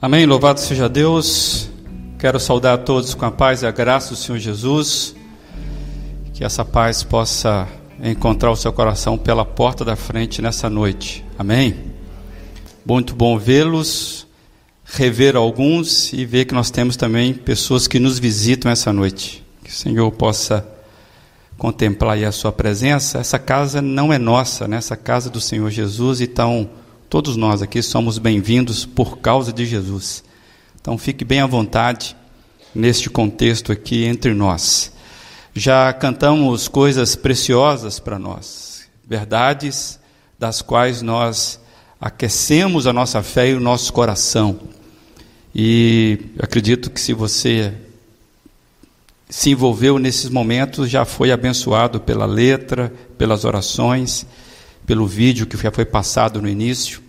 Amém. 0.00 0.26
Louvado 0.26 0.60
seja 0.60 0.90
Deus. 0.90 1.70
Quero 2.18 2.38
saudar 2.38 2.74
a 2.74 2.78
todos 2.78 3.14
com 3.14 3.24
a 3.24 3.30
paz 3.30 3.62
e 3.62 3.66
a 3.66 3.70
graça 3.70 4.10
do 4.10 4.16
Senhor 4.16 4.38
Jesus. 4.38 5.16
Que 6.34 6.44
essa 6.44 6.66
paz 6.66 7.02
possa 7.02 7.66
encontrar 8.02 8.50
o 8.50 8.56
seu 8.56 8.70
coração 8.74 9.16
pela 9.16 9.42
porta 9.42 9.86
da 9.86 9.96
frente 9.96 10.42
nessa 10.42 10.68
noite. 10.68 11.24
Amém. 11.38 11.92
Muito 12.84 13.14
bom 13.14 13.38
vê-los, 13.38 14.26
rever 14.84 15.34
alguns 15.34 16.12
e 16.12 16.26
ver 16.26 16.44
que 16.44 16.52
nós 16.52 16.70
temos 16.70 16.94
também 16.94 17.32
pessoas 17.32 17.88
que 17.88 17.98
nos 17.98 18.18
visitam 18.18 18.70
essa 18.70 18.92
noite. 18.92 19.42
Que 19.64 19.70
o 19.70 19.74
Senhor 19.74 20.12
possa 20.12 20.68
contemplar 21.56 22.16
aí 22.16 22.24
a 22.26 22.32
sua 22.32 22.52
presença. 22.52 23.16
Essa 23.16 23.38
casa 23.38 23.80
não 23.80 24.12
é 24.12 24.18
nossa, 24.18 24.68
né? 24.68 24.76
Essa 24.76 24.94
casa 24.94 25.30
do 25.30 25.40
Senhor 25.40 25.70
Jesus, 25.70 26.20
então 26.20 26.68
todos 27.08 27.36
nós 27.36 27.62
aqui 27.62 27.82
somos 27.82 28.18
bem-vindos 28.18 28.84
por 28.84 29.18
causa 29.18 29.52
de 29.52 29.64
Jesus. 29.64 30.24
Então 30.80 30.98
fique 30.98 31.24
bem 31.24 31.40
à 31.40 31.46
vontade 31.46 32.16
neste 32.74 33.08
contexto 33.08 33.70
aqui 33.70 34.04
entre 34.04 34.34
nós. 34.34 34.92
Já 35.54 35.92
cantamos 35.92 36.68
coisas 36.68 37.14
preciosas 37.14 37.98
para 37.98 38.18
nós, 38.18 38.88
verdades 39.06 39.98
das 40.38 40.60
quais 40.60 41.00
nós 41.00 41.60
aquecemos 42.00 42.86
a 42.86 42.92
nossa 42.92 43.22
fé 43.22 43.50
e 43.50 43.54
o 43.54 43.60
nosso 43.60 43.92
coração. 43.92 44.58
E 45.54 46.18
acredito 46.38 46.90
que 46.90 47.00
se 47.00 47.14
você 47.14 47.72
se 49.30 49.50
envolveu 49.50 49.98
nesses 49.98 50.28
momentos, 50.28 50.90
já 50.90 51.04
foi 51.04 51.32
abençoado 51.32 52.00
pela 52.00 52.26
letra, 52.26 52.92
pelas 53.16 53.44
orações, 53.44 54.26
pelo 54.86 55.06
vídeo 55.06 55.46
que 55.46 55.56
já 55.56 55.72
foi 55.72 55.84
passado 55.84 56.40
no 56.40 56.48
início. 56.48 57.02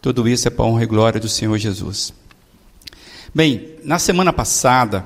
Tudo 0.00 0.26
isso 0.26 0.48
é 0.48 0.50
para 0.50 0.64
honra 0.64 0.84
e 0.84 0.86
glória 0.86 1.20
do 1.20 1.28
Senhor 1.28 1.56
Jesus. 1.58 2.14
Bem, 3.34 3.74
na 3.84 3.98
semana 3.98 4.32
passada, 4.32 5.04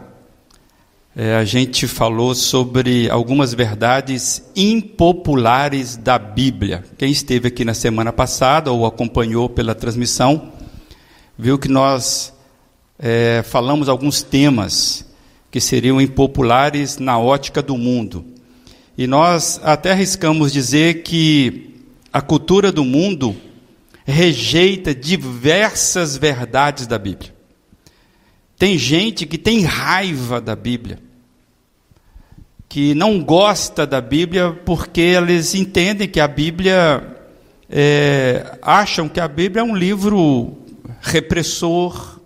é, 1.17 1.35
a 1.35 1.45
gente 1.45 1.89
falou 1.89 2.33
sobre 2.35 3.11
algumas 3.11 3.53
verdades 3.53 4.43
impopulares 4.55 5.97
da 5.97 6.17
Bíblia. 6.17 6.85
Quem 6.97 7.11
esteve 7.11 7.49
aqui 7.49 7.65
na 7.65 7.75
semana 7.75 8.13
passada 8.13 8.71
ou 8.71 8.87
acompanhou 8.87 9.49
pela 9.49 9.75
transmissão, 9.75 10.53
viu 11.37 11.59
que 11.59 11.69
nós 11.69 12.33
é, 12.99 13.43
falamos 13.43 13.89
alguns 13.89 14.23
temas 14.23 15.05
que 15.51 15.61
seriam 15.61 16.01
impopulares 16.01 16.99
na 16.99 17.19
ótica 17.19 17.61
do 17.61 17.77
mundo. 17.77 18.25
E 18.97 19.09
nós 19.09 19.61
até 19.65 19.91
arriscamos 19.91 20.53
dizer 20.53 21.03
que 21.03 21.74
a 22.15 22.23
cultura 22.23 22.71
do 22.71 22.85
mundo 22.85 23.35
rejeita 24.05 24.95
diversas 24.95 26.17
verdades 26.17 26.87
da 26.87 26.97
Bíblia. 26.97 27.35
Tem 28.57 28.79
gente 28.79 29.27
que 29.27 29.37
tem 29.37 29.63
raiva 29.63 30.41
da 30.41 30.55
Bíblia, 30.55 31.01
que 32.69 32.95
não 32.95 33.21
gosta 33.21 33.85
da 33.85 34.01
Bíblia 34.01 34.53
porque 34.65 35.01
eles 35.01 35.57
entendem 35.57 36.07
que 36.09 36.21
a 36.21 36.29
Bíblia, 36.29 37.03
é, 37.69 38.59
acham 38.63 39.09
que 39.09 39.19
a 39.19 39.27
Bíblia 39.27 39.63
é 39.63 39.65
um 39.65 39.75
livro 39.75 40.57
repressor. 41.01 42.21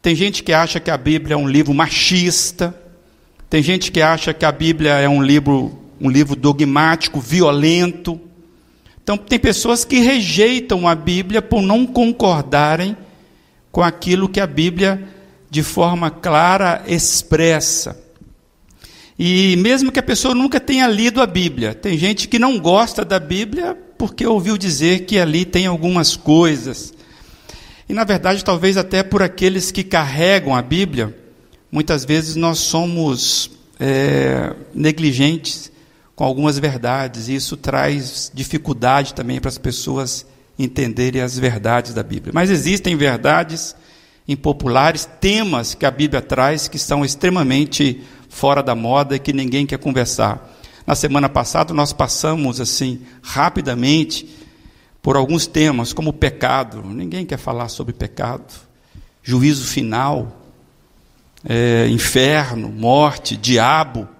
Tem 0.00 0.14
gente 0.14 0.42
que 0.42 0.54
acha 0.54 0.80
que 0.80 0.90
a 0.90 0.96
Bíblia 0.96 1.34
é 1.34 1.36
um 1.36 1.46
livro 1.46 1.74
machista. 1.74 2.74
Tem 3.50 3.62
gente 3.62 3.92
que 3.92 4.00
acha 4.00 4.32
que 4.32 4.46
a 4.46 4.52
Bíblia 4.52 4.92
é 4.92 5.08
um 5.08 5.22
livro, 5.22 5.78
um 6.00 6.08
livro 6.08 6.34
dogmático, 6.34 7.20
violento. 7.20 8.25
Então, 9.06 9.16
tem 9.16 9.38
pessoas 9.38 9.84
que 9.84 10.00
rejeitam 10.00 10.88
a 10.88 10.92
Bíblia 10.92 11.40
por 11.40 11.62
não 11.62 11.86
concordarem 11.86 12.96
com 13.70 13.80
aquilo 13.80 14.28
que 14.28 14.40
a 14.40 14.48
Bíblia, 14.48 15.00
de 15.48 15.62
forma 15.62 16.10
clara, 16.10 16.82
expressa. 16.88 17.96
E 19.16 19.54
mesmo 19.58 19.92
que 19.92 20.00
a 20.00 20.02
pessoa 20.02 20.34
nunca 20.34 20.58
tenha 20.58 20.88
lido 20.88 21.22
a 21.22 21.26
Bíblia, 21.26 21.72
tem 21.72 21.96
gente 21.96 22.26
que 22.26 22.36
não 22.36 22.58
gosta 22.58 23.04
da 23.04 23.20
Bíblia 23.20 23.78
porque 23.96 24.26
ouviu 24.26 24.58
dizer 24.58 25.06
que 25.06 25.20
ali 25.20 25.44
tem 25.44 25.66
algumas 25.66 26.16
coisas. 26.16 26.92
E 27.88 27.94
na 27.94 28.02
verdade, 28.02 28.44
talvez 28.44 28.76
até 28.76 29.04
por 29.04 29.22
aqueles 29.22 29.70
que 29.70 29.84
carregam 29.84 30.52
a 30.52 30.60
Bíblia, 30.60 31.16
muitas 31.70 32.04
vezes 32.04 32.34
nós 32.34 32.58
somos 32.58 33.52
é, 33.78 34.52
negligentes 34.74 35.70
com 36.16 36.24
algumas 36.24 36.58
verdades, 36.58 37.28
e 37.28 37.34
isso 37.34 37.58
traz 37.58 38.32
dificuldade 38.32 39.12
também 39.12 39.38
para 39.38 39.50
as 39.50 39.58
pessoas 39.58 40.24
entenderem 40.58 41.20
as 41.20 41.38
verdades 41.38 41.92
da 41.92 42.02
Bíblia. 42.02 42.32
Mas 42.34 42.48
existem 42.48 42.96
verdades 42.96 43.76
impopulares, 44.26 45.06
temas 45.20 45.74
que 45.74 45.84
a 45.84 45.90
Bíblia 45.90 46.22
traz 46.22 46.68
que 46.68 46.78
são 46.78 47.04
extremamente 47.04 48.02
fora 48.30 48.62
da 48.62 48.74
moda 48.74 49.14
e 49.14 49.18
que 49.18 49.30
ninguém 49.30 49.66
quer 49.66 49.78
conversar. 49.78 50.58
Na 50.86 50.94
semana 50.94 51.28
passada 51.28 51.74
nós 51.74 51.92
passamos 51.92 52.62
assim 52.62 53.02
rapidamente 53.22 54.26
por 55.02 55.16
alguns 55.16 55.46
temas, 55.46 55.92
como 55.92 56.14
pecado. 56.14 56.82
Ninguém 56.82 57.26
quer 57.26 57.38
falar 57.38 57.68
sobre 57.68 57.92
pecado, 57.92 58.54
juízo 59.22 59.66
final, 59.66 60.40
é, 61.46 61.86
inferno, 61.88 62.70
morte, 62.70 63.36
diabo 63.36 64.15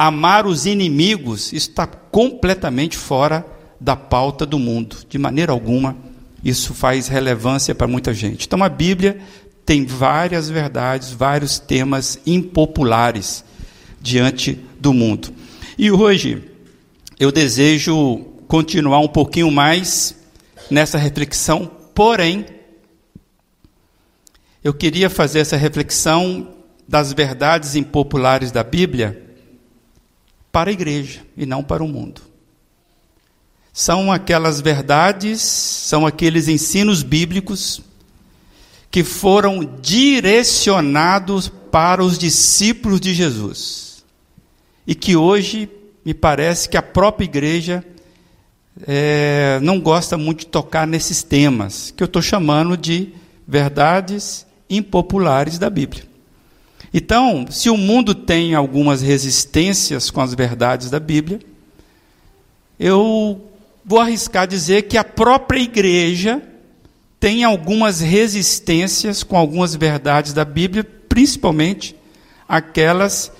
amar 0.00 0.46
os 0.46 0.64
inimigos 0.64 1.52
está 1.52 1.86
completamente 1.86 2.96
fora 2.96 3.44
da 3.78 3.94
pauta 3.94 4.46
do 4.46 4.58
mundo. 4.58 4.96
De 5.06 5.18
maneira 5.18 5.52
alguma, 5.52 5.94
isso 6.42 6.72
faz 6.72 7.06
relevância 7.06 7.74
para 7.74 7.86
muita 7.86 8.14
gente. 8.14 8.46
Então, 8.46 8.64
a 8.64 8.68
Bíblia 8.70 9.20
tem 9.66 9.84
várias 9.84 10.48
verdades, 10.48 11.10
vários 11.10 11.58
temas 11.58 12.18
impopulares 12.24 13.44
diante 14.00 14.58
do 14.80 14.94
mundo. 14.94 15.34
E 15.76 15.90
hoje, 15.90 16.44
eu 17.18 17.30
desejo 17.30 18.24
continuar 18.48 19.00
um 19.00 19.08
pouquinho 19.08 19.50
mais 19.50 20.16
nessa 20.70 20.96
reflexão, 20.96 21.70
porém, 21.94 22.46
eu 24.64 24.72
queria 24.72 25.10
fazer 25.10 25.40
essa 25.40 25.58
reflexão 25.58 26.54
das 26.88 27.12
verdades 27.12 27.76
impopulares 27.76 28.50
da 28.50 28.64
Bíblia 28.64 29.28
para 30.52 30.70
a 30.70 30.72
igreja 30.72 31.20
e 31.36 31.46
não 31.46 31.62
para 31.62 31.82
o 31.82 31.88
mundo. 31.88 32.22
São 33.72 34.10
aquelas 34.10 34.60
verdades, 34.60 35.40
são 35.40 36.06
aqueles 36.06 36.48
ensinos 36.48 37.02
bíblicos 37.02 37.82
que 38.90 39.04
foram 39.04 39.64
direcionados 39.80 41.48
para 41.48 42.02
os 42.02 42.18
discípulos 42.18 43.00
de 43.00 43.14
Jesus. 43.14 44.04
E 44.86 44.94
que 44.94 45.14
hoje 45.14 45.70
me 46.04 46.12
parece 46.12 46.68
que 46.68 46.76
a 46.76 46.82
própria 46.82 47.24
igreja 47.24 47.84
é, 48.86 49.60
não 49.62 49.80
gosta 49.80 50.18
muito 50.18 50.40
de 50.40 50.46
tocar 50.46 50.86
nesses 50.86 51.22
temas, 51.22 51.92
que 51.96 52.02
eu 52.02 52.06
estou 52.06 52.20
chamando 52.20 52.76
de 52.76 53.12
verdades 53.46 54.46
impopulares 54.68 55.58
da 55.58 55.70
Bíblia. 55.70 56.09
Então, 56.92 57.46
se 57.50 57.70
o 57.70 57.76
mundo 57.76 58.14
tem 58.14 58.54
algumas 58.54 59.00
resistências 59.00 60.10
com 60.10 60.20
as 60.20 60.34
verdades 60.34 60.90
da 60.90 60.98
Bíblia, 60.98 61.38
eu 62.78 63.40
vou 63.84 64.00
arriscar 64.00 64.46
dizer 64.46 64.82
que 64.82 64.98
a 64.98 65.04
própria 65.04 65.60
igreja 65.60 66.42
tem 67.20 67.44
algumas 67.44 68.00
resistências 68.00 69.22
com 69.22 69.36
algumas 69.36 69.74
verdades 69.74 70.32
da 70.32 70.44
Bíblia, 70.44 70.82
principalmente 70.82 71.94
aquelas 72.48 73.30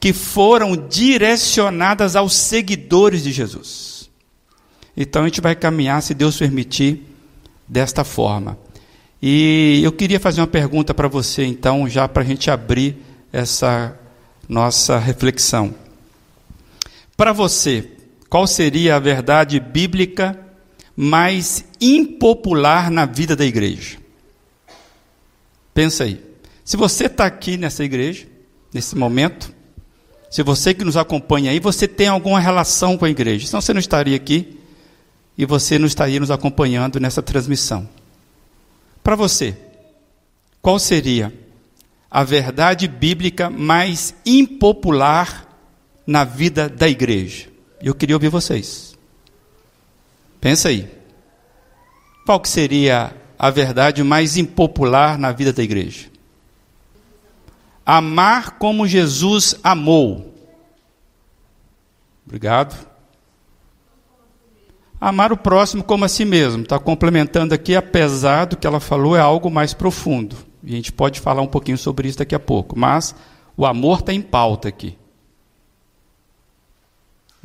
que 0.00 0.12
foram 0.12 0.76
direcionadas 0.76 2.16
aos 2.16 2.34
seguidores 2.34 3.22
de 3.22 3.32
Jesus. 3.32 4.10
Então 4.96 5.22
a 5.22 5.24
gente 5.26 5.40
vai 5.40 5.54
caminhar, 5.54 6.02
se 6.02 6.12
Deus 6.12 6.36
permitir, 6.36 7.04
desta 7.66 8.02
forma. 8.02 8.58
E 9.20 9.80
eu 9.82 9.90
queria 9.90 10.20
fazer 10.20 10.40
uma 10.40 10.46
pergunta 10.46 10.94
para 10.94 11.08
você, 11.08 11.44
então, 11.44 11.88
já 11.88 12.06
para 12.06 12.22
a 12.22 12.26
gente 12.26 12.50
abrir 12.50 12.96
essa 13.32 13.98
nossa 14.48 14.98
reflexão. 14.98 15.74
Para 17.16 17.32
você, 17.32 17.90
qual 18.30 18.46
seria 18.46 18.94
a 18.94 19.00
verdade 19.00 19.58
bíblica 19.58 20.38
mais 20.96 21.64
impopular 21.80 22.90
na 22.90 23.06
vida 23.06 23.34
da 23.34 23.44
igreja? 23.44 23.98
Pensa 25.74 26.04
aí. 26.04 26.24
Se 26.64 26.76
você 26.76 27.06
está 27.06 27.26
aqui 27.26 27.56
nessa 27.56 27.84
igreja, 27.84 28.26
nesse 28.72 28.94
momento, 28.96 29.52
se 30.30 30.42
você 30.42 30.74
que 30.74 30.84
nos 30.84 30.96
acompanha 30.96 31.50
aí, 31.50 31.58
você 31.58 31.88
tem 31.88 32.06
alguma 32.06 32.38
relação 32.38 32.96
com 32.96 33.04
a 33.04 33.10
igreja, 33.10 33.46
senão 33.46 33.60
você 33.60 33.72
não 33.72 33.80
estaria 33.80 34.14
aqui 34.14 34.58
e 35.36 35.46
você 35.46 35.78
não 35.78 35.86
estaria 35.86 36.20
nos 36.20 36.30
acompanhando 36.30 37.00
nessa 37.00 37.22
transmissão. 37.22 37.88
Para 39.02 39.16
você, 39.16 39.56
qual 40.60 40.78
seria 40.78 41.32
a 42.10 42.24
verdade 42.24 42.88
bíblica 42.88 43.48
mais 43.48 44.14
impopular 44.24 45.46
na 46.06 46.24
vida 46.24 46.68
da 46.68 46.88
igreja? 46.88 47.48
Eu 47.82 47.94
queria 47.94 48.16
ouvir 48.16 48.28
vocês. 48.28 48.96
Pensa 50.40 50.68
aí. 50.68 50.90
Qual 52.24 52.40
que 52.40 52.48
seria 52.48 53.14
a 53.38 53.50
verdade 53.50 54.02
mais 54.02 54.36
impopular 54.36 55.18
na 55.18 55.32
vida 55.32 55.52
da 55.52 55.62
igreja? 55.62 56.08
Amar 57.86 58.58
como 58.58 58.86
Jesus 58.86 59.54
amou. 59.62 60.34
Obrigado. 62.26 62.86
Amar 65.00 65.32
o 65.32 65.36
próximo 65.36 65.82
como 65.82 66.04
a 66.04 66.08
si 66.08 66.24
mesmo. 66.24 66.62
Está 66.62 66.78
complementando 66.78 67.54
aqui, 67.54 67.76
apesar 67.76 68.46
do 68.46 68.56
que 68.56 68.66
ela 68.66 68.80
falou, 68.80 69.16
é 69.16 69.20
algo 69.20 69.50
mais 69.50 69.72
profundo. 69.72 70.36
E 70.62 70.72
a 70.72 70.76
gente 70.76 70.92
pode 70.92 71.20
falar 71.20 71.42
um 71.42 71.46
pouquinho 71.46 71.78
sobre 71.78 72.08
isso 72.08 72.18
daqui 72.18 72.34
a 72.34 72.40
pouco. 72.40 72.78
Mas 72.78 73.14
o 73.56 73.64
amor 73.64 74.00
está 74.00 74.12
em 74.12 74.20
pauta 74.20 74.68
aqui. 74.68 74.98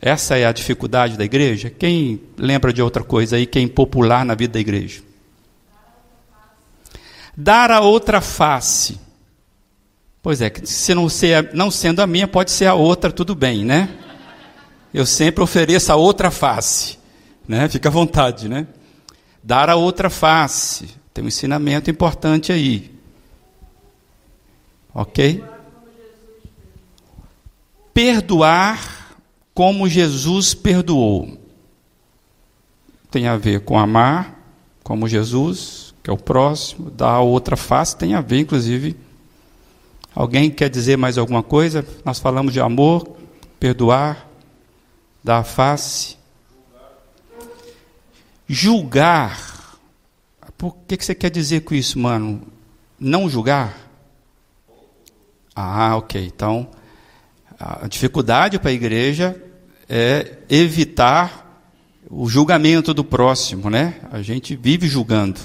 Essa 0.01 0.38
é 0.38 0.45
a 0.45 0.51
dificuldade 0.51 1.17
da 1.17 1.23
igreja? 1.23 1.69
Quem 1.69 2.19
lembra 2.38 2.73
de 2.73 2.81
outra 2.81 3.03
coisa 3.03 3.38
aí 3.38 3.45
que 3.45 3.57
é 3.57 3.61
impopular 3.61 4.25
na 4.25 4.35
vida 4.35 4.53
da 4.53 4.59
igreja? 4.59 5.01
Dar 7.38 7.71
a 7.71 7.79
outra 7.79 8.19
face. 8.19 9.00
Pois 10.21 10.41
é, 10.41 10.51
se 10.63 10.94
não, 10.94 11.07
ser, 11.09 11.53
não 11.53 11.71
sendo 11.71 12.01
a 12.01 12.07
minha, 12.07 12.27
pode 12.27 12.51
ser 12.51 12.65
a 12.65 12.73
outra, 12.73 13.11
tudo 13.11 13.35
bem, 13.35 13.65
né? 13.65 13.89
Eu 14.94 15.05
sempre 15.05 15.44
ofereço 15.44 15.91
a 15.91 15.95
outra 15.95 16.29
face, 16.29 16.97
né? 17.48 17.68
Fica 17.69 17.90
à 17.90 17.92
vontade, 17.92 18.48
né? 18.48 18.68
Dar 19.44 19.69
a 19.69 19.75
outra 19.75 20.10
face. 20.10 20.90
Tem 21.13 21.24
um 21.24 21.28
ensinamento 21.28 21.90
importante 21.90 22.51
aí. 22.51 22.92
Ok? 24.94 25.44
Perdoar 27.94 29.18
como 29.54 29.88
Jesus 29.88 30.54
perdoou. 30.54 31.38
Tem 33.12 33.28
a 33.28 33.38
ver 33.38 33.62
com 33.62 33.78
amar 33.78 34.39
como 34.84 35.07
Jesus, 35.07 35.94
que 36.04 36.10
é 36.10 36.13
o 36.13 36.18
próximo, 36.18 36.92
dar 36.92 37.12
a 37.12 37.22
outra 37.22 37.56
face, 37.56 37.96
tem 37.96 38.13
a 38.13 38.22
ver, 38.22 38.39
inclusive. 38.39 38.98
Alguém 40.13 40.51
quer 40.51 40.69
dizer 40.69 40.98
mais 40.98 41.18
alguma 41.18 41.42
coisa? 41.42 41.86
Nós 42.04 42.19
falamos 42.19 42.54
de 42.54 42.60
amor, 42.60 43.07
perdoar, 43.60 44.28
dar 45.24 45.39
a 45.39 45.44
face. 45.44 46.18
Julgar. 48.53 49.79
Por 50.55 50.77
que, 50.88 50.95
que 50.95 51.03
você 51.03 51.15
quer 51.15 51.31
dizer 51.31 51.61
com 51.61 51.73
isso, 51.73 51.97
mano? 51.97 52.44
Não 53.00 53.27
julgar? 53.27 53.75
Ah, 55.55 55.97
ok. 55.97 56.23
Então, 56.23 56.69
a 57.59 57.88
dificuldade 57.88 58.59
para 58.59 58.69
a 58.69 58.73
igreja 58.73 59.35
é 59.89 60.38
evitar 60.47 61.65
o 62.07 62.29
julgamento 62.29 62.94
do 62.94 63.03
próximo, 63.03 63.71
né? 63.71 63.95
A 64.11 64.21
gente 64.21 64.55
vive 64.55 64.88
julgando. 64.88 65.39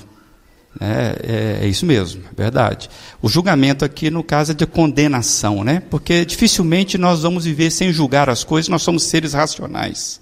Né? 0.79 1.15
É, 1.23 1.59
é, 1.63 1.67
isso 1.67 1.87
mesmo, 1.87 2.23
é 2.31 2.35
verdade. 2.37 2.91
O 3.23 3.29
julgamento 3.29 3.87
aqui, 3.87 4.11
no 4.11 4.23
caso, 4.23 4.53
é 4.53 4.55
de 4.55 4.67
condenação, 4.67 5.65
né? 5.65 5.83
Porque 5.89 6.27
dificilmente 6.27 6.99
nós 6.99 7.23
vamos 7.23 7.47
viver 7.47 7.71
sem 7.71 7.91
julgar 7.91 8.29
as 8.29 8.45
coisas, 8.45 8.69
nós 8.69 8.83
somos 8.83 9.05
seres 9.05 9.33
racionais. 9.33 10.21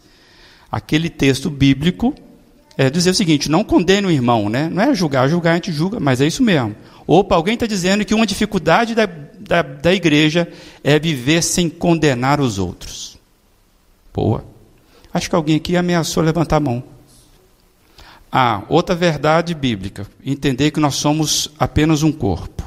Aquele 0.71 1.11
texto 1.11 1.51
bíblico 1.51 2.15
é 2.77 2.91
dizer 2.91 3.11
o 3.11 3.15
seguinte: 3.15 3.51
não 3.51 3.65
condene 3.65 4.07
o 4.07 4.11
irmão, 4.11 4.49
né? 4.49 4.69
Não 4.69 4.83
é 4.83 4.95
julgar, 4.95 5.29
julgar 5.29 5.53
a 5.53 5.55
gente 5.55 5.73
julga, 5.73 5.99
mas 5.99 6.21
é 6.21 6.27
isso 6.27 6.43
mesmo. 6.43 6.77
Opa, 7.07 7.35
alguém 7.35 7.55
está 7.55 7.67
dizendo 7.67 8.05
que 8.05 8.15
uma 8.15 8.27
dificuldade 8.27 8.95
da, 8.95 9.07
da, 9.07 9.63
da 9.63 9.95
igreja 9.95 10.49
é 10.83 10.99
viver 10.99 11.43
sem 11.43 11.71
condenar 11.71 12.41
os 12.41 12.59
outros. 12.59 13.17
Boa. 14.13 14.45
Acho 15.13 15.31
que 15.31 15.37
alguém 15.37 15.57
aqui 15.57 15.77
ameaçou 15.77 16.23
levantar 16.23 16.57
a 16.57 16.61
mão. 16.61 16.83
Ah, 18.31 18.65
outra 18.69 18.95
verdade 18.95 19.55
bíblica: 19.55 20.07
entender 20.25 20.71
que 20.71 20.81
nós 20.81 20.97
somos 20.97 21.51
apenas 21.59 22.03
um 22.03 22.13
corpo. 22.13 22.65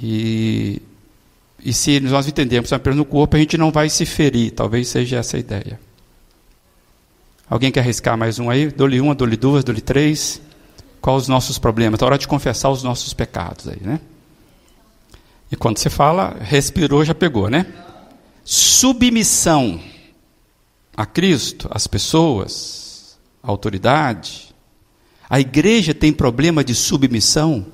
E, 0.00 0.82
e 1.64 1.72
se 1.72 1.98
nós 2.00 2.28
entendermos 2.28 2.72
apenas 2.72 2.98
um 2.98 3.04
corpo, 3.04 3.34
a 3.34 3.38
gente 3.38 3.56
não 3.56 3.72
vai 3.72 3.88
se 3.88 4.04
ferir. 4.04 4.52
Talvez 4.52 4.88
seja 4.88 5.16
essa 5.16 5.36
a 5.36 5.40
ideia. 5.40 5.85
Alguém 7.48 7.70
quer 7.70 7.80
arriscar 7.80 8.18
mais 8.18 8.40
um 8.40 8.50
aí? 8.50 8.68
Dou-lhe 8.68 9.00
uma, 9.00 9.14
dou-lhe 9.14 9.36
duas, 9.36 9.62
dou-lhe 9.62 9.80
três. 9.80 10.40
Quais 11.00 11.22
os 11.22 11.28
nossos 11.28 11.58
problemas? 11.58 11.94
Está 11.94 12.06
hora 12.06 12.18
de 12.18 12.26
confessar 12.26 12.70
os 12.70 12.82
nossos 12.82 13.14
pecados 13.14 13.68
aí, 13.68 13.80
né? 13.80 14.00
E 15.50 15.54
quando 15.54 15.78
você 15.78 15.88
fala, 15.88 16.36
respirou, 16.40 17.04
já 17.04 17.14
pegou, 17.14 17.48
né? 17.48 17.66
Submissão 18.44 19.80
a 20.96 21.06
Cristo, 21.06 21.68
às 21.70 21.86
pessoas, 21.86 23.16
à 23.40 23.48
autoridade. 23.48 24.52
A 25.30 25.38
igreja 25.38 25.94
tem 25.94 26.12
problema 26.12 26.64
de 26.64 26.74
submissão? 26.74 27.64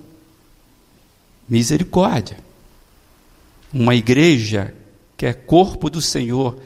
Misericórdia. 1.48 2.36
Uma 3.72 3.94
igreja 3.94 4.74
que 5.16 5.24
é 5.24 5.32
corpo 5.32 5.88
do 5.88 6.02
Senhor 6.02 6.58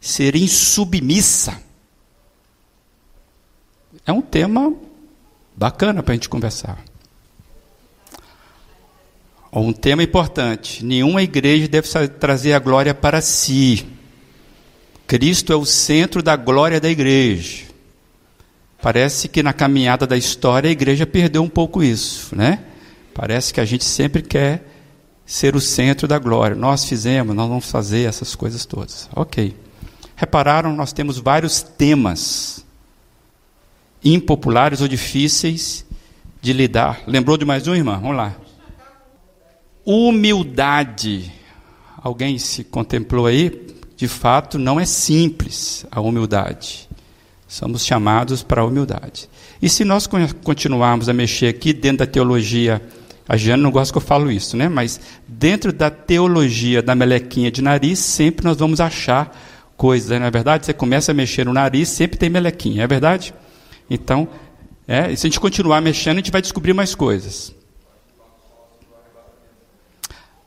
ser 0.00 0.34
insubmissa 0.34 1.63
é 4.06 4.12
um 4.12 4.20
tema 4.20 4.74
bacana 5.56 6.02
para 6.02 6.12
a 6.12 6.16
gente 6.16 6.28
conversar. 6.28 6.82
Um 9.52 9.72
tema 9.72 10.02
importante: 10.02 10.84
nenhuma 10.84 11.22
igreja 11.22 11.68
deve 11.68 11.88
trazer 12.08 12.52
a 12.52 12.58
glória 12.58 12.94
para 12.94 13.20
si. 13.20 13.86
Cristo 15.06 15.52
é 15.52 15.56
o 15.56 15.64
centro 15.64 16.22
da 16.22 16.34
glória 16.34 16.80
da 16.80 16.88
igreja. 16.88 17.64
Parece 18.82 19.28
que 19.28 19.42
na 19.42 19.52
caminhada 19.52 20.06
da 20.06 20.16
história 20.16 20.68
a 20.68 20.72
igreja 20.72 21.06
perdeu 21.06 21.42
um 21.42 21.48
pouco 21.48 21.82
isso, 21.82 22.34
né? 22.34 22.64
Parece 23.14 23.54
que 23.54 23.60
a 23.60 23.64
gente 23.64 23.84
sempre 23.84 24.22
quer 24.22 24.66
ser 25.24 25.54
o 25.54 25.60
centro 25.60 26.08
da 26.08 26.18
glória. 26.18 26.56
Nós 26.56 26.84
fizemos, 26.84 27.34
nós 27.34 27.48
vamos 27.48 27.70
fazer 27.70 28.08
essas 28.08 28.34
coisas 28.34 28.66
todas. 28.66 29.08
Ok. 29.14 29.54
Repararam, 30.16 30.74
nós 30.74 30.92
temos 30.92 31.18
vários 31.18 31.62
temas 31.62 32.63
impopulares 34.04 34.80
ou 34.80 34.88
difíceis 34.88 35.84
de 36.40 36.52
lidar. 36.52 37.00
Lembrou 37.06 37.36
de 37.38 37.44
mais 37.44 37.66
um, 37.66 37.74
irmão? 37.74 37.98
Vamos 38.00 38.16
lá. 38.16 38.36
Humildade. 39.84 41.32
Alguém 42.02 42.38
se 42.38 42.62
contemplou 42.64 43.26
aí? 43.26 43.66
De 43.96 44.06
fato, 44.06 44.58
não 44.58 44.78
é 44.78 44.84
simples 44.84 45.86
a 45.90 46.00
humildade. 46.00 46.88
Somos 47.48 47.86
chamados 47.86 48.42
para 48.42 48.60
a 48.60 48.64
humildade. 48.64 49.28
E 49.62 49.68
se 49.68 49.84
nós 49.84 50.08
continuarmos 50.42 51.08
a 51.08 51.12
mexer 51.12 51.46
aqui 51.46 51.72
dentro 51.72 51.98
da 51.98 52.06
teologia, 52.06 52.82
a 53.26 53.36
Jane 53.36 53.62
não 53.62 53.70
gosta 53.70 53.92
que 53.92 53.96
eu 53.96 54.02
falo 54.02 54.30
isso, 54.30 54.56
né? 54.56 54.68
Mas 54.68 55.00
dentro 55.26 55.72
da 55.72 55.90
teologia 55.90 56.82
da 56.82 56.94
melequinha 56.94 57.50
de 57.50 57.62
nariz, 57.62 57.98
sempre 58.00 58.44
nós 58.44 58.56
vamos 58.56 58.80
achar 58.80 59.34
coisas, 59.76 60.18
não 60.18 60.26
é 60.26 60.30
verdade? 60.30 60.66
Você 60.66 60.74
começa 60.74 61.12
a 61.12 61.14
mexer 61.14 61.46
no 61.46 61.52
nariz, 61.52 61.88
sempre 61.88 62.18
tem 62.18 62.28
melequinha, 62.28 62.82
é 62.82 62.86
verdade? 62.86 63.32
Então, 63.88 64.28
é, 64.86 65.14
se 65.16 65.26
a 65.26 65.30
gente 65.30 65.40
continuar 65.40 65.80
mexendo, 65.80 66.14
a 66.14 66.20
gente 66.20 66.30
vai 66.30 66.42
descobrir 66.42 66.72
mais 66.72 66.94
coisas. 66.94 67.54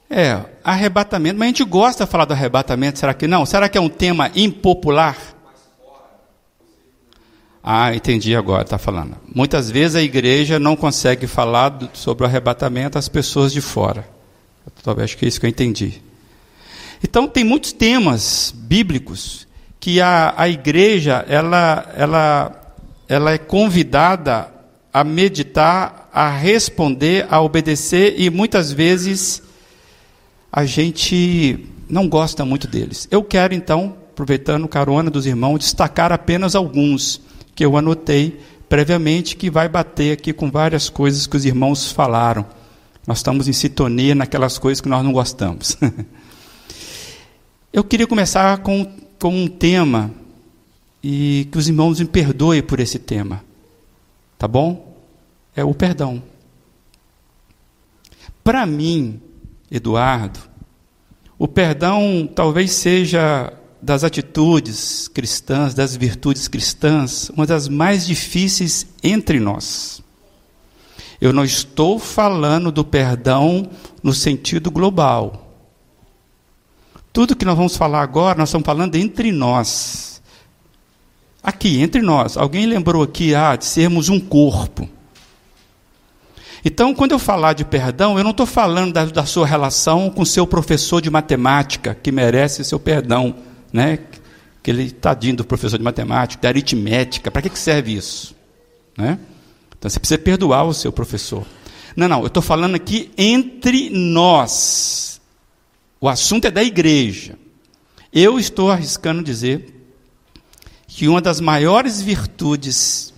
É, 0.10 0.41
arrebatamento, 0.63 1.38
mas 1.38 1.48
a 1.48 1.50
gente 1.50 1.63
gosta 1.65 2.06
de 2.06 2.12
falar 2.12 2.25
do 2.25 2.34
arrebatamento, 2.34 3.00
será 3.00 3.13
que 3.13 3.27
não? 3.27 3.46
Será 3.46 3.67
que 3.67 3.77
é 3.77 3.82
um 3.82 3.89
tema 3.89 4.32
impopular? 4.36 5.17
Ah, 7.62 7.94
entendi 7.94 8.34
agora, 8.34 8.63
está 8.63 8.77
falando. 8.77 9.17
Muitas 9.36 9.70
vezes 9.70 9.98
a 9.98 10.01
igreja 10.01 10.58
não 10.58 10.77
consegue 10.77 11.27
falar 11.27 11.67
do, 11.70 11.89
sobre 11.94 12.24
o 12.24 12.27
arrebatamento 12.27 12.98
às 12.98 13.10
pessoas 13.10 13.51
de 13.51 13.60
fora. 13.60 14.08
Talvez 14.84 15.10
acho 15.10 15.17
que 15.17 15.25
é 15.25 15.27
isso 15.27 15.39
que 15.39 15.46
eu 15.46 15.50
entendi. 15.50 16.01
Então 17.03 17.27
tem 17.27 17.44
muitos 17.44 17.74
temas 17.74 18.53
bíblicos 18.56 19.46
que 19.82 20.00
a, 20.00 20.34
a 20.38 20.48
igreja 20.48 21.25
ela, 21.27 21.94
ela 21.98 22.67
ela 23.08 23.32
é 23.32 23.38
convidada 23.38 24.52
a 24.92 25.04
meditar, 25.04 26.10
a 26.12 26.30
responder, 26.30 27.28
a 27.30 27.42
obedecer 27.42 28.16
e 28.18 28.30
muitas 28.30 28.72
vezes 28.72 29.44
a 30.52 30.66
gente 30.66 31.66
não 31.90 32.10
gosta 32.10 32.44
muito 32.44 32.68
deles. 32.68 33.08
Eu 33.12 33.24
quero 33.24 33.54
então, 33.54 33.96
aproveitando 34.12 34.68
carona 34.68 35.10
dos 35.10 35.26
irmãos, 35.26 35.60
destacar 35.60 36.12
apenas 36.12 36.56
alguns 36.56 37.22
que 37.56 37.64
eu 37.64 37.78
anotei 37.78 38.40
previamente 38.68 39.36
que 39.36 39.50
vai 39.50 39.70
bater 39.70 40.12
aqui 40.12 40.34
com 40.34 40.52
várias 40.52 40.90
coisas 40.90 41.28
que 41.28 41.38
os 41.38 41.46
irmãos 41.46 41.92
falaram. 41.92 42.46
Nós 43.06 43.20
estamos 43.20 43.48
em 43.48 43.54
sintonia 43.54 44.14
naquelas 44.14 44.58
coisas 44.58 44.82
que 44.82 44.90
nós 44.90 45.04
não 45.04 45.14
gostamos. 45.14 45.78
eu 47.72 47.84
queria 47.84 48.06
começar 48.06 48.58
com, 48.58 48.86
com 49.18 49.30
um 49.30 49.48
tema 49.48 50.12
e 51.10 51.48
que 51.50 51.58
os 51.58 51.70
irmãos 51.70 52.02
me 52.02 52.06
perdoem 52.06 52.62
por 52.62 52.82
esse 52.82 53.00
tema. 53.00 53.42
Tá 54.38 54.46
bom? 54.46 54.94
É 55.56 55.64
o 55.64 55.74
perdão. 55.74 56.22
Para 58.44 58.66
mim, 58.66 59.22
Eduardo, 59.72 60.38
o 61.40 61.48
perdão 61.48 62.30
talvez 62.36 62.74
seja 62.74 63.54
das 63.82 64.04
atitudes 64.04 65.08
cristãs, 65.08 65.74
das 65.74 65.96
virtudes 65.96 66.50
cristãs, 66.50 67.30
uma 67.30 67.46
das 67.46 67.70
mais 67.70 68.06
difíceis 68.06 68.86
entre 69.02 69.40
nós. 69.40 70.04
Eu 71.22 71.32
não 71.32 71.46
estou 71.46 72.00
falando 72.00 72.70
do 72.70 72.84
perdão 72.84 73.70
no 74.04 74.12
sentido 74.12 74.70
global. 74.70 75.56
Tudo 77.14 77.34
que 77.34 77.46
nós 77.46 77.56
vamos 77.56 77.78
falar 77.78 78.02
agora, 78.02 78.38
nós 78.38 78.50
estamos 78.50 78.66
falando 78.66 78.96
entre 78.98 79.32
nós. 79.32 80.17
Aqui, 81.48 81.82
entre 81.82 82.01
nós. 82.01 82.36
Alguém 82.36 82.66
lembrou 82.66 83.01
aqui 83.01 83.34
ah, 83.34 83.56
de 83.56 83.63
sermos 83.63 84.10
um 84.10 84.20
corpo. 84.20 84.89
Então, 86.66 86.94
quando 86.94 87.13
eu 87.13 87.20
falar 87.20 87.54
de 87.54 87.63
perdão, 87.63 88.18
eu 88.18 88.24
não 88.25 88.32
estou 88.32 88.46
falando 88.46 88.92
da, 88.92 89.06
da, 89.06 89.25
sua 89.25 89.48
relação 89.48 90.10
com 90.10 90.25
seu 90.25 90.46
professor 90.46 91.01
de 91.01 91.10
matemática, 91.10 91.96
que 91.96 92.12
merece 92.12 92.66
seu 92.66 92.77
perdão, 92.77 93.34
né? 93.72 93.98
Aquele 94.60 94.92
tadinho 94.92 95.38
do 95.38 95.46
professor 95.46 95.77
de 95.77 95.86
matemática, 95.86 96.42
da 96.42 96.50
aritmética, 96.50 97.32
para 97.32 97.42
que, 97.42 97.50
que 97.50 97.58
serve 97.58 97.94
isso? 97.94 98.36
Né? 98.98 99.18
Então, 99.80 99.89
você 99.89 100.01
precisa 100.01 100.18
perdoar 100.18 100.66
o 100.66 100.74
seu 100.74 100.92
professor. 100.92 101.46
Não, 101.96 102.10
não, 102.10 102.20
eu 102.20 102.27
estou 102.27 102.44
falando 102.44 102.75
aqui 102.75 103.10
entre 103.18 103.89
nós. 103.89 105.22
O 106.01 106.10
assunto 106.10 106.44
é 106.44 106.51
da 106.51 106.62
igreja. 106.62 107.39
Eu 108.12 108.38
estou 108.38 108.70
arriscando 108.70 109.24
dizer 109.24 109.77
que 110.98 111.08
uma 111.08 111.22
das 111.22 111.39
maiores 111.39 112.01
virtudes 112.01 113.13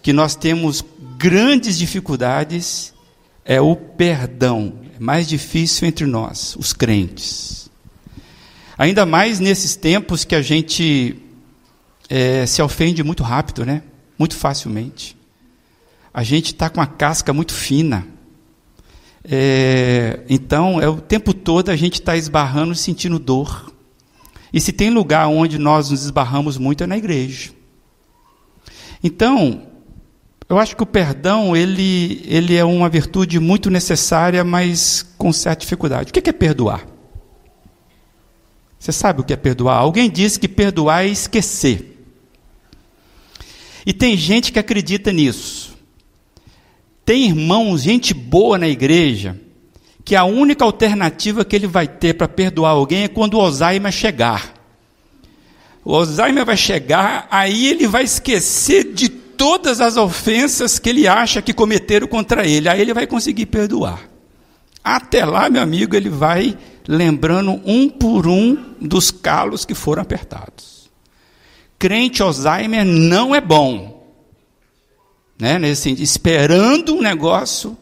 que 0.00 0.10
nós 0.10 0.34
temos 0.34 0.82
grandes 1.18 1.76
dificuldades 1.76 2.94
é 3.44 3.60
o 3.60 3.76
perdão. 3.76 4.72
É 4.96 4.98
mais 4.98 5.28
difícil 5.28 5.86
entre 5.86 6.06
nós, 6.06 6.56
os 6.58 6.72
crentes. 6.72 7.70
Ainda 8.78 9.04
mais 9.04 9.38
nesses 9.38 9.76
tempos 9.76 10.24
que 10.24 10.34
a 10.34 10.40
gente 10.40 11.14
é, 12.08 12.46
se 12.46 12.62
ofende 12.62 13.02
muito 13.02 13.22
rápido, 13.22 13.66
né? 13.66 13.82
Muito 14.18 14.34
facilmente. 14.34 15.14
A 16.10 16.22
gente 16.22 16.54
está 16.54 16.70
com 16.70 16.80
a 16.80 16.86
casca 16.86 17.34
muito 17.34 17.52
fina. 17.52 18.08
É, 19.22 20.20
então, 20.26 20.80
é 20.80 20.88
o 20.88 21.02
tempo 21.02 21.34
todo 21.34 21.68
a 21.68 21.76
gente 21.76 22.00
está 22.00 22.16
esbarrando, 22.16 22.74
sentindo 22.74 23.18
dor. 23.18 23.73
E 24.54 24.60
se 24.60 24.72
tem 24.72 24.88
lugar 24.88 25.26
onde 25.26 25.58
nós 25.58 25.90
nos 25.90 26.04
esbarramos 26.04 26.56
muito 26.56 26.84
é 26.84 26.86
na 26.86 26.96
igreja. 26.96 27.50
Então, 29.02 29.66
eu 30.48 30.60
acho 30.60 30.76
que 30.76 30.82
o 30.84 30.86
perdão 30.86 31.56
ele, 31.56 32.22
ele 32.24 32.54
é 32.54 32.64
uma 32.64 32.88
virtude 32.88 33.40
muito 33.40 33.68
necessária, 33.68 34.44
mas 34.44 35.04
com 35.18 35.32
certa 35.32 35.62
dificuldade. 35.62 36.10
O 36.10 36.12
que 36.12 36.30
é 36.30 36.32
perdoar? 36.32 36.86
Você 38.78 38.92
sabe 38.92 39.22
o 39.22 39.24
que 39.24 39.32
é 39.32 39.36
perdoar? 39.36 39.78
Alguém 39.78 40.08
disse 40.08 40.38
que 40.38 40.46
perdoar 40.46 41.04
é 41.04 41.08
esquecer. 41.08 42.06
E 43.84 43.92
tem 43.92 44.16
gente 44.16 44.52
que 44.52 44.58
acredita 44.60 45.12
nisso. 45.12 45.76
Tem 47.04 47.26
irmãos, 47.26 47.82
gente 47.82 48.14
boa 48.14 48.56
na 48.56 48.68
igreja, 48.68 49.36
que 50.04 50.14
a 50.14 50.24
única 50.24 50.64
alternativa 50.64 51.44
que 51.44 51.56
ele 51.56 51.66
vai 51.66 51.88
ter 51.88 52.14
para 52.14 52.28
perdoar 52.28 52.70
alguém 52.70 53.04
é 53.04 53.08
quando 53.08 53.34
o 53.34 53.40
Alzheimer 53.40 53.90
chegar. 53.90 54.52
O 55.84 55.94
Alzheimer 55.94 56.44
vai 56.44 56.56
chegar, 56.56 57.26
aí 57.30 57.68
ele 57.68 57.86
vai 57.86 58.04
esquecer 58.04 58.92
de 58.92 59.08
todas 59.08 59.80
as 59.80 59.96
ofensas 59.96 60.78
que 60.78 60.88
ele 60.88 61.08
acha 61.08 61.42
que 61.42 61.52
cometeram 61.52 62.06
contra 62.06 62.46
ele. 62.46 62.68
Aí 62.68 62.80
ele 62.80 62.94
vai 62.94 63.06
conseguir 63.06 63.46
perdoar. 63.46 64.08
Até 64.82 65.24
lá, 65.24 65.48
meu 65.48 65.62
amigo, 65.62 65.96
ele 65.96 66.10
vai 66.10 66.56
lembrando 66.86 67.60
um 67.64 67.88
por 67.88 68.26
um 68.26 68.74
dos 68.80 69.10
calos 69.10 69.64
que 69.64 69.74
foram 69.74 70.02
apertados. 70.02 70.90
Crente 71.78 72.22
Alzheimer 72.22 72.84
não 72.84 73.34
é 73.34 73.40
bom. 73.40 74.06
Né? 75.38 75.58
Nesse, 75.58 75.90
esperando 76.02 76.94
um 76.94 77.02
negócio. 77.02 77.76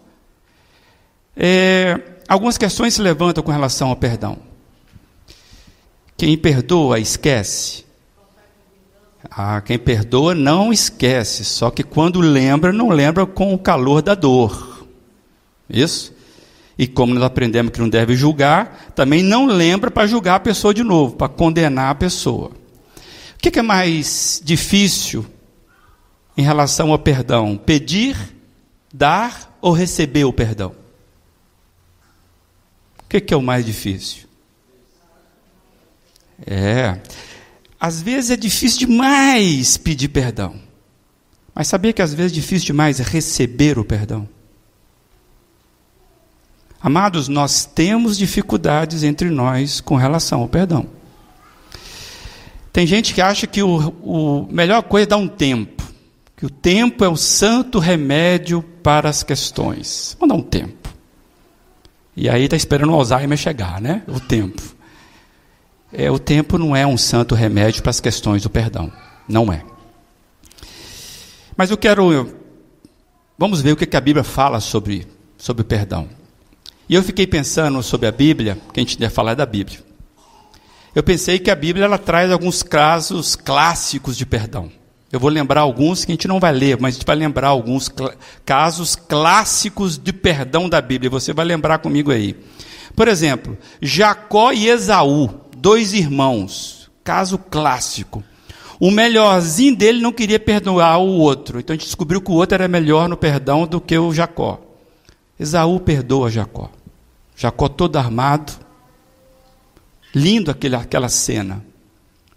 É, 1.36 2.00
algumas 2.32 2.56
questões 2.56 2.94
se 2.94 3.02
levantam 3.02 3.44
com 3.44 3.52
relação 3.52 3.90
ao 3.90 3.96
perdão. 3.96 4.38
Quem 6.16 6.36
perdoa, 6.38 6.98
esquece. 6.98 7.84
Ah, 9.30 9.60
quem 9.60 9.78
perdoa 9.78 10.34
não 10.34 10.72
esquece, 10.72 11.44
só 11.44 11.70
que 11.70 11.82
quando 11.82 12.20
lembra, 12.20 12.72
não 12.72 12.88
lembra 12.88 13.26
com 13.26 13.52
o 13.52 13.58
calor 13.58 14.00
da 14.00 14.14
dor. 14.14 14.86
Isso? 15.68 16.12
E 16.78 16.86
como 16.86 17.14
nós 17.14 17.22
aprendemos 17.22 17.70
que 17.70 17.80
não 17.80 17.88
deve 17.88 18.16
julgar, 18.16 18.92
também 18.94 19.22
não 19.22 19.46
lembra 19.46 19.90
para 19.90 20.06
julgar 20.06 20.36
a 20.36 20.40
pessoa 20.40 20.72
de 20.72 20.82
novo, 20.82 21.16
para 21.16 21.28
condenar 21.28 21.90
a 21.90 21.94
pessoa. 21.94 22.50
O 23.34 23.38
que 23.38 23.58
é 23.58 23.62
mais 23.62 24.40
difícil 24.42 25.26
em 26.36 26.42
relação 26.42 26.92
ao 26.92 26.98
perdão? 26.98 27.58
Pedir, 27.58 28.16
dar 28.92 29.56
ou 29.60 29.72
receber 29.72 30.24
o 30.24 30.32
perdão? 30.32 30.81
O 33.18 33.20
que 33.20 33.34
é 33.34 33.36
o 33.36 33.42
mais 33.42 33.66
difícil? 33.66 34.24
É. 36.46 36.98
Às 37.78 38.00
vezes 38.00 38.30
é 38.30 38.36
difícil 38.36 38.80
demais 38.80 39.76
pedir 39.76 40.08
perdão. 40.08 40.54
Mas 41.54 41.68
sabia 41.68 41.92
que 41.92 42.00
às 42.00 42.14
vezes 42.14 42.32
é 42.32 42.34
difícil 42.36 42.66
demais 42.66 42.98
receber 42.98 43.78
o 43.78 43.84
perdão? 43.84 44.28
Amados, 46.80 47.28
nós 47.28 47.64
temos 47.64 48.16
dificuldades 48.16 49.02
entre 49.04 49.30
nós 49.30 49.80
com 49.80 49.94
relação 49.94 50.40
ao 50.40 50.48
perdão. 50.48 50.86
Tem 52.72 52.86
gente 52.86 53.12
que 53.12 53.20
acha 53.20 53.46
que 53.46 53.62
o, 53.62 53.90
o 54.02 54.48
melhor 54.50 54.82
coisa 54.82 55.04
é 55.04 55.06
dar 55.06 55.18
um 55.18 55.28
tempo, 55.28 55.82
que 56.36 56.46
o 56.46 56.50
tempo 56.50 57.04
é 57.04 57.08
o 57.08 57.16
santo 57.16 57.78
remédio 57.78 58.62
para 58.82 59.10
as 59.10 59.22
questões. 59.22 60.16
Vamos 60.18 60.34
dar 60.34 60.40
um 60.40 60.44
tempo. 60.44 60.81
E 62.16 62.28
aí 62.28 62.44
está 62.44 62.56
esperando 62.56 62.92
o 62.92 62.94
Alzheimer 62.96 63.38
chegar, 63.38 63.80
né? 63.80 64.02
O 64.06 64.20
tempo. 64.20 64.62
É, 65.92 66.10
o 66.10 66.18
tempo 66.18 66.58
não 66.58 66.74
é 66.74 66.86
um 66.86 66.96
santo 66.96 67.34
remédio 67.34 67.82
para 67.82 67.90
as 67.90 68.00
questões 68.00 68.42
do 68.42 68.50
perdão. 68.50 68.92
Não 69.28 69.52
é. 69.52 69.62
Mas 71.56 71.70
eu 71.70 71.76
quero. 71.76 72.34
Vamos 73.38 73.60
ver 73.60 73.72
o 73.72 73.76
que 73.76 73.96
a 73.96 74.00
Bíblia 74.00 74.24
fala 74.24 74.60
sobre, 74.60 75.06
sobre 75.36 75.62
o 75.62 75.64
perdão. 75.64 76.08
E 76.88 76.94
eu 76.94 77.02
fiquei 77.02 77.26
pensando 77.26 77.82
sobre 77.82 78.06
a 78.06 78.12
Bíblia, 78.12 78.58
que 78.72 78.80
a 78.80 78.82
gente 78.82 78.98
deve 78.98 79.14
falar 79.14 79.34
da 79.34 79.46
Bíblia. 79.46 79.82
Eu 80.94 81.02
pensei 81.02 81.38
que 81.38 81.50
a 81.50 81.54
Bíblia 81.54 81.86
ela 81.86 81.98
traz 81.98 82.30
alguns 82.30 82.62
casos 82.62 83.34
clássicos 83.34 84.16
de 84.16 84.26
perdão. 84.26 84.70
Eu 85.12 85.20
vou 85.20 85.28
lembrar 85.28 85.60
alguns 85.60 86.06
que 86.06 86.10
a 86.10 86.14
gente 86.14 86.26
não 86.26 86.40
vai 86.40 86.52
ler, 86.52 86.80
mas 86.80 86.94
a 86.94 86.98
gente 86.98 87.06
vai 87.06 87.14
lembrar 87.14 87.48
alguns 87.48 87.84
cl 87.84 88.16
casos 88.46 88.96
clássicos 88.96 89.98
de 89.98 90.10
perdão 90.10 90.70
da 90.70 90.80
Bíblia. 90.80 91.10
Você 91.10 91.34
vai 91.34 91.44
lembrar 91.44 91.78
comigo 91.78 92.10
aí. 92.10 92.34
Por 92.96 93.06
exemplo, 93.08 93.58
Jacó 93.80 94.52
e 94.52 94.68
Esaú 94.68 95.42
dois 95.54 95.92
irmãos, 95.92 96.90
caso 97.04 97.36
clássico. 97.36 98.24
O 98.80 98.90
melhorzinho 98.90 99.76
dele 99.76 100.00
não 100.00 100.12
queria 100.12 100.40
perdoar 100.40 100.98
o 100.98 101.06
outro, 101.06 101.60
então 101.60 101.72
a 101.72 101.76
gente 101.76 101.86
descobriu 101.86 102.20
que 102.20 102.30
o 102.32 102.34
outro 102.34 102.56
era 102.56 102.66
melhor 102.66 103.08
no 103.08 103.16
perdão 103.16 103.66
do 103.66 103.80
que 103.80 103.96
o 103.96 104.12
Jacó. 104.12 104.60
Esaú 105.38 105.78
perdoa 105.78 106.30
Jacó. 106.30 106.70
Jacó 107.36 107.68
todo 107.68 107.96
armado. 107.96 108.52
Lindo 110.14 110.50
aquele, 110.50 110.74
aquela 110.74 111.08
cena. 111.08 111.64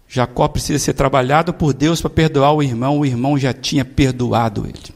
Jacó 0.08 0.46
precisa 0.48 0.78
ser 0.78 0.94
trabalhado 0.94 1.52
por 1.52 1.72
Deus 1.72 2.00
para 2.00 2.10
perdoar 2.10 2.52
o 2.52 2.62
irmão, 2.62 2.98
o 2.98 3.06
irmão 3.06 3.38
já 3.38 3.52
tinha 3.52 3.84
perdoado 3.84 4.66
ele. 4.66 4.94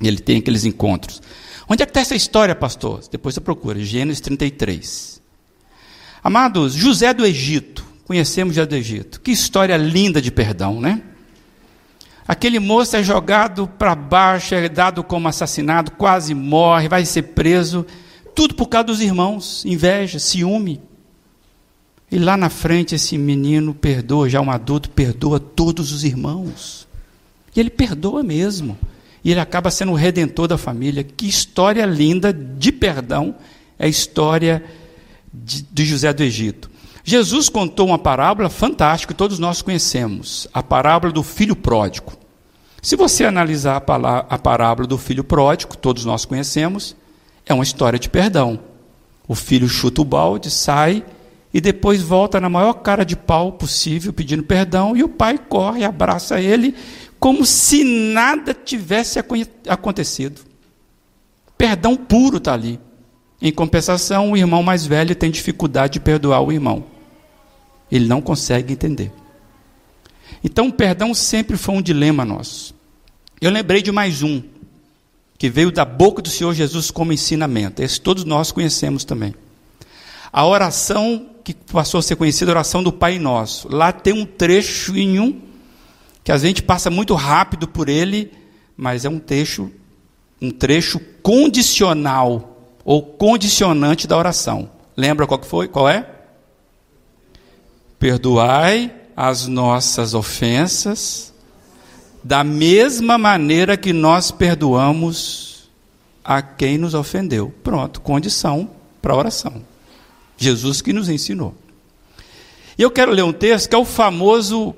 Ele 0.00 0.18
tem 0.18 0.38
aqueles 0.38 0.64
encontros. 0.64 1.20
Onde 1.68 1.82
é 1.82 1.86
que 1.86 1.90
está 1.90 2.00
essa 2.00 2.14
história, 2.14 2.54
pastor? 2.54 3.02
Depois 3.10 3.34
você 3.34 3.40
procura, 3.40 3.80
Gênesis 3.80 4.20
33. 4.20 5.22
Amados, 6.22 6.74
José 6.74 7.12
do 7.12 7.24
Egito, 7.24 7.84
conhecemos 8.04 8.54
José 8.54 8.66
do 8.66 8.76
Egito. 8.76 9.20
Que 9.20 9.30
história 9.30 9.76
linda 9.76 10.20
de 10.20 10.30
perdão, 10.30 10.80
né? 10.80 11.02
Aquele 12.26 12.58
moço 12.58 12.96
é 12.96 13.02
jogado 13.02 13.68
para 13.68 13.94
baixo, 13.94 14.54
é 14.54 14.68
dado 14.68 15.04
como 15.04 15.28
assassinado, 15.28 15.90
quase 15.90 16.34
morre, 16.34 16.88
vai 16.88 17.04
ser 17.04 17.22
preso, 17.22 17.84
tudo 18.34 18.54
por 18.54 18.66
causa 18.68 18.86
dos 18.86 19.00
irmãos, 19.00 19.64
inveja, 19.66 20.18
ciúme. 20.18 20.80
E 22.10 22.18
lá 22.18 22.36
na 22.36 22.48
frente 22.48 22.94
esse 22.94 23.18
menino 23.18 23.74
perdoa, 23.74 24.28
já 24.28 24.40
um 24.40 24.50
adulto, 24.50 24.90
perdoa 24.90 25.40
todos 25.40 25.92
os 25.92 26.04
irmãos. 26.04 26.86
E 27.54 27.60
ele 27.60 27.70
perdoa 27.70 28.22
mesmo. 28.22 28.78
E 29.24 29.30
ele 29.30 29.40
acaba 29.40 29.70
sendo 29.70 29.92
o 29.92 29.96
redentor 29.96 30.46
da 30.46 30.58
família. 30.58 31.02
Que 31.02 31.26
história 31.26 31.86
linda 31.86 32.32
de 32.32 32.70
perdão 32.70 33.34
é 33.78 33.86
a 33.86 33.88
história 33.88 34.62
de, 35.32 35.62
de 35.62 35.84
José 35.84 36.12
do 36.12 36.22
Egito. 36.22 36.70
Jesus 37.02 37.48
contou 37.48 37.88
uma 37.88 37.98
parábola 37.98 38.48
fantástica 38.48 39.12
que 39.12 39.18
todos 39.18 39.38
nós 39.38 39.60
conhecemos, 39.60 40.48
a 40.54 40.62
parábola 40.62 41.12
do 41.12 41.22
filho 41.22 41.54
pródigo. 41.54 42.12
Se 42.80 42.96
você 42.96 43.24
analisar 43.24 43.76
a 43.76 44.38
parábola 44.38 44.86
do 44.86 44.96
filho 44.96 45.24
pródigo, 45.24 45.76
todos 45.76 46.04
nós 46.04 46.24
conhecemos, 46.24 46.96
é 47.44 47.52
uma 47.52 47.64
história 47.64 47.98
de 47.98 48.08
perdão. 48.08 48.58
O 49.28 49.34
filho 49.34 49.68
chuta 49.68 50.00
o 50.00 50.04
balde, 50.04 50.50
sai 50.50 51.04
e 51.54 51.60
depois 51.60 52.02
volta 52.02 52.40
na 52.40 52.48
maior 52.48 52.72
cara 52.74 53.04
de 53.04 53.14
pau 53.14 53.52
possível 53.52 54.12
pedindo 54.12 54.42
perdão 54.42 54.96
e 54.96 55.04
o 55.04 55.08
pai 55.08 55.38
corre 55.38 55.84
abraça 55.84 56.40
ele 56.40 56.74
como 57.20 57.46
se 57.46 57.84
nada 57.84 58.52
tivesse 58.52 59.20
acontecido. 59.68 60.42
perdão 61.56 61.96
puro 61.96 62.38
está 62.38 62.52
ali. 62.52 62.78
Em 63.40 63.52
compensação, 63.52 64.32
o 64.32 64.36
irmão 64.36 64.62
mais 64.62 64.84
velho 64.84 65.14
tem 65.14 65.30
dificuldade 65.30 65.94
de 65.94 66.00
perdoar 66.00 66.40
o 66.40 66.52
irmão. 66.52 66.84
Ele 67.90 68.06
não 68.06 68.20
consegue 68.20 68.72
entender. 68.72 69.12
Então, 70.42 70.68
o 70.68 70.72
perdão 70.72 71.14
sempre 71.14 71.56
foi 71.56 71.74
um 71.74 71.82
dilema 71.82 72.24
nosso. 72.24 72.74
Eu 73.40 73.50
lembrei 73.50 73.80
de 73.80 73.92
mais 73.92 74.22
um, 74.22 74.42
que 75.38 75.48
veio 75.48 75.70
da 75.70 75.84
boca 75.84 76.20
do 76.20 76.28
Senhor 76.28 76.52
Jesus 76.52 76.90
como 76.90 77.12
ensinamento. 77.12 77.82
Esse 77.82 78.00
todos 78.00 78.24
nós 78.24 78.50
conhecemos 78.52 79.04
também. 79.04 79.34
A 80.32 80.46
oração 80.46 81.33
que 81.44 81.52
passou 81.52 81.98
a 81.98 82.02
ser 82.02 82.16
conhecida, 82.16 82.50
a 82.50 82.54
oração 82.54 82.82
do 82.82 82.90
Pai 82.90 83.18
Nosso. 83.18 83.68
Lá 83.68 83.92
tem 83.92 84.14
um 84.14 84.24
trechinho 84.24 85.42
que 86.24 86.32
a 86.32 86.38
gente 86.38 86.62
passa 86.62 86.88
muito 86.88 87.14
rápido 87.14 87.68
por 87.68 87.90
ele, 87.90 88.32
mas 88.74 89.04
é 89.04 89.10
um 89.10 89.18
trecho, 89.18 89.70
um 90.40 90.50
trecho 90.50 90.98
condicional 91.22 92.58
ou 92.82 93.02
condicionante 93.02 94.06
da 94.06 94.16
oração. 94.16 94.70
Lembra 94.96 95.26
qual 95.26 95.38
que 95.38 95.46
foi? 95.46 95.68
Qual 95.68 95.86
é? 95.86 96.08
Perdoai 97.98 98.90
as 99.14 99.46
nossas 99.46 100.14
ofensas 100.14 101.32
da 102.22 102.42
mesma 102.42 103.18
maneira 103.18 103.76
que 103.76 103.92
nós 103.92 104.30
perdoamos 104.30 105.68
a 106.24 106.40
quem 106.40 106.78
nos 106.78 106.94
ofendeu. 106.94 107.52
Pronto, 107.62 108.00
condição 108.00 108.70
para 109.02 109.14
oração. 109.14 109.73
Jesus 110.36 110.80
que 110.82 110.92
nos 110.92 111.08
ensinou. 111.08 111.54
E 112.76 112.82
eu 112.82 112.90
quero 112.90 113.12
ler 113.12 113.22
um 113.22 113.32
texto 113.32 113.68
que 113.68 113.74
é 113.74 113.78
o 113.78 113.84
famoso 113.84 114.74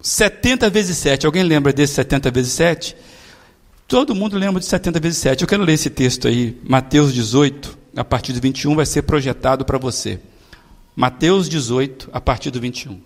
70 0.00 0.70
vezes 0.70 0.96
7. 0.98 1.26
Alguém 1.26 1.42
lembra 1.42 1.72
desse 1.72 1.94
70 1.94 2.30
vezes 2.30 2.52
7? 2.52 2.96
Todo 3.88 4.14
mundo 4.14 4.38
lembra 4.38 4.60
de 4.60 4.66
70 4.66 5.00
vezes 5.00 5.18
7. 5.18 5.42
Eu 5.42 5.48
quero 5.48 5.64
ler 5.64 5.72
esse 5.72 5.90
texto 5.90 6.28
aí, 6.28 6.56
Mateus 6.62 7.12
18, 7.12 7.76
a 7.96 8.04
partir 8.04 8.32
do 8.32 8.40
21, 8.40 8.76
vai 8.76 8.86
ser 8.86 9.02
projetado 9.02 9.64
para 9.64 9.78
você. 9.78 10.20
Mateus 10.94 11.48
18, 11.48 12.08
a 12.12 12.20
partir 12.20 12.50
do 12.50 12.60
21. 12.60 13.00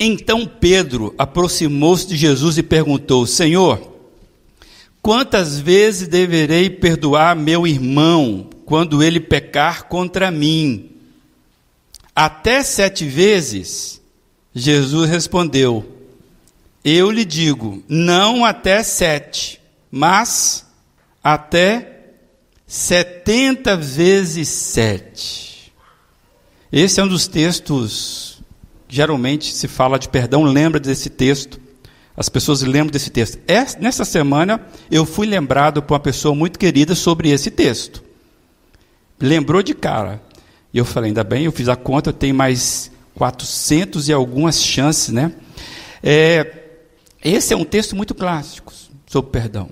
Então 0.00 0.46
Pedro 0.46 1.14
aproximou-se 1.18 2.06
de 2.06 2.16
Jesus 2.16 2.56
e 2.56 2.62
perguntou: 2.62 3.26
Senhor, 3.26 3.92
quantas 5.02 5.58
vezes 5.58 6.06
deverei 6.06 6.70
perdoar 6.70 7.34
meu 7.34 7.66
irmão 7.66 8.48
quando 8.68 9.02
ele 9.02 9.18
pecar 9.18 9.84
contra 9.84 10.30
mim? 10.30 10.90
Até 12.14 12.62
sete 12.62 13.06
vezes? 13.06 13.98
Jesus 14.54 15.08
respondeu: 15.08 15.90
Eu 16.84 17.10
lhe 17.10 17.24
digo, 17.24 17.82
não 17.88 18.44
até 18.44 18.82
sete, 18.82 19.58
mas 19.90 20.66
até 21.24 22.10
setenta 22.66 23.74
vezes 23.74 24.48
sete. 24.50 25.72
Esse 26.70 27.00
é 27.00 27.04
um 27.04 27.08
dos 27.08 27.26
textos 27.26 28.42
geralmente 28.86 29.50
se 29.54 29.66
fala 29.66 29.98
de 29.98 30.10
perdão, 30.10 30.44
lembra 30.44 30.78
desse 30.78 31.08
texto. 31.08 31.58
As 32.14 32.28
pessoas 32.28 32.60
lembram 32.60 32.90
desse 32.90 33.08
texto. 33.08 33.38
nessa 33.80 34.04
semana 34.04 34.60
eu 34.90 35.06
fui 35.06 35.26
lembrado 35.26 35.82
por 35.82 35.94
uma 35.94 36.00
pessoa 36.00 36.34
muito 36.34 36.58
querida 36.58 36.94
sobre 36.94 37.30
esse 37.30 37.50
texto. 37.50 38.07
Lembrou 39.20 39.62
de 39.62 39.74
cara. 39.74 40.22
E 40.72 40.78
eu 40.78 40.84
falei, 40.84 41.08
ainda 41.08 41.24
bem, 41.24 41.44
eu 41.44 41.52
fiz 41.52 41.68
a 41.68 41.76
conta, 41.76 42.10
eu 42.10 42.14
tenho 42.14 42.34
mais 42.34 42.90
400 43.14 44.08
e 44.08 44.12
algumas 44.12 44.62
chances, 44.62 45.08
né? 45.08 45.32
É, 46.02 46.64
esse 47.24 47.52
é 47.52 47.56
um 47.56 47.64
texto 47.64 47.96
muito 47.96 48.14
clássico 48.14 48.72
sobre 49.06 49.30
perdão. 49.30 49.70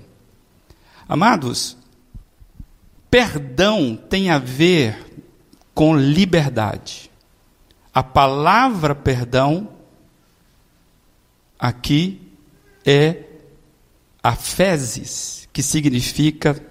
Amados, 1.07 1.77
perdão 3.09 3.95
tem 3.95 4.29
a 4.29 4.37
ver 4.37 4.97
com 5.73 5.95
liberdade. 5.95 7.09
A 7.93 8.03
palavra 8.03 8.93
perdão 8.93 9.69
aqui 11.57 12.21
é 12.85 13.23
afeses, 14.21 15.47
que 15.53 15.63
significa 15.63 16.61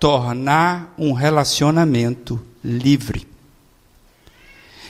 tornar 0.00 0.94
um 0.96 1.12
relacionamento 1.12 2.40
livre. 2.64 3.28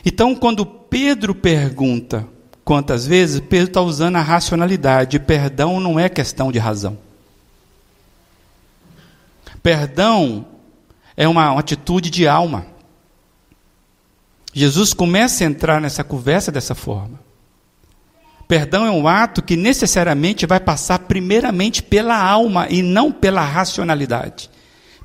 Então, 0.07 0.35
quando 0.35 0.65
Pedro 0.65 1.35
pergunta 1.35 2.27
quantas 2.65 3.07
vezes, 3.07 3.41
Pedro 3.41 3.67
está 3.67 3.83
usando 3.83 4.17
a 4.17 4.23
racionalidade. 4.23 5.19
Perdão 5.19 5.81
não 5.81 5.99
é 5.99 6.09
questão 6.09 6.53
de 6.53 6.59
razão. 6.59 6.97
Perdão 9.63 10.47
é 11.17 11.27
uma, 11.29 11.51
uma 11.51 11.61
atitude 11.61 12.09
de 12.09 12.27
alma. 12.27 12.65
Jesus 14.55 14.95
começa 14.95 15.45
a 15.45 15.47
entrar 15.47 15.81
nessa 15.81 16.03
conversa 16.03 16.51
dessa 16.51 16.75
forma. 16.75 17.21
Perdão 18.49 18.87
é 18.87 18.91
um 18.91 19.07
ato 19.07 19.43
que 19.43 19.57
necessariamente 19.57 20.47
vai 20.47 20.59
passar 20.59 21.01
primeiramente 21.01 21.83
pela 21.83 22.17
alma 22.17 22.67
e 22.69 22.83
não 22.83 23.13
pela 23.13 23.45
racionalidade. 23.45 24.51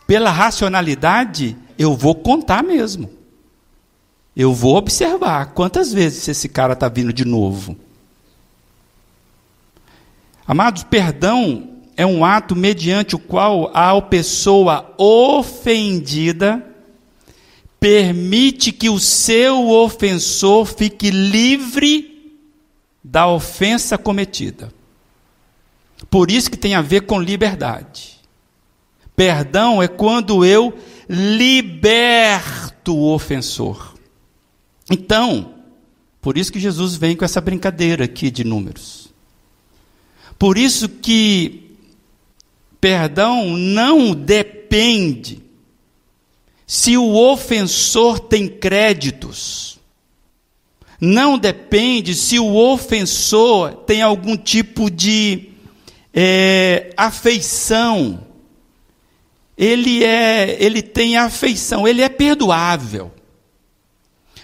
Pela 0.07 0.31
racionalidade, 0.31 1.57
eu 1.77 1.95
vou 1.95 2.15
contar 2.15 2.63
mesmo. 2.63 3.09
Eu 4.35 4.53
vou 4.53 4.75
observar 4.75 5.53
quantas 5.53 5.93
vezes 5.93 6.27
esse 6.27 6.49
cara 6.49 6.73
está 6.73 6.89
vindo 6.89 7.13
de 7.13 7.25
novo. 7.25 7.77
Amados, 10.47 10.83
perdão 10.83 11.75
é 11.97 12.05
um 12.05 12.25
ato 12.25 12.55
mediante 12.55 13.15
o 13.15 13.19
qual 13.19 13.71
a 13.73 13.99
pessoa 14.01 14.93
ofendida 14.97 16.65
permite 17.79 18.71
que 18.71 18.89
o 18.89 18.99
seu 18.99 19.69
ofensor 19.69 20.65
fique 20.65 21.09
livre 21.09 22.35
da 23.03 23.27
ofensa 23.27 23.97
cometida. 23.97 24.73
Por 26.09 26.29
isso 26.29 26.51
que 26.51 26.57
tem 26.57 26.75
a 26.75 26.81
ver 26.81 27.01
com 27.01 27.19
liberdade. 27.19 28.14
Perdão 29.15 29.81
é 29.81 29.87
quando 29.87 30.43
eu 30.43 30.73
liberto 31.07 32.95
o 32.95 33.13
ofensor. 33.13 33.95
Então, 34.89 35.53
por 36.21 36.37
isso 36.37 36.51
que 36.51 36.59
Jesus 36.59 36.95
vem 36.95 37.15
com 37.15 37.23
essa 37.23 37.39
brincadeira 37.39 38.05
aqui 38.05 38.29
de 38.29 38.43
números. 38.43 39.13
Por 40.37 40.57
isso 40.57 40.89
que 40.89 41.77
perdão 42.81 43.55
não 43.57 44.13
depende 44.13 45.41
se 46.67 46.97
o 46.97 47.15
ofensor 47.15 48.19
tem 48.19 48.47
créditos. 48.47 49.79
Não 50.99 51.37
depende 51.37 52.15
se 52.15 52.39
o 52.39 52.55
ofensor 52.55 53.73
tem 53.85 54.01
algum 54.01 54.35
tipo 54.35 54.89
de 54.89 55.49
é, 56.13 56.91
afeição. 56.97 58.25
Ele 59.57 60.03
é, 60.03 60.61
ele 60.61 60.81
tem 60.81 61.17
afeição, 61.17 61.87
ele 61.87 62.01
é 62.01 62.09
perdoável. 62.09 63.11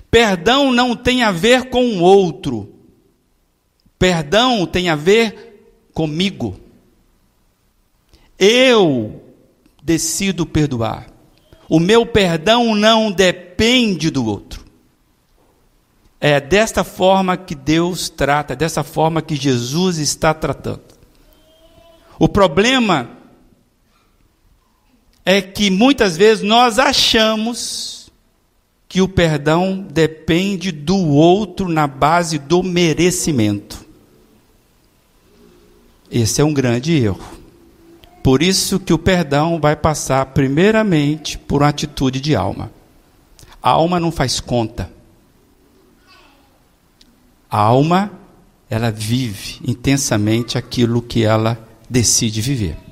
Perdão 0.10 0.71
não 0.71 0.95
tem 0.95 1.24
a 1.24 1.32
ver 1.32 1.69
com 1.69 1.97
o 1.97 2.02
outro. 2.02 2.74
Perdão 3.97 4.65
tem 4.65 4.89
a 4.89 4.95
ver 4.95 5.88
comigo. 5.93 6.60
Eu 8.38 9.21
decido 9.84 10.45
perdoar. 10.45 11.08
O 11.69 11.80
meu 11.80 12.06
perdão 12.06 12.76
não 12.76 13.12
depende 13.12 14.10
do 14.10 14.26
outro. 14.26 14.65
É 16.19 16.39
desta 16.39 16.84
forma 16.84 17.38
que 17.38 17.56
Deus 17.56 18.10
trata, 18.10 18.54
é 18.54 18.56
dessa 18.56 18.84
forma 18.84 19.21
que 19.21 19.36
Jesus 19.36 19.97
está 19.97 20.34
tratando. 20.34 20.84
O 22.19 22.28
problema 22.28 23.21
é 25.32 25.41
que 25.41 25.70
muitas 25.70 26.17
vezes 26.17 26.44
nós 26.44 26.78
achamos 26.78 28.12
que 28.89 29.02
o 29.02 29.08
perdão 29.08 29.80
depende 29.89 30.74
do 30.74 30.98
outro 30.98 31.70
na 31.70 31.88
base 31.88 32.38
do 32.38 32.62
merecimento. 32.62 33.86
Esse 36.12 36.41
é 36.41 36.44
um 36.44 36.54
grande 36.54 36.91
erro. 36.91 37.24
Por 38.22 38.44
isso 38.44 38.78
que 38.78 38.91
o 38.91 39.00
perdão 39.00 39.58
vai 39.58 39.74
passar 39.74 40.26
primeiramente 40.28 41.38
por 41.38 41.62
uma 41.62 41.70
atitude 41.70 42.20
de 42.20 42.36
alma. 42.36 42.70
A 43.63 43.70
alma 43.70 44.02
não 44.02 44.12
faz 44.12 44.41
conta. 44.41 44.91
A 47.50 47.58
alma, 47.58 48.12
ela 48.70 48.91
vive 48.91 49.62
intensamente 49.65 50.58
aquilo 50.58 51.02
que 51.02 51.24
ela 51.24 51.58
decide 51.89 52.41
viver. 52.41 52.90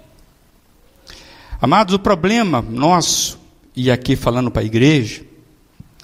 Amados, 1.62 1.93
o 1.95 2.00
problema 2.00 2.62
nosso, 2.62 3.39
e 3.76 3.91
aqui 3.91 4.15
falando 4.15 4.50
para 4.50 4.62
a 4.62 4.65
igreja, 4.65 5.24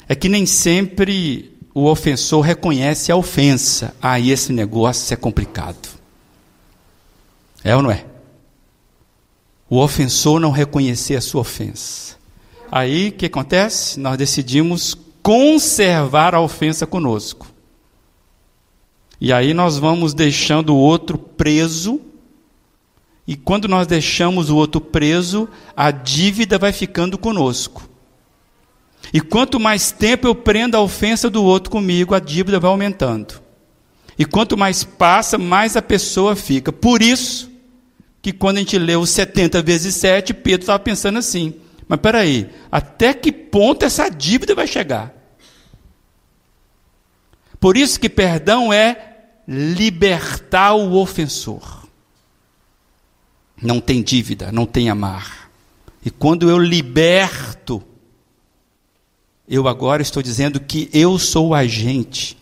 é 0.08 0.16
que 0.16 0.30
nem 0.30 0.46
sempre 0.46 1.58
o 1.74 1.86
ofensor 1.86 2.42
reconhece 2.42 3.12
a 3.12 3.16
ofensa. 3.16 3.96
Aí 4.02 4.30
ah, 4.30 4.34
esse 4.34 4.52
negócio 4.52 5.14
é 5.14 5.18
complicado. 5.18 5.90
É 7.64 7.76
ou 7.76 7.82
não 7.82 7.92
é? 7.92 8.06
o 9.70 9.80
ofensor 9.80 10.40
não 10.40 10.52
reconhecer 10.52 11.16
a 11.16 11.22
sua 11.22 11.42
ofensa. 11.42 12.16
Aí 12.72 13.10
o 13.10 13.12
que 13.12 13.26
acontece? 13.26 14.00
Nós 14.00 14.18
decidimos 14.18 14.96
conservar 15.22 16.36
a 16.36 16.42
ofensa 16.42 16.86
conosco. 16.86 17.48
E 19.20 19.34
aí 19.34 19.54
nós 19.54 19.78
vamos 19.78 20.14
deixando 20.14 20.76
o 20.76 20.78
outro 20.78 21.18
preso. 21.18 22.00
E 23.28 23.36
quando 23.36 23.68
nós 23.68 23.88
deixamos 23.88 24.50
o 24.50 24.56
outro 24.56 24.80
preso, 24.80 25.50
a 25.76 25.90
dívida 25.90 26.60
vai 26.60 26.72
ficando 26.72 27.18
conosco. 27.18 27.90
E 29.12 29.20
quanto 29.22 29.60
mais 29.60 29.92
tempo 29.92 30.28
eu 30.28 30.36
prendo 30.36 30.76
a 30.76 30.82
ofensa 30.82 31.30
do 31.30 31.44
outro 31.44 31.72
comigo, 31.72 32.14
a 32.14 32.20
dívida 32.20 32.60
vai 32.60 32.70
aumentando. 32.70 33.42
E 34.18 34.26
quanto 34.26 34.58
mais 34.58 34.84
passa, 34.84 35.38
mais 35.38 35.76
a 35.76 35.82
pessoa 35.82 36.36
fica. 36.36 36.72
Por 36.72 37.02
isso 37.02 37.52
que 38.22 38.32
quando 38.32 38.58
a 38.58 38.60
gente 38.60 38.78
leu 38.78 39.06
70 39.06 39.62
vezes 39.62 39.96
7, 39.96 40.34
Pedro 40.34 40.62
estava 40.62 40.80
pensando 40.80 41.18
assim: 41.18 41.56
mas 41.88 42.00
peraí, 42.00 42.50
até 42.72 43.14
que 43.14 43.32
ponto 43.32 43.84
essa 43.84 44.10
dívida 44.10 44.56
vai 44.56 44.68
chegar? 44.68 45.14
Por 47.60 47.78
isso 47.78 48.00
que 48.00 48.10
perdão 48.10 48.72
é 48.72 49.16
libertar 49.48 50.74
o 50.74 50.96
ofensor. 50.96 51.85
Não 53.62 53.80
tem 53.80 54.02
dívida, 54.02 54.52
não 54.52 54.66
tem 54.66 54.90
amar. 54.90 55.50
E 56.06 56.10
quando 56.12 56.50
eu 56.50 56.58
liberto, 56.58 57.82
eu 59.48 59.68
agora 59.68 60.02
estou 60.02 60.22
dizendo 60.22 60.60
que 60.60 60.90
eu 60.94 61.18
sou 61.18 61.50
o 61.50 61.56
agente 61.56 62.38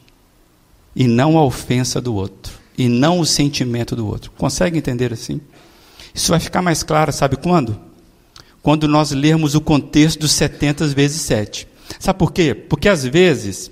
e 0.96 1.08
não 1.08 1.38
a 1.38 1.44
ofensa 1.44 2.00
do 2.00 2.14
outro, 2.14 2.54
e 2.78 2.88
não 2.88 3.20
o 3.20 3.26
sentimento 3.26 3.96
do 3.96 4.06
outro. 4.08 4.32
Consegue 4.32 4.78
entender 4.78 5.14
assim? 5.14 5.42
Isso 6.14 6.32
vai 6.32 6.40
ficar 6.40 6.62
mais 6.62 6.84
claro, 6.84 7.12
sabe 7.12 7.36
quando? 7.36 7.80
Quando 8.62 8.88
nós 8.88 9.12
lermos 9.12 9.56
o 9.56 9.62
contexto 9.62 10.20
dos 10.20 10.32
70 10.32 10.88
vezes 10.88 11.22
7. 11.22 11.68
Sabe 12.00 12.20
por 12.20 12.32
quê? 12.32 12.54
Porque 12.54 12.88
às 12.88 13.04
vezes, 13.04 13.72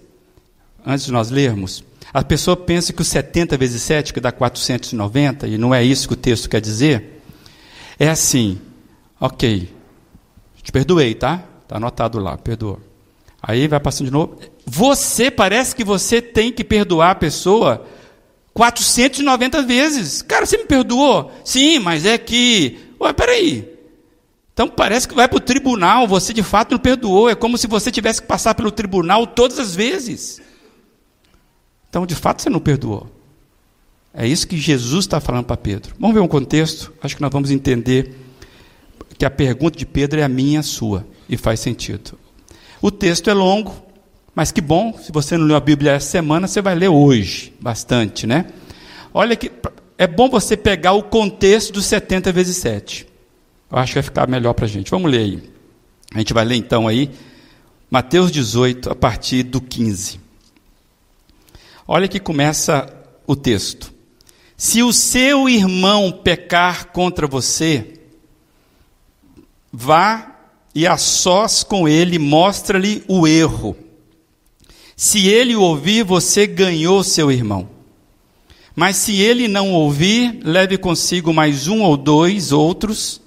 antes 0.85 1.05
de 1.05 1.11
nós 1.11 1.29
lermos, 1.29 1.83
a 2.13 2.23
pessoa 2.23 2.57
pensa 2.57 2.91
que 2.91 3.01
o 3.01 3.05
70 3.05 3.55
vezes 3.57 3.81
7, 3.83 4.13
que 4.13 4.19
dá 4.19 4.31
490, 4.31 5.47
e 5.47 5.57
não 5.57 5.73
é 5.73 5.83
isso 5.83 6.07
que 6.07 6.13
o 6.13 6.17
texto 6.17 6.49
quer 6.49 6.59
dizer, 6.59 7.20
é 8.03 8.09
assim, 8.09 8.59
ok, 9.19 9.71
te 10.63 10.71
perdoei, 10.71 11.13
tá? 11.13 11.43
Está 11.61 11.77
anotado 11.77 12.17
lá, 12.17 12.35
perdoa. 12.35 12.79
Aí 13.39 13.67
vai 13.67 13.79
passando 13.79 14.07
de 14.07 14.11
novo. 14.11 14.39
Você, 14.65 15.29
parece 15.29 15.75
que 15.75 15.83
você 15.83 16.19
tem 16.19 16.51
que 16.51 16.63
perdoar 16.63 17.11
a 17.11 17.15
pessoa 17.15 17.85
490 18.55 19.61
vezes. 19.61 20.23
Cara, 20.23 20.47
você 20.47 20.57
me 20.57 20.65
perdoou? 20.65 21.31
Sim, 21.45 21.77
mas 21.77 22.03
é 22.03 22.17
que. 22.17 22.79
Ué, 22.99 23.13
peraí. 23.13 23.71
Então 24.51 24.67
parece 24.67 25.07
que 25.07 25.13
vai 25.13 25.27
para 25.27 25.37
o 25.37 25.39
tribunal, 25.39 26.07
você 26.07 26.33
de 26.33 26.41
fato 26.41 26.71
não 26.71 26.79
perdoou. 26.79 27.29
É 27.29 27.35
como 27.35 27.55
se 27.55 27.67
você 27.67 27.91
tivesse 27.91 28.19
que 28.19 28.27
passar 28.27 28.55
pelo 28.55 28.71
tribunal 28.71 29.27
todas 29.27 29.59
as 29.59 29.75
vezes. 29.75 30.41
Então, 31.87 32.07
de 32.07 32.15
fato, 32.15 32.41
você 32.41 32.49
não 32.49 32.59
perdoou. 32.59 33.20
É 34.13 34.27
isso 34.27 34.47
que 34.47 34.57
Jesus 34.57 35.05
está 35.05 35.19
falando 35.19 35.45
para 35.45 35.57
Pedro. 35.57 35.95
Vamos 35.99 36.13
ver 36.13 36.21
um 36.21 36.27
contexto? 36.27 36.93
Acho 37.01 37.15
que 37.15 37.21
nós 37.21 37.31
vamos 37.31 37.49
entender 37.49 38.13
que 39.17 39.25
a 39.25 39.29
pergunta 39.29 39.77
de 39.77 39.85
Pedro 39.85 40.19
é 40.19 40.23
a 40.23 40.29
minha, 40.29 40.59
a 40.59 40.63
sua, 40.63 41.05
e 41.29 41.37
faz 41.37 41.59
sentido. 41.59 42.17
O 42.81 42.89
texto 42.89 43.29
é 43.29 43.33
longo, 43.33 43.73
mas 44.33 44.51
que 44.51 44.59
bom, 44.59 44.97
se 44.97 45.11
você 45.11 45.37
não 45.37 45.45
leu 45.45 45.55
a 45.55 45.59
Bíblia 45.59 45.91
essa 45.91 46.09
semana, 46.09 46.47
você 46.47 46.61
vai 46.61 46.75
ler 46.75 46.89
hoje, 46.89 47.53
bastante, 47.61 48.25
né? 48.25 48.47
Olha 49.13 49.35
que 49.35 49.51
é 49.97 50.07
bom 50.07 50.29
você 50.29 50.57
pegar 50.57 50.93
o 50.93 51.03
contexto 51.03 51.73
dos 51.73 51.85
70 51.85 52.31
vezes 52.31 52.57
7. 52.57 53.07
Eu 53.71 53.77
acho 53.77 53.91
que 53.93 53.99
vai 53.99 54.03
ficar 54.03 54.27
melhor 54.27 54.53
para 54.53 54.65
a 54.65 54.67
gente. 54.67 54.89
Vamos 54.89 55.11
ler 55.11 55.19
aí. 55.19 55.43
A 56.13 56.17
gente 56.17 56.33
vai 56.33 56.43
ler 56.43 56.55
então 56.55 56.87
aí, 56.87 57.11
Mateus 57.89 58.31
18, 58.31 58.89
a 58.89 58.95
partir 58.95 59.43
do 59.43 59.61
15. 59.61 60.19
Olha 61.87 62.07
que 62.07 62.19
começa 62.19 62.91
o 63.27 63.35
texto. 63.35 63.90
Se 64.63 64.83
o 64.83 64.93
seu 64.93 65.49
irmão 65.49 66.11
pecar 66.11 66.89
contra 66.89 67.25
você, 67.25 67.99
vá 69.73 70.35
e 70.75 70.85
a 70.85 70.97
sós 70.97 71.63
com 71.63 71.89
ele 71.89 72.19
mostra-lhe 72.19 73.03
o 73.07 73.25
erro. 73.25 73.75
Se 74.95 75.27
ele 75.27 75.55
ouvir, 75.55 76.03
você 76.03 76.45
ganhou 76.45 77.03
seu 77.03 77.31
irmão. 77.31 77.67
Mas 78.75 78.97
se 78.97 79.19
ele 79.19 79.47
não 79.47 79.73
ouvir, 79.73 80.39
leve 80.43 80.77
consigo 80.77 81.33
mais 81.33 81.67
um 81.67 81.81
ou 81.81 81.97
dois 81.97 82.51
outros, 82.51 83.19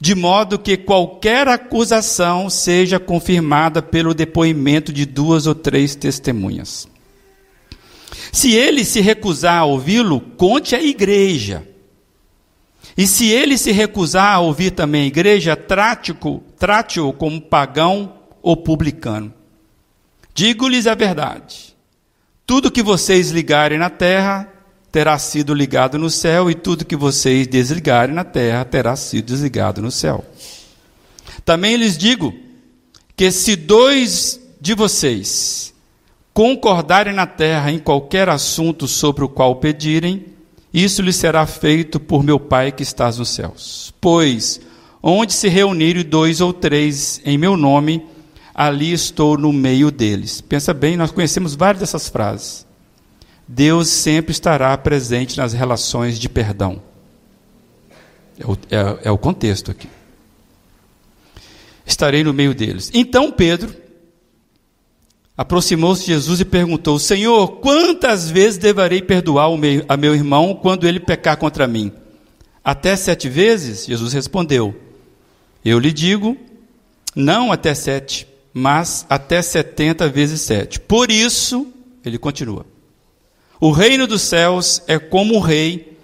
de 0.00 0.14
modo 0.14 0.56
que 0.56 0.76
qualquer 0.76 1.48
acusação 1.48 2.48
seja 2.48 3.00
confirmada 3.00 3.82
pelo 3.82 4.14
depoimento 4.14 4.92
de 4.92 5.04
duas 5.04 5.48
ou 5.48 5.54
três 5.56 5.96
testemunhas. 5.96 6.86
Se 8.32 8.52
ele 8.52 8.84
se 8.84 9.00
recusar 9.00 9.58
a 9.58 9.64
ouvi-lo, 9.64 10.20
conte 10.36 10.74
à 10.74 10.82
igreja. 10.82 11.66
E 12.96 13.06
se 13.06 13.28
ele 13.28 13.56
se 13.56 13.72
recusar 13.72 14.34
a 14.34 14.40
ouvir 14.40 14.72
também 14.72 15.02
a 15.02 15.06
igreja, 15.06 15.56
trate-o 15.56 16.42
trate 16.58 17.00
como 17.16 17.40
pagão 17.40 18.14
ou 18.42 18.56
publicano. 18.56 19.32
Digo-lhes 20.34 20.86
a 20.86 20.94
verdade: 20.94 21.76
tudo 22.46 22.70
que 22.70 22.82
vocês 22.82 23.30
ligarem 23.30 23.78
na 23.78 23.90
terra 23.90 24.52
terá 24.90 25.18
sido 25.18 25.54
ligado 25.54 25.98
no 25.98 26.10
céu, 26.10 26.50
e 26.50 26.54
tudo 26.54 26.84
que 26.84 26.96
vocês 26.96 27.46
desligarem 27.46 28.14
na 28.14 28.24
terra 28.24 28.64
terá 28.64 28.96
sido 28.96 29.26
desligado 29.26 29.80
no 29.80 29.90
céu. 29.90 30.24
Também 31.44 31.76
lhes 31.76 31.96
digo 31.96 32.34
que 33.16 33.30
se 33.30 33.54
dois 33.54 34.40
de 34.60 34.74
vocês 34.74 35.72
concordarem 36.40 37.12
na 37.12 37.26
terra 37.26 37.70
em 37.70 37.78
qualquer 37.78 38.30
assunto 38.30 38.88
sobre 38.88 39.22
o 39.22 39.28
qual 39.28 39.56
pedirem, 39.56 40.24
isso 40.72 41.02
lhe 41.02 41.12
será 41.12 41.44
feito 41.44 42.00
por 42.00 42.22
meu 42.22 42.40
Pai 42.40 42.72
que 42.72 42.82
estás 42.82 43.18
nos 43.18 43.28
céus. 43.28 43.92
Pois, 44.00 44.58
onde 45.02 45.34
se 45.34 45.48
reunirem 45.48 46.02
dois 46.02 46.40
ou 46.40 46.50
três 46.50 47.20
em 47.26 47.36
meu 47.36 47.58
nome, 47.58 48.06
ali 48.54 48.90
estou 48.90 49.36
no 49.36 49.52
meio 49.52 49.90
deles. 49.90 50.40
Pensa 50.40 50.72
bem, 50.72 50.96
nós 50.96 51.10
conhecemos 51.10 51.54
várias 51.54 51.80
dessas 51.80 52.08
frases. 52.08 52.66
Deus 53.46 53.88
sempre 53.88 54.32
estará 54.32 54.74
presente 54.78 55.36
nas 55.36 55.52
relações 55.52 56.18
de 56.18 56.26
perdão. 56.26 56.80
É 58.38 58.46
o, 58.46 58.56
é, 58.70 59.08
é 59.08 59.10
o 59.10 59.18
contexto 59.18 59.70
aqui. 59.70 59.90
Estarei 61.84 62.24
no 62.24 62.32
meio 62.32 62.54
deles. 62.54 62.90
Então 62.94 63.30
Pedro 63.30 63.89
Aproximou-se 65.40 66.04
Jesus 66.04 66.40
e 66.40 66.44
perguntou: 66.44 66.98
Senhor, 66.98 67.48
quantas 67.62 68.30
vezes 68.30 68.58
deverei 68.58 69.00
perdoar 69.00 69.50
meu, 69.56 69.82
a 69.88 69.96
meu 69.96 70.14
irmão 70.14 70.54
quando 70.54 70.86
ele 70.86 71.00
pecar 71.00 71.38
contra 71.38 71.66
mim? 71.66 71.90
Até 72.62 72.94
sete 72.94 73.26
vezes? 73.26 73.86
Jesus 73.86 74.12
respondeu: 74.12 74.78
Eu 75.64 75.78
lhe 75.78 75.94
digo, 75.94 76.36
não 77.16 77.50
até 77.50 77.72
sete, 77.72 78.28
mas 78.52 79.06
até 79.08 79.40
setenta 79.40 80.10
vezes 80.10 80.42
sete. 80.42 80.78
Por 80.78 81.10
isso, 81.10 81.68
ele 82.04 82.18
continua: 82.18 82.66
O 83.58 83.70
reino 83.70 84.06
dos 84.06 84.20
céus 84.20 84.82
é 84.86 84.98
como 84.98 85.36
o 85.36 85.40
rei 85.40 85.96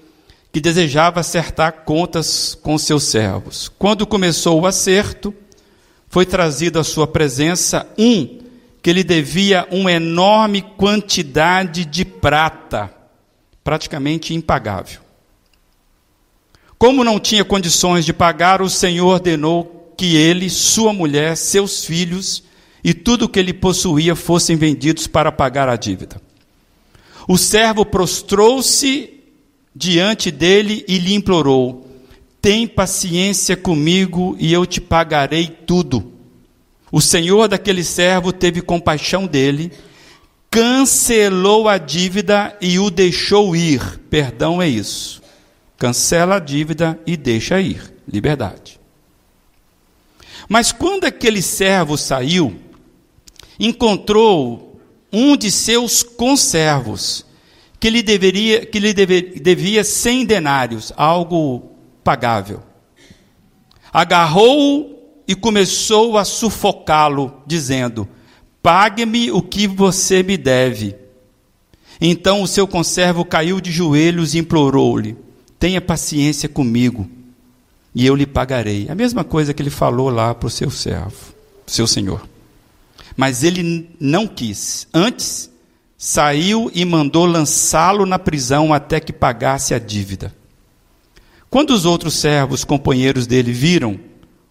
que 0.51 0.63
desejava 0.63 1.21
acertar 1.21 1.85
contas 1.85 2.55
com 2.63 2.79
seus 2.79 3.03
servos. 3.03 3.71
Quando 3.79 4.07
começou 4.07 4.63
o 4.63 4.67
acerto, 4.67 5.35
foi 6.09 6.25
trazido 6.25 6.79
à 6.79 6.85
sua 6.85 7.07
presença 7.07 7.87
um 7.99 8.46
que 8.87 8.91
ele 8.91 9.03
devia 9.03 9.67
uma 9.73 9.91
enorme 9.91 10.63
quantidade 10.63 11.85
de 11.85 12.05
prata, 12.05 12.89
praticamente 13.65 14.33
impagável. 14.33 15.01
Como 16.79 17.03
não 17.03 17.19
tinha 17.19 17.45
condições 17.45 18.05
de 18.05 18.13
pagar, 18.13 18.63
o 18.63 18.71
Senhor 18.71 19.09
ordenou 19.09 19.93
que 19.99 20.15
ele, 20.15 20.49
sua 20.49 20.93
mulher, 20.93 21.37
seus 21.37 21.85
filhos 21.85 22.45
e 22.85 22.95
tudo 22.95 23.25
o 23.25 23.29
que 23.29 23.41
ele 23.41 23.53
possuía 23.53 24.15
fossem 24.15 24.55
vendidos 24.55 25.09
para 25.09 25.33
pagar 25.33 25.69
a 25.69 25.75
dívida. 25.75 26.23
O 27.27 27.37
servo 27.37 27.85
prostrou-se 27.85 29.15
diante 29.75 30.31
dele 30.31 30.85
e 30.87 30.97
lhe 30.99 31.13
implorou: 31.13 31.91
Tem 32.41 32.69
paciência 32.69 33.57
comigo 33.57 34.37
e 34.39 34.53
eu 34.53 34.65
te 34.65 34.81
pagarei 34.81 35.49
tudo. 35.49 36.16
O 36.97 37.01
senhor 37.03 37.47
daquele 37.47 37.85
servo 37.85 38.33
teve 38.33 38.63
compaixão 38.63 39.27
dele, 39.27 39.71
cancelou 40.51 41.69
a 41.69 41.77
dívida 41.77 42.57
e 42.59 42.79
o 42.79 42.89
deixou 42.89 43.55
ir. 43.55 44.01
Perdão 44.09 44.63
é 44.63 44.67
isso. 44.67 45.21
Cancela 45.77 46.37
a 46.37 46.39
dívida 46.39 46.99
e 47.07 47.15
deixa 47.15 47.61
ir. 47.61 47.95
Liberdade. 48.11 48.81
Mas 50.49 50.73
quando 50.73 51.05
aquele 51.05 51.43
servo 51.43 51.99
saiu, 51.99 52.59
encontrou 53.61 54.81
um 55.13 55.37
de 55.37 55.51
seus 55.51 56.03
conservos 56.03 57.27
que 57.79 57.91
lhe, 57.91 58.03
deveria, 58.03 58.65
que 58.65 58.79
lhe 58.79 58.95
devia 58.95 59.85
cem 59.85 60.25
denários, 60.25 60.95
algo 60.97 61.73
pagável. 62.03 62.63
agarrou-o 63.93 64.96
e 65.27 65.35
começou 65.35 66.17
a 66.17 66.25
sufocá-lo, 66.25 67.43
dizendo: 67.47 68.09
Pague-me 68.63 69.31
o 69.31 69.43
que 69.43 69.67
você 69.67 70.23
me 70.23 70.37
deve. 70.37 70.95
Então 72.01 72.43
o 72.43 72.49
seu 72.49 72.67
conservo 72.67 73.25
caiu 73.25 73.61
de 73.61 73.71
joelhos 73.71 74.35
e 74.35 74.39
implorou-lhe: 74.39 75.17
Tenha 75.59 75.81
paciência 75.81 76.49
comigo, 76.49 77.09
e 77.95 78.07
eu 78.07 78.15
lhe 78.15 78.27
pagarei. 78.27 78.89
A 78.89 78.95
mesma 78.95 79.25
coisa 79.25 79.55
que 79.55 79.63
ele 79.63 79.71
falou 79.71 80.11
lá 80.11 80.35
para 80.35 80.47
o 80.47 80.51
seu 80.51 80.71
servo, 80.71 81.35
seu 81.67 81.87
senhor. 81.87 82.27
Mas 83.17 83.43
ele 83.43 83.89
não 83.99 84.27
quis. 84.27 84.87
Antes, 84.93 85.51
saiu 85.97 86.71
e 86.75 86.85
mandou 86.85 87.25
lançá-lo 87.25 88.05
na 88.05 88.19
prisão 88.19 88.75
até 88.75 89.01
que 89.01 89.13
pagasse 89.13 89.73
a 89.73 89.79
dívida. 89.79 90.35
Quando 91.49 91.71
os 91.71 91.87
outros 91.87 92.15
servos, 92.15 92.65
companheiros 92.65 93.27
dele, 93.27 93.53
viram 93.53 93.99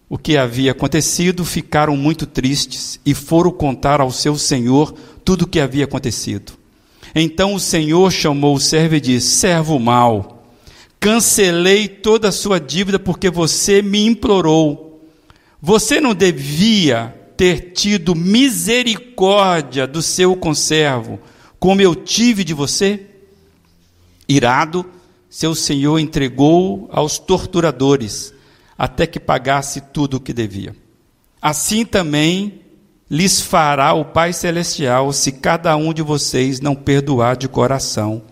o 0.08 0.16
que 0.16 0.36
havia 0.36 0.70
acontecido, 0.70 1.44
ficaram 1.44 1.96
muito 1.96 2.26
tristes 2.26 3.00
e 3.04 3.12
foram 3.12 3.50
contar 3.50 4.00
ao 4.00 4.10
seu 4.10 4.36
senhor 4.38 4.94
tudo 5.24 5.42
o 5.42 5.46
que 5.46 5.58
havia 5.58 5.84
acontecido. 5.84 6.52
Então 7.14 7.54
o 7.54 7.60
senhor 7.60 8.12
chamou 8.12 8.54
o 8.54 8.60
servo 8.60 8.94
e 8.94 9.00
disse: 9.00 9.26
Servo 9.36 9.78
mau, 9.78 10.44
cancelei 11.00 11.88
toda 11.88 12.28
a 12.28 12.32
sua 12.32 12.60
dívida 12.60 12.98
porque 12.98 13.30
você 13.30 13.82
me 13.82 14.06
implorou. 14.06 15.04
Você 15.60 16.00
não 16.00 16.14
devia 16.14 17.14
ter 17.36 17.72
tido 17.72 18.14
misericórdia 18.14 19.86
do 19.86 20.00
seu 20.00 20.36
conservo, 20.36 21.18
como 21.58 21.80
eu 21.80 21.94
tive 21.94 22.44
de 22.44 22.54
você? 22.54 23.06
Irado, 24.28 24.86
seu 25.28 25.54
senhor 25.54 25.98
entregou 25.98 26.88
aos 26.92 27.18
torturadores 27.18 28.32
até 28.78 29.06
que 29.06 29.18
pagasse 29.18 29.80
tudo 29.80 30.16
o 30.16 30.20
que 30.20 30.32
devia. 30.32 30.74
Assim 31.40 31.84
também 31.84 32.60
lhes 33.10 33.40
fará 33.40 33.92
o 33.94 34.04
Pai 34.04 34.32
Celestial 34.32 35.12
se 35.12 35.32
cada 35.32 35.76
um 35.76 35.92
de 35.92 36.02
vocês 36.02 36.60
não 36.60 36.74
perdoar 36.74 37.36
de 37.36 37.48
coração 37.48 38.22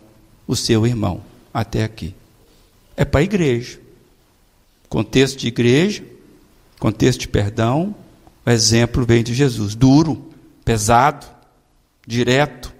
o 0.46 0.56
seu 0.56 0.86
irmão. 0.86 1.22
Até 1.52 1.84
aqui. 1.84 2.14
É 2.96 3.04
para 3.04 3.20
a 3.20 3.24
igreja. 3.24 3.78
Contexto 4.88 5.38
de 5.38 5.48
igreja, 5.48 6.04
contexto 6.78 7.20
de 7.20 7.28
perdão, 7.28 7.94
o 8.44 8.50
exemplo 8.50 9.04
vem 9.04 9.22
de 9.22 9.34
Jesus. 9.34 9.74
Duro, 9.74 10.30
pesado, 10.64 11.26
direto. 12.06 12.72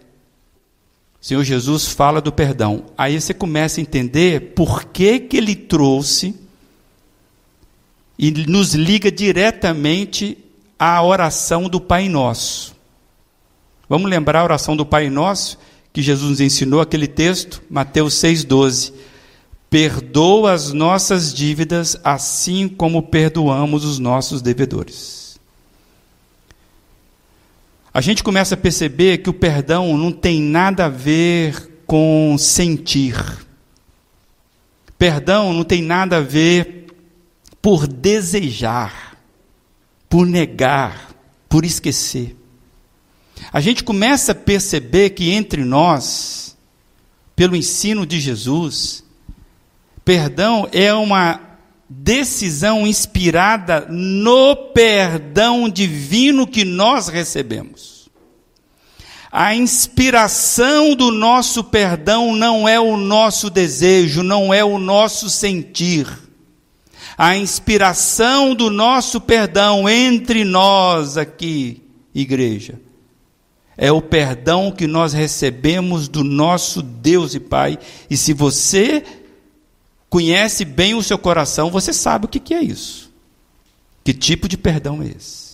O 1.21 1.25
Senhor 1.25 1.43
Jesus 1.43 1.89
fala 1.89 2.21
do 2.21 2.31
perdão. 2.31 2.85
Aí 2.99 3.21
você 3.21 3.33
começa 3.33 3.81
a 3.81 3.83
entender 3.83 4.53
por 4.55 4.85
que, 4.85 5.19
que 5.21 5.37
ele 5.37 5.57
trouxe 5.57 6.35
e 8.19 8.31
nos 8.31 8.75
liga 8.75 9.11
diretamente 9.11 10.39
à 10.79 11.03
oração 11.03 11.69
do 11.69 11.81
Pai 11.81 12.09
Nosso. 12.09 12.75
Vamos 13.89 14.11
lembrar 14.11 14.41
a 14.41 14.45
oração 14.45 14.77
do 14.77 14.87
Pai 14.87 15.11
Nosso 15.11 15.59
que 15.93 16.03
Jesus 16.03 16.31
nos 16.31 16.41
ensinou, 16.41 16.81
aquele 16.81 17.07
texto, 17.07 17.63
Mateus 17.71 18.15
6,12. 18.15 18.93
Perdoa 19.71 20.53
as 20.53 20.73
nossas 20.73 21.33
dívidas, 21.33 21.97
assim 22.03 22.69
como 22.69 23.03
perdoamos 23.03 23.85
os 23.85 23.99
nossos 23.99 24.43
devedores. 24.43 25.39
A 27.93 28.01
gente 28.01 28.25
começa 28.25 28.55
a 28.55 28.59
perceber 28.59 29.19
que 29.19 29.31
o 29.31 29.33
perdão 29.33 29.97
não 29.97 30.11
tem 30.11 30.41
nada 30.41 30.87
a 30.87 30.89
ver 30.89 31.83
com 31.87 32.35
sentir. 32.37 33.15
Perdão 34.99 35.53
não 35.53 35.63
tem 35.63 35.81
nada 35.81 36.17
a 36.17 36.21
ver 36.21 36.84
por 37.65 37.87
desejar, 37.87 39.17
por 40.07 40.27
negar, 40.27 41.15
por 41.49 41.65
esquecer. 41.65 42.37
A 43.51 43.59
gente 43.59 43.83
começa 43.83 44.33
a 44.33 44.35
perceber 44.35 45.11
que 45.11 45.31
entre 45.31 45.65
nós, 45.65 46.59
pelo 47.35 47.57
ensino 47.57 48.05
de 48.05 48.21
Jesus, 48.21 49.03
perdão 50.05 50.69
é 50.73 50.93
uma 50.93 51.41
decisão 51.89 52.87
inspirada 52.87 53.87
no 53.89 54.55
perdão 54.75 55.67
divino 55.67 56.47
que 56.47 56.67
nós 56.67 57.09
recebemos. 57.09 58.11
A 59.33 59.55
inspiração 59.55 60.95
do 60.95 61.11
nosso 61.11 61.65
perdão 61.65 62.37
não 62.37 62.69
é 62.69 62.79
o 62.79 62.99
nosso 62.99 63.49
desejo, 63.49 64.23
não 64.23 64.53
é 64.53 64.63
o 64.63 64.79
nosso 64.79 65.31
sentir 65.31 66.24
a 67.17 67.37
inspiração 67.37 68.55
do 68.55 68.71
nosso 68.71 69.21
perdão 69.21 69.89
entre 69.89 70.45
nós 70.45 71.17
aqui, 71.17 71.83
igreja. 72.15 72.81
É 73.77 73.91
o 73.91 74.01
perdão 74.01 74.71
que 74.71 74.87
nós 74.87 75.13
recebemos 75.13 76.09
do 76.09 76.23
nosso 76.23 76.83
Deus 76.83 77.35
e 77.35 77.41
Pai. 77.41 77.79
E 78.09 78.17
se 78.17 78.33
você 78.33 79.05
conhece 80.09 80.65
bem 80.65 80.95
o 80.95 81.03
seu 81.03 81.19
coração, 81.19 81.71
você 81.71 81.93
sabe 81.93 82.27
o 82.27 82.29
que 82.29 82.55
é 82.55 82.63
isso. 82.63 83.13
Que 84.05 84.13
tipo 84.13 84.47
de 84.47 84.57
perdão 84.57 85.03
é 85.03 85.07
esse? 85.07 85.45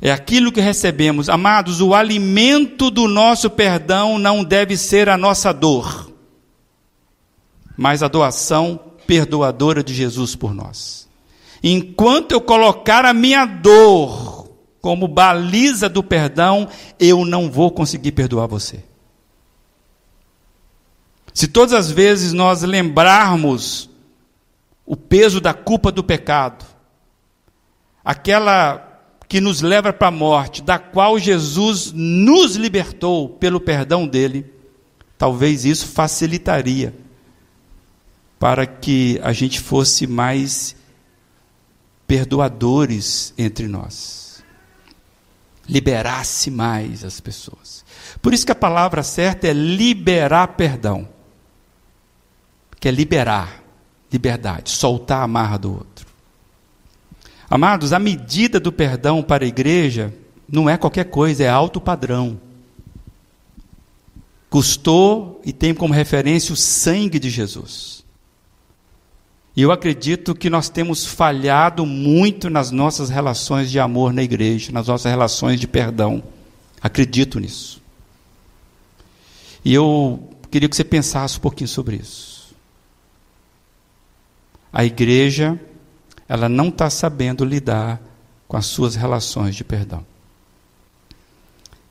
É 0.00 0.12
aquilo 0.12 0.52
que 0.52 0.60
recebemos. 0.60 1.28
Amados, 1.28 1.80
o 1.80 1.94
alimento 1.94 2.90
do 2.90 3.08
nosso 3.08 3.48
perdão 3.48 4.18
não 4.18 4.44
deve 4.44 4.76
ser 4.76 5.08
a 5.08 5.16
nossa 5.16 5.52
dor, 5.52 6.12
mas 7.76 8.02
a 8.02 8.08
doação 8.08 8.85
perdoadora 9.06 9.82
de 9.82 9.94
Jesus 9.94 10.34
por 10.34 10.54
nós. 10.54 11.06
Enquanto 11.62 12.32
eu 12.32 12.40
colocar 12.40 13.04
a 13.04 13.14
minha 13.14 13.46
dor 13.46 14.48
como 14.80 15.08
baliza 15.08 15.88
do 15.88 16.02
perdão, 16.02 16.68
eu 16.98 17.24
não 17.24 17.50
vou 17.50 17.70
conseguir 17.70 18.12
perdoar 18.12 18.46
você. 18.46 18.84
Se 21.34 21.48
todas 21.48 21.72
as 21.72 21.90
vezes 21.90 22.32
nós 22.32 22.62
lembrarmos 22.62 23.90
o 24.84 24.96
peso 24.96 25.40
da 25.40 25.52
culpa 25.52 25.90
do 25.90 26.04
pecado, 26.04 26.64
aquela 28.04 28.82
que 29.28 29.40
nos 29.40 29.60
leva 29.60 29.92
para 29.92 30.08
a 30.08 30.12
morte, 30.12 30.62
da 30.62 30.78
qual 30.78 31.18
Jesus 31.18 31.92
nos 31.92 32.54
libertou 32.54 33.28
pelo 33.28 33.60
perdão 33.60 34.06
dele, 34.06 34.46
talvez 35.18 35.64
isso 35.64 35.88
facilitaria 35.88 36.94
para 38.38 38.66
que 38.66 39.18
a 39.22 39.32
gente 39.32 39.60
fosse 39.60 40.06
mais 40.06 40.76
perdoadores 42.06 43.32
entre 43.36 43.66
nós. 43.66 44.44
Liberasse 45.68 46.50
mais 46.50 47.04
as 47.04 47.20
pessoas. 47.20 47.84
Por 48.22 48.32
isso 48.32 48.46
que 48.46 48.52
a 48.52 48.56
palavra 48.56 49.02
certa 49.02 49.48
é 49.48 49.52
liberar 49.52 50.48
perdão. 50.48 51.08
Que 52.78 52.88
é 52.88 52.90
liberar, 52.90 53.64
liberdade, 54.12 54.70
soltar 54.70 55.22
a 55.22 55.26
marra 55.26 55.58
do 55.58 55.72
outro. 55.72 56.06
Amados, 57.48 57.92
a 57.92 57.98
medida 57.98 58.60
do 58.60 58.72
perdão 58.72 59.22
para 59.22 59.44
a 59.44 59.48
igreja 59.48 60.14
não 60.48 60.68
é 60.68 60.76
qualquer 60.76 61.04
coisa, 61.04 61.42
é 61.44 61.48
alto 61.48 61.80
padrão. 61.80 62.40
Custou 64.48 65.40
e 65.44 65.52
tem 65.52 65.74
como 65.74 65.92
referência 65.92 66.52
o 66.52 66.56
sangue 66.56 67.18
de 67.18 67.30
Jesus. 67.30 67.95
E 69.56 69.62
eu 69.62 69.72
acredito 69.72 70.34
que 70.34 70.50
nós 70.50 70.68
temos 70.68 71.06
falhado 71.06 71.86
muito 71.86 72.50
nas 72.50 72.70
nossas 72.70 73.08
relações 73.08 73.70
de 73.70 73.80
amor 73.80 74.12
na 74.12 74.22
igreja, 74.22 74.70
nas 74.70 74.86
nossas 74.86 75.10
relações 75.10 75.58
de 75.58 75.66
perdão. 75.66 76.22
Acredito 76.82 77.40
nisso. 77.40 77.80
E 79.64 79.72
eu 79.72 80.30
queria 80.50 80.68
que 80.68 80.76
você 80.76 80.84
pensasse 80.84 81.38
um 81.38 81.40
pouquinho 81.40 81.68
sobre 81.68 81.96
isso. 81.96 82.54
A 84.70 84.84
igreja, 84.84 85.58
ela 86.28 86.50
não 86.50 86.68
está 86.68 86.90
sabendo 86.90 87.42
lidar 87.42 87.98
com 88.46 88.58
as 88.58 88.66
suas 88.66 88.94
relações 88.94 89.56
de 89.56 89.64
perdão. 89.64 90.04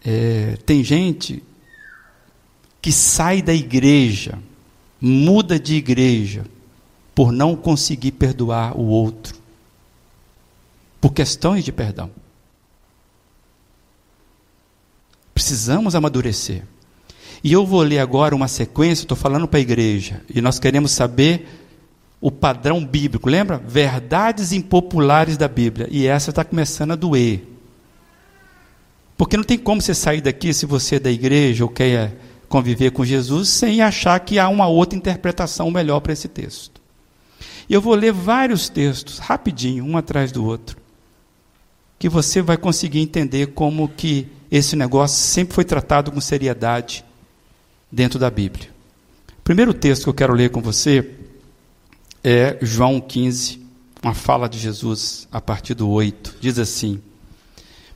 É, 0.06 0.56
tem 0.68 0.84
gente 0.84 1.44
que 2.80 2.92
sai 2.92 3.42
da 3.42 3.56
igreja, 3.56 4.38
muda 5.02 5.60
de 5.60 5.74
igreja, 5.74 6.46
por 7.16 7.32
não 7.32 7.56
conseguir 7.56 8.12
perdoar 8.12 8.78
o 8.78 8.84
outro, 8.84 9.36
por 11.00 11.14
questões 11.14 11.64
de 11.64 11.72
perdão. 11.72 12.12
Precisamos 15.34 15.96
amadurecer. 15.96 16.64
E 17.42 17.54
eu 17.54 17.66
vou 17.66 17.82
ler 17.82 18.00
agora 18.00 18.36
uma 18.36 18.48
sequência, 18.48 19.04
estou 19.04 19.18
falando 19.18 19.48
para 19.48 19.60
a 19.60 19.62
igreja, 19.62 20.22
e 20.30 20.42
nós 20.42 20.60
queremos 20.60 20.92
saber 20.92 21.48
o 22.20 22.32
padrão 22.32 22.84
bíblico, 22.84 23.30
lembra? 23.30 23.58
Verdades 23.58 24.52
impopulares 24.52 25.38
da 25.38 25.48
Bíblia. 25.48 25.88
E 25.92 26.08
essa 26.08 26.32
está 26.32 26.44
começando 26.44 26.92
a 26.92 26.96
doer. 26.96 27.48
Porque 29.16 29.38
não 29.38 29.44
tem 29.44 29.58
como 29.58 29.82
você 29.82 29.94
sair 29.94 30.22
daqui, 30.22 30.54
se 30.54 30.66
você 30.66 30.96
é 30.96 31.00
da 31.00 31.12
igreja 31.12 31.64
ou 31.64 31.70
quer 31.70 32.18
conviver 32.50 32.92
com 32.92 33.06
Jesus, 33.06 33.50
sem 33.50 33.82
achar 33.82 34.20
que 34.20 34.40
há 34.40 34.50
uma 34.50 34.68
outra 34.68 34.98
interpretação 34.98 35.70
melhor 35.70 36.00
para 36.00 36.14
esse 36.14 36.28
texto. 36.28 36.75
E 37.68 37.74
eu 37.74 37.82
vou 37.82 37.96
ler 37.96 38.14
vários 38.14 38.70
textos, 38.70 39.18
rapidinho, 39.18 39.84
um 39.84 39.98
atrás 39.98 40.32
do 40.32 40.46
outro, 40.46 40.78
que 41.98 42.08
você 42.08 42.42
vai 42.42 42.58
conseguir 42.58 43.00
entender 43.00 43.48
como 43.48 43.90
que 43.90 44.28
esse 44.52 44.76
negócio 44.76 45.18
sempre 45.18 45.56
foi 45.56 45.64
tratado 45.64 46.12
com 46.12 46.22
seriedade 46.22 47.04
dentro 47.92 48.20
da 48.20 48.30
Bíblia. 48.30 48.70
O 49.40 49.42
primeiro 49.42 49.74
texto 49.74 50.04
que 50.04 50.10
eu 50.10 50.14
quero 50.14 50.34
ler 50.34 50.50
com 50.50 50.62
você 50.62 51.12
é 52.24 52.58
João 52.62 53.00
15, 53.00 53.62
uma 54.04 54.14
fala 54.14 54.48
de 54.48 54.60
Jesus 54.60 55.28
a 55.32 55.42
partir 55.42 55.74
do 55.74 55.90
8. 55.90 56.36
Diz 56.40 56.60
assim: 56.60 57.02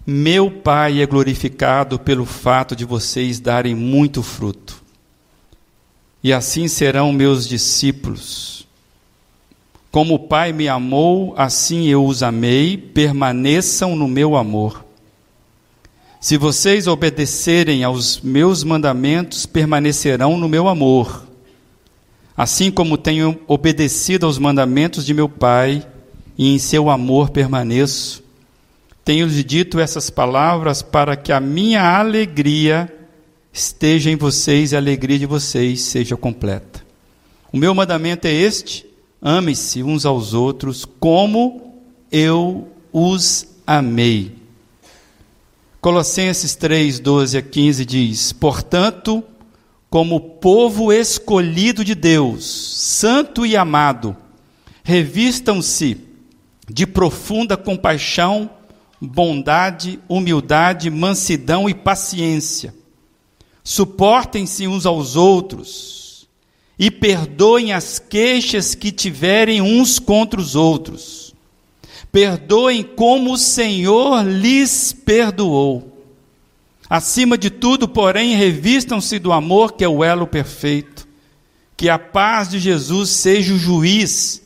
Meu 0.05 0.49
Pai 0.49 1.01
é 1.01 1.05
glorificado 1.05 1.99
pelo 1.99 2.25
fato 2.25 2.75
de 2.75 2.85
vocês 2.85 3.39
darem 3.39 3.75
muito 3.75 4.23
fruto, 4.23 4.81
e 6.23 6.33
assim 6.33 6.67
serão 6.67 7.11
meus 7.13 7.47
discípulos. 7.47 8.67
Como 9.91 10.15
o 10.15 10.19
Pai 10.19 10.53
me 10.53 10.67
amou, 10.67 11.33
assim 11.37 11.87
eu 11.87 12.05
os 12.05 12.21
amei, 12.21 12.77
permaneçam 12.77 13.95
no 13.95 14.07
meu 14.07 14.35
amor. 14.35 14.85
Se 16.21 16.37
vocês 16.37 16.85
obedecerem 16.85 17.83
aos 17.83 18.21
meus 18.21 18.63
mandamentos, 18.63 19.45
permanecerão 19.45 20.37
no 20.37 20.49
meu 20.49 20.67
amor. 20.67 21.25
Assim 22.35 22.69
como 22.69 22.97
tenho 22.97 23.39
obedecido 23.47 24.25
aos 24.25 24.37
mandamentos 24.37 25.05
de 25.05 25.13
meu 25.13 25.27
Pai, 25.27 25.85
e 26.39 26.53
em 26.53 26.57
seu 26.57 26.89
amor 26.89 27.31
permaneço. 27.31 28.23
Tenho-lhe 29.03 29.43
dito 29.43 29.77
essas 29.77 30.09
palavras 30.09 30.81
para 30.81 31.17
que 31.17 31.33
a 31.33 31.39
minha 31.41 31.83
alegria 31.83 32.89
esteja 33.51 34.09
em 34.09 34.15
vocês 34.15 34.71
e 34.71 34.75
a 34.75 34.79
alegria 34.79 35.19
de 35.19 35.25
vocês 35.25 35.81
seja 35.81 36.15
completa. 36.15 36.81
O 37.51 37.57
meu 37.57 37.75
mandamento 37.75 38.25
é 38.25 38.31
este: 38.31 38.85
amem-se 39.21 39.83
uns 39.83 40.05
aos 40.05 40.33
outros 40.33 40.85
como 40.85 41.75
eu 42.11 42.67
os 42.91 43.47
amei. 43.65 44.35
Colossenses 45.81 46.55
3, 46.55 46.99
12 46.99 47.37
a 47.37 47.41
15 47.41 47.85
diz: 47.85 48.31
Portanto, 48.33 49.23
como 49.89 50.19
povo 50.19 50.91
escolhido 50.91 51.83
de 51.83 51.95
Deus, 51.95 52.45
santo 52.45 53.45
e 53.45 53.55
amado, 53.55 54.15
revistam-se 54.83 55.97
de 56.67 56.85
profunda 56.85 57.57
compaixão, 57.57 58.49
bondade, 58.99 59.99
humildade, 60.07 60.89
mansidão 60.89 61.69
e 61.69 61.73
paciência. 61.73 62.73
Suportem-se 63.63 64.67
uns 64.67 64.85
aos 64.85 65.15
outros 65.15 66.08
e 66.79 66.89
perdoem 66.89 67.73
as 67.73 67.99
queixas 67.99 68.73
que 68.73 68.91
tiverem 68.91 69.61
uns 69.61 69.99
contra 69.99 70.39
os 70.39 70.55
outros 70.55 71.29
Perdoem 72.11 72.83
como 72.83 73.33
o 73.33 73.37
Senhor 73.37 74.23
lhes 74.23 74.93
perdoou. 74.93 75.95
Acima 76.89 77.37
de 77.37 77.51
tudo, 77.51 77.87
porém, 77.87 78.35
revistam-se 78.35 79.19
do 79.19 79.31
amor 79.31 79.73
que 79.73 79.83
é 79.83 79.87
o 79.87 80.03
elo 80.03 80.25
perfeito. 80.25 81.07
Que 81.77 81.87
a 81.87 81.99
paz 81.99 82.49
de 82.49 82.59
Jesus 82.59 83.11
seja 83.11 83.53
o 83.53 83.59
juiz 83.59 84.41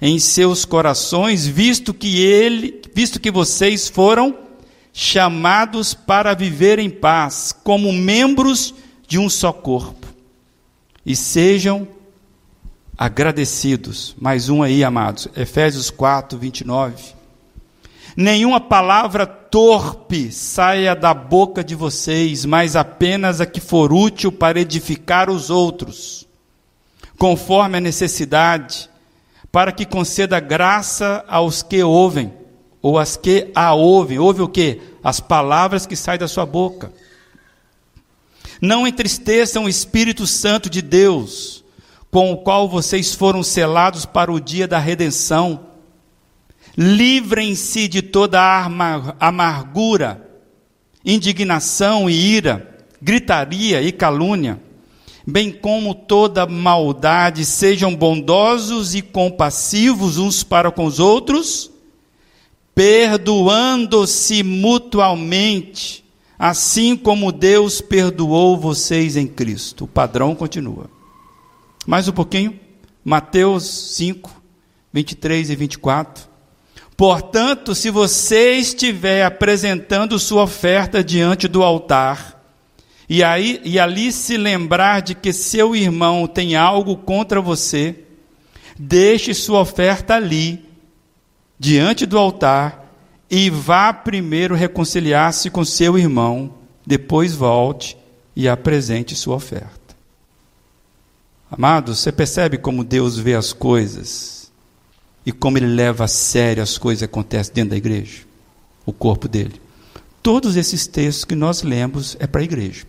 em 0.00 0.18
seus 0.18 0.66
corações, 0.66 1.46
visto 1.46 1.94
que 1.94 2.20
ele, 2.20 2.82
visto 2.94 3.18
que 3.18 3.30
vocês 3.30 3.88
foram 3.88 4.36
chamados 4.92 5.94
para 5.94 6.34
viver 6.34 6.78
em 6.78 6.90
paz, 6.90 7.54
como 7.64 7.90
membros 7.92 8.74
de 9.08 9.18
um 9.18 9.28
só 9.30 9.52
corpo. 9.52 10.05
E 11.06 11.14
sejam 11.14 11.86
agradecidos. 12.98 14.16
Mais 14.18 14.48
um 14.48 14.60
aí, 14.60 14.82
amados. 14.82 15.28
Efésios 15.36 15.88
4, 15.88 16.36
29. 16.36 17.14
Nenhuma 18.16 18.60
palavra 18.60 19.24
torpe 19.24 20.32
saia 20.32 20.96
da 20.96 21.14
boca 21.14 21.62
de 21.62 21.76
vocês, 21.76 22.44
mas 22.44 22.74
apenas 22.74 23.40
a 23.40 23.46
que 23.46 23.60
for 23.60 23.92
útil 23.92 24.32
para 24.32 24.60
edificar 24.60 25.30
os 25.30 25.48
outros, 25.48 26.26
conforme 27.16 27.78
a 27.78 27.80
necessidade, 27.80 28.90
para 29.52 29.70
que 29.70 29.86
conceda 29.86 30.40
graça 30.40 31.24
aos 31.28 31.62
que 31.62 31.80
ouvem, 31.84 32.32
ou 32.82 32.98
às 32.98 33.16
que 33.16 33.52
a 33.54 33.72
ouvem. 33.74 34.18
Ouve 34.18 34.42
o 34.42 34.48
que? 34.48 34.80
As 35.04 35.20
palavras 35.20 35.86
que 35.86 35.94
saem 35.94 36.18
da 36.18 36.26
sua 36.26 36.46
boca. 36.46 36.90
Não 38.60 38.86
entristeçam 38.86 39.64
o 39.64 39.68
Espírito 39.68 40.26
Santo 40.26 40.70
de 40.70 40.80
Deus, 40.80 41.64
com 42.10 42.32
o 42.32 42.38
qual 42.38 42.68
vocês 42.68 43.14
foram 43.14 43.42
selados 43.42 44.06
para 44.06 44.32
o 44.32 44.40
dia 44.40 44.66
da 44.66 44.78
redenção. 44.78 45.66
Livrem-se 46.76 47.88
de 47.88 48.00
toda 48.02 48.40
amargura, 49.20 50.26
indignação 51.04 52.08
e 52.08 52.14
ira, 52.14 52.86
gritaria 53.00 53.82
e 53.82 53.92
calúnia, 53.92 54.60
bem 55.26 55.50
como 55.52 55.94
toda 55.94 56.46
maldade. 56.46 57.44
Sejam 57.44 57.94
bondosos 57.94 58.94
e 58.94 59.02
compassivos 59.02 60.16
uns 60.16 60.42
para 60.42 60.70
com 60.70 60.86
os 60.86 60.98
outros, 60.98 61.70
perdoando-se 62.74 64.42
mutualmente, 64.42 66.04
assim 66.38 66.96
como 66.96 67.32
Deus 67.32 67.80
perdoou 67.80 68.58
vocês 68.58 69.16
em 69.16 69.26
Cristo. 69.26 69.84
O 69.84 69.88
padrão 69.88 70.34
continua. 70.34 70.90
Mais 71.86 72.08
um 72.08 72.12
pouquinho. 72.12 72.58
Mateus 73.04 73.64
5, 73.96 74.42
23 74.92 75.50
e 75.50 75.56
24. 75.56 76.28
Portanto, 76.96 77.74
se 77.74 77.90
você 77.90 78.52
estiver 78.54 79.24
apresentando 79.24 80.18
sua 80.18 80.44
oferta 80.44 81.04
diante 81.04 81.46
do 81.46 81.62
altar, 81.62 82.42
e, 83.08 83.22
aí, 83.22 83.60
e 83.64 83.78
ali 83.78 84.10
se 84.10 84.36
lembrar 84.36 85.02
de 85.02 85.14
que 85.14 85.32
seu 85.32 85.76
irmão 85.76 86.26
tem 86.26 86.56
algo 86.56 86.96
contra 86.96 87.40
você, 87.40 87.94
deixe 88.78 89.32
sua 89.34 89.60
oferta 89.60 90.14
ali, 90.14 90.64
diante 91.58 92.04
do 92.04 92.18
altar, 92.18 92.85
e 93.30 93.50
vá 93.50 93.92
primeiro 93.92 94.54
reconciliar-se 94.54 95.50
com 95.50 95.64
seu 95.64 95.98
irmão, 95.98 96.54
depois 96.86 97.34
volte 97.34 97.96
e 98.34 98.48
apresente 98.48 99.14
sua 99.14 99.36
oferta. 99.36 99.96
Amados, 101.50 101.98
você 101.98 102.12
percebe 102.12 102.58
como 102.58 102.84
Deus 102.84 103.18
vê 103.18 103.34
as 103.34 103.52
coisas 103.52 104.50
e 105.24 105.32
como 105.32 105.58
Ele 105.58 105.66
leva 105.66 106.04
a 106.04 106.08
sério 106.08 106.62
as 106.62 106.78
coisas 106.78 107.00
que 107.00 107.04
acontecem 107.04 107.54
dentro 107.54 107.70
da 107.70 107.76
igreja, 107.76 108.22
o 108.84 108.92
corpo 108.92 109.28
dele. 109.28 109.60
Todos 110.22 110.56
esses 110.56 110.86
textos 110.86 111.24
que 111.24 111.34
nós 111.34 111.62
lemos 111.62 112.16
é 112.18 112.26
para 112.26 112.40
a 112.40 112.44
igreja. 112.44 112.84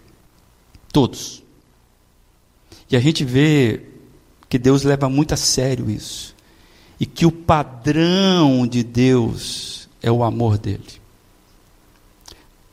Todos. 0.91 1.43
E 2.89 2.95
a 2.95 3.00
gente 3.00 3.23
vê 3.23 3.82
que 4.50 4.58
Deus 4.58 4.84
leva 4.84 5.10
muito 5.10 5.34
a 5.34 5.38
sério 5.38 5.89
isso. 5.89 6.36
E 7.00 7.06
que 7.06 7.26
o 7.26 7.32
padrão 7.32 8.65
de 8.65 8.82
Deus 8.82 9.87
é 10.02 10.12
o 10.12 10.24
amor 10.24 10.58
dele. 10.58 11.02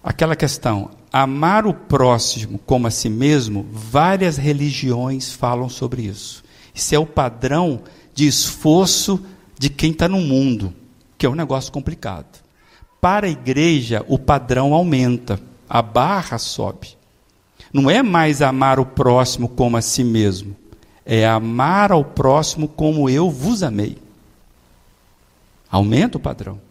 Aquela 0.02 0.36
questão, 0.36 0.90
amar 1.12 1.66
o 1.66 1.72
próximo 1.72 2.58
como 2.58 2.86
a 2.86 2.90
si 2.90 3.08
mesmo, 3.08 3.66
várias 3.72 4.36
religiões 4.36 5.32
falam 5.32 5.68
sobre 5.68 6.02
isso. 6.02 6.44
Isso 6.74 6.94
é 6.94 6.98
o 6.98 7.06
padrão 7.06 7.82
de 8.12 8.26
esforço 8.26 9.24
de 9.58 9.70
quem 9.70 9.92
está 9.92 10.08
no 10.08 10.20
mundo, 10.20 10.74
que 11.16 11.24
é 11.24 11.28
um 11.28 11.34
negócio 11.34 11.72
complicado. 11.72 12.42
Para 13.00 13.26
a 13.26 13.30
igreja, 13.30 14.04
o 14.08 14.18
padrão 14.18 14.74
aumenta, 14.74 15.40
a 15.68 15.80
barra 15.80 16.36
sobe. 16.36 16.96
Não 17.72 17.90
é 17.90 18.02
mais 18.02 18.42
amar 18.42 18.78
o 18.78 18.86
próximo 18.86 19.48
como 19.48 19.76
a 19.76 19.82
si 19.82 20.04
mesmo, 20.04 20.56
é 21.04 21.26
amar 21.26 21.92
ao 21.92 22.04
próximo 22.04 22.68
como 22.68 23.08
eu 23.08 23.30
vos 23.30 23.62
amei. 23.62 23.98
Aumenta 25.70 26.18
o 26.18 26.20
padrão. 26.20 26.63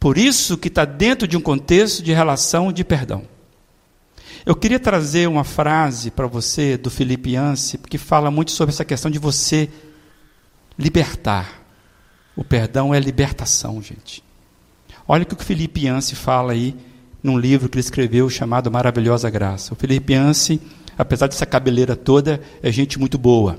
Por 0.00 0.16
isso 0.16 0.56
que 0.56 0.68
está 0.68 0.86
dentro 0.86 1.28
de 1.28 1.36
um 1.36 1.42
contexto 1.42 2.02
de 2.02 2.10
relação 2.14 2.72
de 2.72 2.82
perdão. 2.82 3.22
Eu 4.46 4.56
queria 4.56 4.80
trazer 4.80 5.28
uma 5.28 5.44
frase 5.44 6.10
para 6.10 6.26
você 6.26 6.78
do 6.78 6.88
Felipe 6.88 7.32
Yance, 7.32 7.76
que 7.76 7.98
fala 7.98 8.30
muito 8.30 8.50
sobre 8.50 8.72
essa 8.72 8.84
questão 8.84 9.10
de 9.10 9.18
você 9.18 9.68
libertar. 10.78 11.62
O 12.34 12.42
perdão 12.42 12.94
é 12.94 12.98
libertação, 12.98 13.82
gente. 13.82 14.24
Olha 15.06 15.24
o 15.24 15.26
que 15.26 15.34
o 15.34 15.44
Felipe 15.44 15.84
Yance 15.84 16.16
fala 16.16 16.52
aí 16.52 16.74
num 17.22 17.38
livro 17.38 17.68
que 17.68 17.76
ele 17.76 17.84
escreveu 17.84 18.30
chamado 18.30 18.70
Maravilhosa 18.70 19.28
Graça. 19.28 19.74
O 19.74 19.76
Felipe 19.76 20.14
Yance, 20.14 20.58
apesar 20.96 21.26
dessa 21.26 21.44
cabeleira 21.44 21.94
toda, 21.94 22.40
é 22.62 22.72
gente 22.72 22.98
muito 22.98 23.18
boa. 23.18 23.58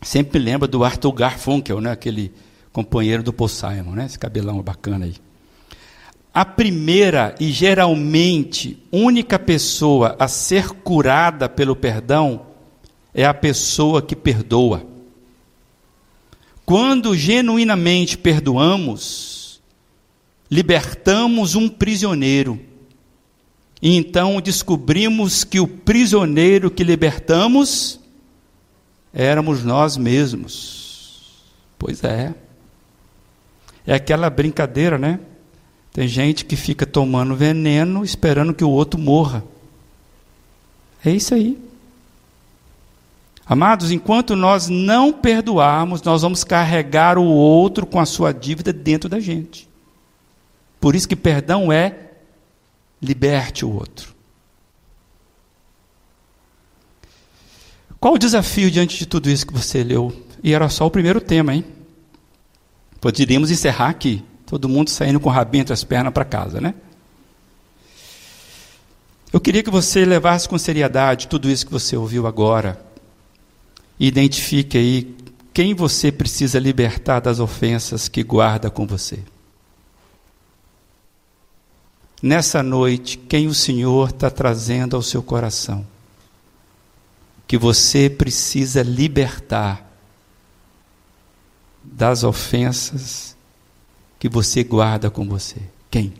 Sempre 0.00 0.38
lembra 0.38 0.68
do 0.68 0.84
Arthur 0.84 1.12
Garfunkel, 1.12 1.80
né? 1.80 1.90
aquele 1.90 2.32
companheiro 2.72 3.24
do 3.24 3.32
Paul 3.32 3.48
Simon, 3.48 3.96
né? 3.96 4.06
esse 4.06 4.16
cabelão 4.18 4.62
bacana 4.62 5.06
aí. 5.06 5.25
A 6.36 6.44
primeira 6.44 7.34
e 7.40 7.50
geralmente 7.50 8.78
única 8.92 9.38
pessoa 9.38 10.14
a 10.18 10.28
ser 10.28 10.68
curada 10.68 11.48
pelo 11.48 11.74
perdão 11.74 12.48
é 13.14 13.24
a 13.24 13.32
pessoa 13.32 14.02
que 14.02 14.14
perdoa. 14.14 14.84
Quando 16.66 17.16
genuinamente 17.16 18.18
perdoamos, 18.18 19.62
libertamos 20.50 21.54
um 21.54 21.70
prisioneiro. 21.70 22.60
E 23.80 23.96
então 23.96 24.38
descobrimos 24.38 25.42
que 25.42 25.58
o 25.58 25.66
prisioneiro 25.66 26.70
que 26.70 26.84
libertamos 26.84 27.98
éramos 29.10 29.64
nós 29.64 29.96
mesmos. 29.96 31.46
Pois 31.78 32.04
é. 32.04 32.34
É 33.86 33.94
aquela 33.94 34.28
brincadeira, 34.28 34.98
né? 34.98 35.18
Tem 35.96 36.06
gente 36.06 36.44
que 36.44 36.56
fica 36.56 36.84
tomando 36.84 37.34
veneno 37.34 38.04
esperando 38.04 38.52
que 38.52 38.62
o 38.62 38.68
outro 38.68 39.00
morra. 39.00 39.42
É 41.02 41.10
isso 41.10 41.34
aí. 41.34 41.58
Amados, 43.46 43.90
enquanto 43.90 44.36
nós 44.36 44.68
não 44.68 45.10
perdoarmos, 45.10 46.02
nós 46.02 46.20
vamos 46.20 46.44
carregar 46.44 47.16
o 47.16 47.24
outro 47.24 47.86
com 47.86 47.98
a 47.98 48.04
sua 48.04 48.30
dívida 48.30 48.74
dentro 48.74 49.08
da 49.08 49.18
gente. 49.18 49.66
Por 50.78 50.94
isso 50.94 51.08
que 51.08 51.16
perdão 51.16 51.72
é 51.72 52.10
liberte 53.00 53.64
o 53.64 53.72
outro. 53.72 54.14
Qual 57.98 58.12
o 58.12 58.18
desafio 58.18 58.70
diante 58.70 58.98
de 58.98 59.06
tudo 59.06 59.30
isso 59.30 59.46
que 59.46 59.54
você 59.54 59.82
leu? 59.82 60.14
E 60.42 60.52
era 60.52 60.68
só 60.68 60.84
o 60.84 60.90
primeiro 60.90 61.22
tema, 61.22 61.54
hein? 61.54 61.64
Poderíamos 63.00 63.50
encerrar 63.50 63.88
aqui, 63.88 64.22
todo 64.46 64.68
mundo 64.68 64.88
saindo 64.88 65.18
com 65.18 65.28
o 65.28 65.32
rabinho 65.32 65.62
entre 65.62 65.74
as 65.74 65.82
pernas 65.82 66.12
para 66.12 66.24
casa, 66.24 66.60
né? 66.60 66.74
Eu 69.32 69.40
queria 69.40 69.62
que 69.62 69.70
você 69.70 70.04
levasse 70.04 70.48
com 70.48 70.56
seriedade 70.56 71.26
tudo 71.26 71.50
isso 71.50 71.66
que 71.66 71.72
você 71.72 71.96
ouviu 71.96 72.26
agora 72.26 72.80
e 73.98 74.06
identifique 74.06 74.78
aí 74.78 75.16
quem 75.52 75.74
você 75.74 76.12
precisa 76.12 76.58
libertar 76.58 77.20
das 77.20 77.40
ofensas 77.40 78.08
que 78.08 78.22
guarda 78.22 78.70
com 78.70 78.86
você. 78.86 79.18
Nessa 82.22 82.62
noite, 82.62 83.18
quem 83.18 83.46
o 83.46 83.54
Senhor 83.54 84.10
está 84.10 84.30
trazendo 84.30 84.96
ao 84.96 85.02
seu 85.02 85.22
coração? 85.22 85.86
Que 87.46 87.58
você 87.58 88.08
precisa 88.08 88.82
libertar 88.82 89.86
das 91.84 92.24
ofensas 92.24 93.35
que 94.18 94.28
você 94.28 94.64
guarda 94.64 95.10
com 95.10 95.26
você. 95.26 95.60
Quem? 95.90 96.14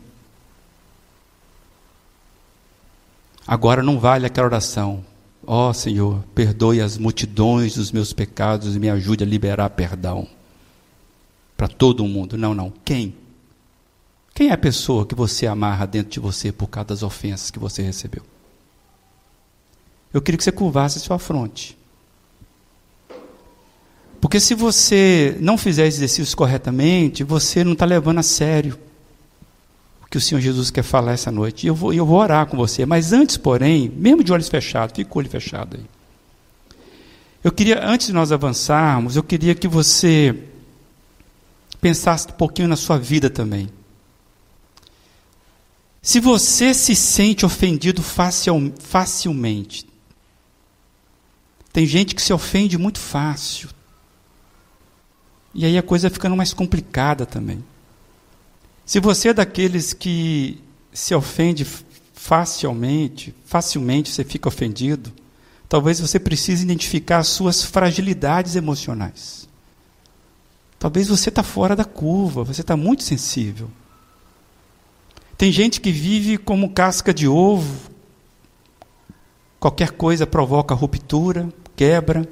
Agora 3.46 3.82
não 3.82 3.98
vale 3.98 4.26
aquela 4.26 4.48
oração. 4.48 5.04
Ó 5.46 5.70
oh, 5.70 5.74
Senhor, 5.74 6.24
perdoe 6.34 6.80
as 6.80 6.98
multidões 6.98 7.76
dos 7.76 7.92
meus 7.92 8.12
pecados 8.12 8.74
e 8.74 8.78
me 8.80 8.90
ajude 8.90 9.22
a 9.22 9.26
liberar 9.26 9.70
perdão 9.70 10.28
para 11.56 11.68
todo 11.68 12.06
mundo. 12.06 12.36
Não, 12.36 12.54
não. 12.54 12.72
Quem? 12.84 13.14
Quem 14.34 14.48
é 14.48 14.52
a 14.52 14.58
pessoa 14.58 15.06
que 15.06 15.14
você 15.14 15.46
amarra 15.46 15.86
dentro 15.86 16.10
de 16.10 16.20
você 16.20 16.52
por 16.52 16.66
causa 16.66 16.88
das 16.88 17.02
ofensas 17.02 17.50
que 17.50 17.58
você 17.58 17.82
recebeu? 17.82 18.22
Eu 20.12 20.20
queria 20.20 20.36
que 20.36 20.44
você 20.44 20.52
curvasse 20.52 20.98
sua 20.98 21.18
fronte. 21.18 21.75
Porque 24.20 24.40
se 24.40 24.54
você 24.54 25.36
não 25.40 25.58
fizer 25.58 25.86
exercícios 25.86 26.34
corretamente, 26.34 27.22
você 27.22 27.62
não 27.62 27.72
está 27.72 27.84
levando 27.84 28.18
a 28.18 28.22
sério 28.22 28.78
o 30.02 30.06
que 30.06 30.16
o 30.16 30.20
Senhor 30.20 30.40
Jesus 30.40 30.70
quer 30.70 30.82
falar 30.82 31.12
essa 31.12 31.30
noite. 31.30 31.66
Eu 31.66 31.74
vou, 31.74 31.92
eu 31.92 32.06
vou 32.06 32.18
orar 32.18 32.46
com 32.46 32.56
você. 32.56 32.86
Mas 32.86 33.12
antes, 33.12 33.36
porém, 33.36 33.92
mesmo 33.94 34.24
de 34.24 34.32
olhos 34.32 34.48
fechados, 34.48 34.96
fica 34.96 35.14
o 35.14 35.18
olho 35.18 35.28
fechado 35.28 35.76
aí. 35.76 35.84
Eu 37.44 37.52
queria, 37.52 37.84
antes 37.84 38.08
de 38.08 38.12
nós 38.12 38.32
avançarmos, 38.32 39.14
eu 39.16 39.22
queria 39.22 39.54
que 39.54 39.68
você 39.68 40.34
pensasse 41.80 42.26
um 42.28 42.32
pouquinho 42.32 42.68
na 42.68 42.76
sua 42.76 42.98
vida 42.98 43.30
também. 43.30 43.68
Se 46.02 46.20
você 46.20 46.72
se 46.72 46.94
sente 46.94 47.44
ofendido 47.44 48.02
facil, 48.02 48.72
facilmente, 48.80 49.86
tem 51.72 51.84
gente 51.84 52.14
que 52.14 52.22
se 52.22 52.32
ofende 52.32 52.78
muito 52.78 52.98
fácil. 52.98 53.68
E 55.58 55.64
aí 55.64 55.78
a 55.78 55.82
coisa 55.82 56.10
ficando 56.10 56.36
mais 56.36 56.52
complicada 56.52 57.24
também. 57.24 57.64
Se 58.84 59.00
você 59.00 59.30
é 59.30 59.34
daqueles 59.34 59.94
que 59.94 60.62
se 60.92 61.14
ofende 61.14 61.66
facilmente, 62.12 63.34
facilmente 63.46 64.12
você 64.12 64.22
fica 64.22 64.48
ofendido, 64.48 65.10
talvez 65.66 65.98
você 65.98 66.20
precise 66.20 66.62
identificar 66.62 67.18
as 67.18 67.28
suas 67.28 67.62
fragilidades 67.62 68.54
emocionais. 68.54 69.48
Talvez 70.78 71.08
você 71.08 71.30
está 71.30 71.42
fora 71.42 71.74
da 71.74 71.86
curva, 71.86 72.44
você 72.44 72.60
está 72.60 72.76
muito 72.76 73.02
sensível. 73.02 73.70
Tem 75.38 75.50
gente 75.50 75.80
que 75.80 75.90
vive 75.90 76.36
como 76.36 76.68
casca 76.68 77.14
de 77.14 77.26
ovo, 77.26 77.90
qualquer 79.58 79.92
coisa 79.92 80.26
provoca 80.26 80.74
ruptura, 80.74 81.48
quebra. 81.74 82.28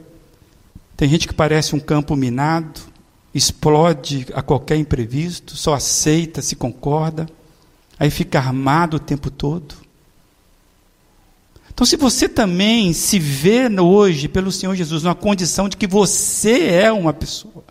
Tem 0.95 1.09
gente 1.09 1.27
que 1.27 1.33
parece 1.33 1.75
um 1.75 1.81
campo 1.81 2.14
minado, 2.14 2.93
explode 3.35 4.26
a 4.32 4.41
qualquer 4.41 4.76
imprevisto, 4.76 5.57
só 5.57 5.74
aceita, 5.74 6.41
se 6.41 6.55
concorda, 6.55 7.28
aí 7.99 8.09
fica 8.11 8.39
armado 8.39 8.97
o 8.97 9.01
tempo 9.01 9.30
todo. 9.30 9.74
Então, 11.72 11.85
se 11.85 11.97
você 11.97 12.28
também 12.28 12.93
se 12.93 13.18
vê 13.18 13.68
hoje 13.80 14.28
pelo 14.28 14.53
Senhor 14.53 14.76
Jesus 14.76 15.03
numa 15.03 15.14
condição 15.14 15.68
de 15.68 15.76
que 15.76 15.89
você 15.89 16.68
é 16.68 16.93
uma 16.93 17.12
pessoa 17.12 17.64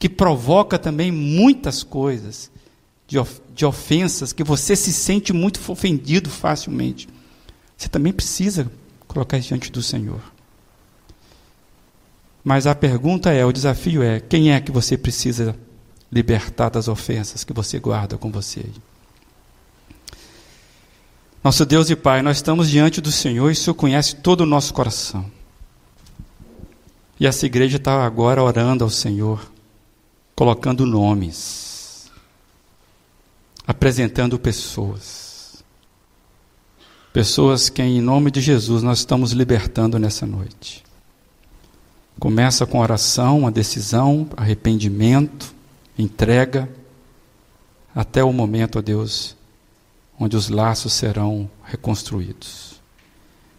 que 0.00 0.08
provoca 0.08 0.78
também 0.78 1.12
muitas 1.12 1.84
coisas 1.84 2.50
de, 3.06 3.18
of 3.18 3.40
de 3.54 3.64
ofensas, 3.64 4.32
que 4.32 4.44
você 4.44 4.74
se 4.76 4.92
sente 4.92 5.32
muito 5.32 5.60
ofendido 5.70 6.28
facilmente, 6.28 7.08
você 7.76 7.88
também 7.88 8.12
precisa 8.12 8.70
colocar 9.06 9.38
isso 9.38 9.48
diante 9.48 9.70
do 9.70 9.82
Senhor. 9.82 10.20
Mas 12.48 12.66
a 12.66 12.74
pergunta 12.74 13.30
é, 13.30 13.44
o 13.44 13.52
desafio 13.52 14.02
é: 14.02 14.20
quem 14.20 14.54
é 14.54 14.58
que 14.58 14.72
você 14.72 14.96
precisa 14.96 15.54
libertar 16.10 16.70
das 16.70 16.88
ofensas 16.88 17.44
que 17.44 17.52
você 17.52 17.78
guarda 17.78 18.16
com 18.16 18.32
você? 18.32 18.64
Nosso 21.44 21.66
Deus 21.66 21.90
e 21.90 21.94
Pai, 21.94 22.22
nós 22.22 22.38
estamos 22.38 22.70
diante 22.70 23.02
do 23.02 23.12
Senhor 23.12 23.50
e 23.50 23.52
o 23.52 23.54
Senhor 23.54 23.74
conhece 23.74 24.16
todo 24.16 24.40
o 24.40 24.46
nosso 24.46 24.72
coração. 24.72 25.30
E 27.20 27.26
essa 27.26 27.44
igreja 27.44 27.76
está 27.76 28.02
agora 28.02 28.42
orando 28.42 28.82
ao 28.82 28.88
Senhor, 28.88 29.52
colocando 30.34 30.86
nomes, 30.86 32.10
apresentando 33.66 34.38
pessoas. 34.38 35.62
Pessoas 37.12 37.68
que, 37.68 37.82
em 37.82 38.00
nome 38.00 38.30
de 38.30 38.40
Jesus, 38.40 38.82
nós 38.82 39.00
estamos 39.00 39.32
libertando 39.32 39.98
nessa 39.98 40.24
noite. 40.24 40.87
Começa 42.18 42.66
com 42.66 42.80
oração, 42.80 43.40
uma 43.40 43.50
decisão, 43.50 44.28
arrependimento, 44.36 45.54
entrega, 45.96 46.68
até 47.94 48.24
o 48.24 48.32
momento, 48.32 48.78
ó 48.78 48.82
Deus, 48.82 49.36
onde 50.18 50.36
os 50.36 50.48
laços 50.48 50.92
serão 50.92 51.48
reconstruídos. 51.64 52.80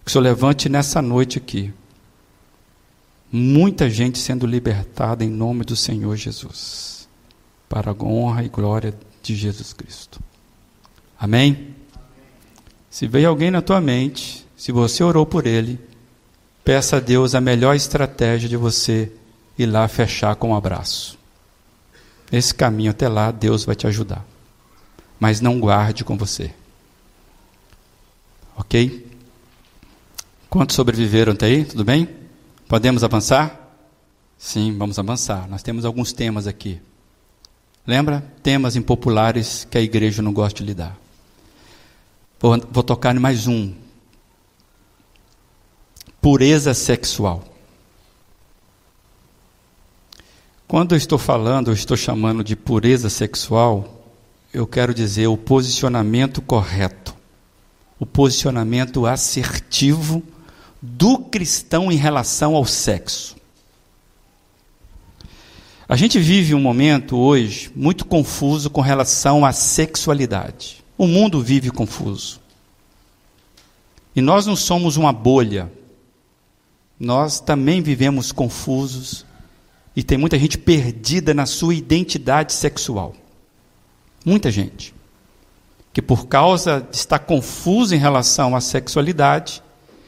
Que 0.03 0.09
o 0.09 0.11
Senhor 0.11 0.23
levante 0.23 0.67
nessa 0.67 1.01
noite 1.01 1.37
aqui 1.37 1.73
muita 3.31 3.89
gente 3.89 4.17
sendo 4.17 4.45
libertada 4.45 5.23
em 5.23 5.29
nome 5.29 5.63
do 5.63 5.75
Senhor 5.75 6.15
Jesus, 6.15 7.07
para 7.69 7.91
a 7.91 8.03
honra 8.03 8.43
e 8.43 8.49
glória 8.49 8.93
de 9.21 9.35
Jesus 9.35 9.71
Cristo. 9.71 10.19
Amém? 11.17 11.75
Se 12.89 13.07
veio 13.07 13.29
alguém 13.29 13.51
na 13.51 13.61
tua 13.61 13.79
mente, 13.79 14.45
se 14.57 14.71
você 14.71 15.03
orou 15.03 15.25
por 15.25 15.45
ele, 15.45 15.79
Peça 16.69 16.97
a 16.97 16.99
Deus 16.99 17.33
a 17.33 17.41
melhor 17.41 17.75
estratégia 17.75 18.47
de 18.47 18.55
você 18.55 19.11
ir 19.57 19.65
lá 19.65 19.87
fechar 19.87 20.35
com 20.35 20.49
um 20.49 20.55
abraço. 20.55 21.17
Esse 22.31 22.53
caminho 22.53 22.91
até 22.91 23.09
lá, 23.09 23.31
Deus 23.31 23.65
vai 23.65 23.75
te 23.75 23.87
ajudar. 23.87 24.23
Mas 25.19 25.41
não 25.41 25.59
guarde 25.59 26.03
com 26.03 26.15
você. 26.15 26.53
Ok? 28.55 29.03
Quantos 30.47 30.75
sobreviveram 30.75 31.33
até 31.33 31.47
aí? 31.47 31.65
Tudo 31.65 31.83
bem? 31.83 32.07
Podemos 32.67 33.03
avançar? 33.03 33.75
Sim, 34.37 34.77
vamos 34.77 34.99
avançar. 34.99 35.49
Nós 35.49 35.63
temos 35.63 35.85
alguns 35.85 36.13
temas 36.13 36.45
aqui. 36.45 36.79
Lembra? 37.83 38.23
Temas 38.43 38.75
impopulares 38.75 39.65
que 39.71 39.79
a 39.79 39.81
igreja 39.81 40.21
não 40.21 40.33
gosta 40.33 40.59
de 40.59 40.65
lidar. 40.65 40.95
Vou, 42.39 42.61
vou 42.69 42.83
tocar 42.83 43.15
em 43.15 43.19
mais 43.19 43.47
um 43.47 43.73
pureza 46.21 46.73
sexual. 46.73 47.43
Quando 50.67 50.93
eu 50.93 50.97
estou 50.97 51.17
falando, 51.17 51.69
eu 51.69 51.73
estou 51.73 51.97
chamando 51.97 52.43
de 52.43 52.55
pureza 52.55 53.09
sexual, 53.09 54.05
eu 54.53 54.67
quero 54.67 54.93
dizer 54.93 55.27
o 55.27 55.37
posicionamento 55.37 56.41
correto, 56.41 57.15
o 57.99 58.05
posicionamento 58.05 59.05
assertivo 59.05 60.21
do 60.81 61.17
cristão 61.17 61.91
em 61.91 61.95
relação 61.95 62.55
ao 62.55 62.65
sexo. 62.65 63.35
A 65.87 65.95
gente 65.95 66.19
vive 66.19 66.53
um 66.53 66.61
momento 66.61 67.17
hoje 67.17 67.71
muito 67.75 68.05
confuso 68.05 68.69
com 68.69 68.79
relação 68.79 69.43
à 69.43 69.51
sexualidade. 69.51 70.83
O 70.95 71.07
mundo 71.07 71.41
vive 71.41 71.71
confuso. 71.71 72.39
E 74.15 74.21
nós 74.21 74.45
não 74.45 74.55
somos 74.55 74.97
uma 74.97 75.11
bolha. 75.11 75.71
Nós 76.99 77.39
também 77.39 77.81
vivemos 77.81 78.31
confusos 78.31 79.25
e 79.95 80.03
tem 80.03 80.17
muita 80.17 80.37
gente 80.37 80.57
perdida 80.57 81.33
na 81.33 81.45
sua 81.45 81.73
identidade 81.73 82.53
sexual. 82.53 83.15
Muita 84.25 84.51
gente. 84.51 84.93
Que 85.93 86.01
por 86.01 86.27
causa 86.27 86.85
de 86.89 86.97
estar 86.97 87.19
confuso 87.19 87.95
em 87.95 87.97
relação 87.97 88.55
à 88.55 88.61
sexualidade, 88.61 89.63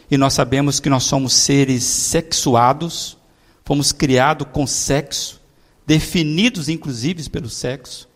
e 0.09 0.17
nós 0.17 0.33
sabemos 0.33 0.81
que 0.81 0.89
nós 0.89 1.03
somos 1.03 1.33
seres 1.33 1.83
sexuados, 1.83 3.17
fomos 3.63 3.93
criados 3.93 4.47
com 4.51 4.67
sexo, 4.67 5.39
definidos 5.87 6.67
inclusive 6.67 7.29
pelo 7.29 7.49
sexo. 7.49 8.09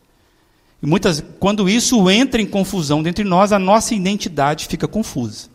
E 0.84 0.86
muitas, 0.86 1.24
quando 1.40 1.70
isso 1.70 2.10
entra 2.10 2.42
em 2.42 2.46
confusão 2.46 3.02
dentro 3.02 3.24
de 3.24 3.30
nós, 3.30 3.54
a 3.54 3.60
nossa 3.60 3.96
identidade 3.96 4.68
fica 4.68 4.88
confusa. 4.88 5.55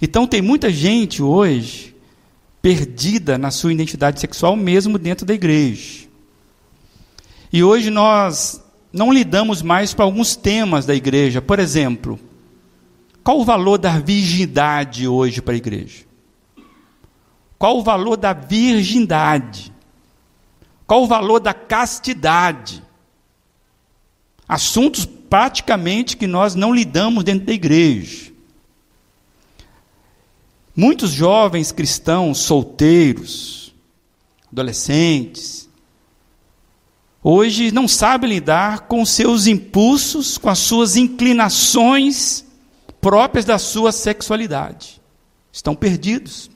Então 0.00 0.26
tem 0.26 0.42
muita 0.42 0.70
gente 0.70 1.22
hoje 1.22 1.94
perdida 2.60 3.38
na 3.38 3.50
sua 3.50 3.72
identidade 3.72 4.20
sexual 4.20 4.56
mesmo 4.56 4.98
dentro 4.98 5.24
da 5.24 5.32
igreja. 5.32 6.06
E 7.52 7.62
hoje 7.62 7.90
nós 7.90 8.62
não 8.92 9.12
lidamos 9.12 9.62
mais 9.62 9.94
com 9.94 10.02
alguns 10.02 10.36
temas 10.36 10.84
da 10.84 10.94
igreja. 10.94 11.40
Por 11.40 11.58
exemplo, 11.58 12.18
qual 13.22 13.40
o 13.40 13.44
valor 13.44 13.78
da 13.78 13.98
virgindade 13.98 15.06
hoje 15.06 15.40
para 15.40 15.54
a 15.54 15.56
igreja? 15.56 16.04
Qual 17.58 17.78
o 17.78 17.82
valor 17.82 18.16
da 18.16 18.32
virgindade? 18.32 19.72
Qual 20.86 21.02
o 21.02 21.06
valor 21.06 21.40
da 21.40 21.54
castidade? 21.54 22.82
Assuntos 24.48 25.04
praticamente 25.04 26.16
que 26.16 26.26
nós 26.26 26.54
não 26.54 26.74
lidamos 26.74 27.24
dentro 27.24 27.46
da 27.46 27.52
igreja. 27.52 28.32
Muitos 30.76 31.10
jovens 31.10 31.72
cristãos 31.72 32.36
solteiros, 32.36 33.74
adolescentes, 34.52 35.70
hoje 37.22 37.72
não 37.72 37.88
sabem 37.88 38.28
lidar 38.28 38.80
com 38.80 39.06
seus 39.06 39.46
impulsos, 39.46 40.36
com 40.36 40.50
as 40.50 40.58
suas 40.58 40.94
inclinações 40.94 42.44
próprias 43.00 43.46
da 43.46 43.58
sua 43.58 43.90
sexualidade. 43.90 45.00
Estão 45.50 45.74
perdidos. 45.74 46.50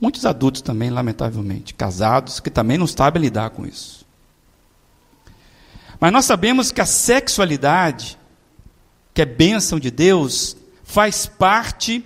Muitos 0.00 0.24
adultos 0.24 0.62
também, 0.62 0.88
lamentavelmente, 0.88 1.74
casados, 1.74 2.38
que 2.38 2.50
também 2.50 2.78
não 2.78 2.86
sabem 2.86 3.20
lidar 3.20 3.50
com 3.50 3.66
isso. 3.66 4.06
Mas 5.98 6.12
nós 6.12 6.24
sabemos 6.24 6.70
que 6.70 6.80
a 6.80 6.86
sexualidade, 6.86 8.16
que 9.12 9.22
é 9.22 9.26
bênção 9.26 9.80
de 9.80 9.90
Deus, 9.90 10.56
faz 10.84 11.26
parte 11.26 12.04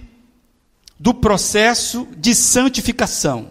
do 0.99 1.13
processo 1.13 2.09
de 2.17 2.35
santificação. 2.35 3.49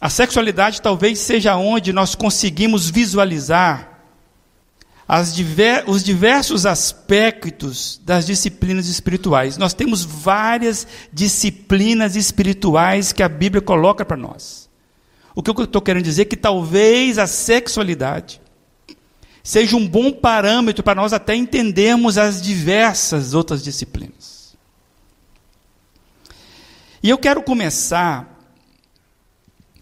A 0.00 0.08
sexualidade 0.08 0.80
talvez 0.80 1.18
seja 1.18 1.56
onde 1.56 1.92
nós 1.92 2.14
conseguimos 2.14 2.88
visualizar 2.88 3.98
diver, 5.34 5.84
os 5.86 6.04
diversos 6.04 6.66
aspectos 6.66 8.00
das 8.04 8.26
disciplinas 8.26 8.88
espirituais. 8.88 9.56
Nós 9.56 9.72
temos 9.72 10.04
várias 10.04 10.86
disciplinas 11.12 12.14
espirituais 12.14 13.12
que 13.12 13.22
a 13.22 13.28
Bíblia 13.28 13.62
coloca 13.62 14.04
para 14.04 14.16
nós. 14.16 14.68
O 15.34 15.42
que 15.42 15.50
eu 15.50 15.64
estou 15.64 15.80
querendo 15.80 16.04
dizer 16.04 16.22
é 16.22 16.24
que 16.26 16.36
talvez 16.36 17.18
a 17.18 17.26
sexualidade 17.26 18.40
seja 19.42 19.76
um 19.76 19.88
bom 19.88 20.12
parâmetro 20.12 20.82
para 20.82 21.00
nós 21.00 21.12
até 21.12 21.34
entendermos 21.34 22.18
as 22.18 22.42
diversas 22.42 23.32
outras 23.32 23.64
disciplinas. 23.64 24.27
E 27.02 27.10
eu 27.10 27.18
quero 27.18 27.42
começar 27.42 28.36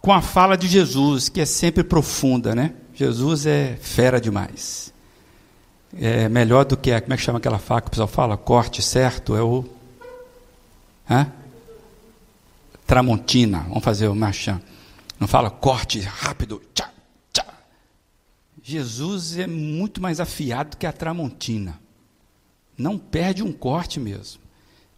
com 0.01 0.12
a 0.12 0.21
fala 0.21 0.57
de 0.57 0.69
Jesus, 0.69 1.29
que 1.29 1.41
é 1.41 1.47
sempre 1.47 1.83
profunda, 1.83 2.55
né? 2.55 2.75
Jesus 2.95 3.47
é 3.47 3.77
fera 3.81 4.21
demais 4.21 4.95
é 5.99 6.29
melhor 6.29 6.64
do 6.64 6.77
que, 6.77 6.93
a, 6.93 7.01
como 7.01 7.14
é 7.14 7.17
que 7.17 7.23
chama 7.23 7.39
aquela 7.39 7.59
faca 7.59 7.83
que 7.83 7.89
o 7.89 7.91
pessoal 7.91 8.09
fala? 8.09 8.37
Corte 8.37 8.83
certo, 8.83 9.35
é 9.35 9.43
o... 9.43 9.64
Hã? 11.09 11.33
Tramontina, 12.87 13.61
vamos 13.69 13.85
fazer 13.85 14.09
o 14.09 14.14
marchand. 14.14 14.61
Não 15.19 15.27
fala 15.27 15.51
corte 15.51 16.01
rápido, 16.01 16.62
tchá, 16.75 16.91
tchá. 17.33 17.47
Jesus 18.62 19.39
é 19.39 19.47
muito 19.47 20.01
mais 20.01 20.21
afiado 20.21 20.77
que 20.77 20.87
a 20.87 20.93
tramontina. 20.93 21.81
Não 22.77 22.99
perde 22.99 23.43
um 23.43 23.53
corte 23.53 23.99
mesmo. 23.99 24.43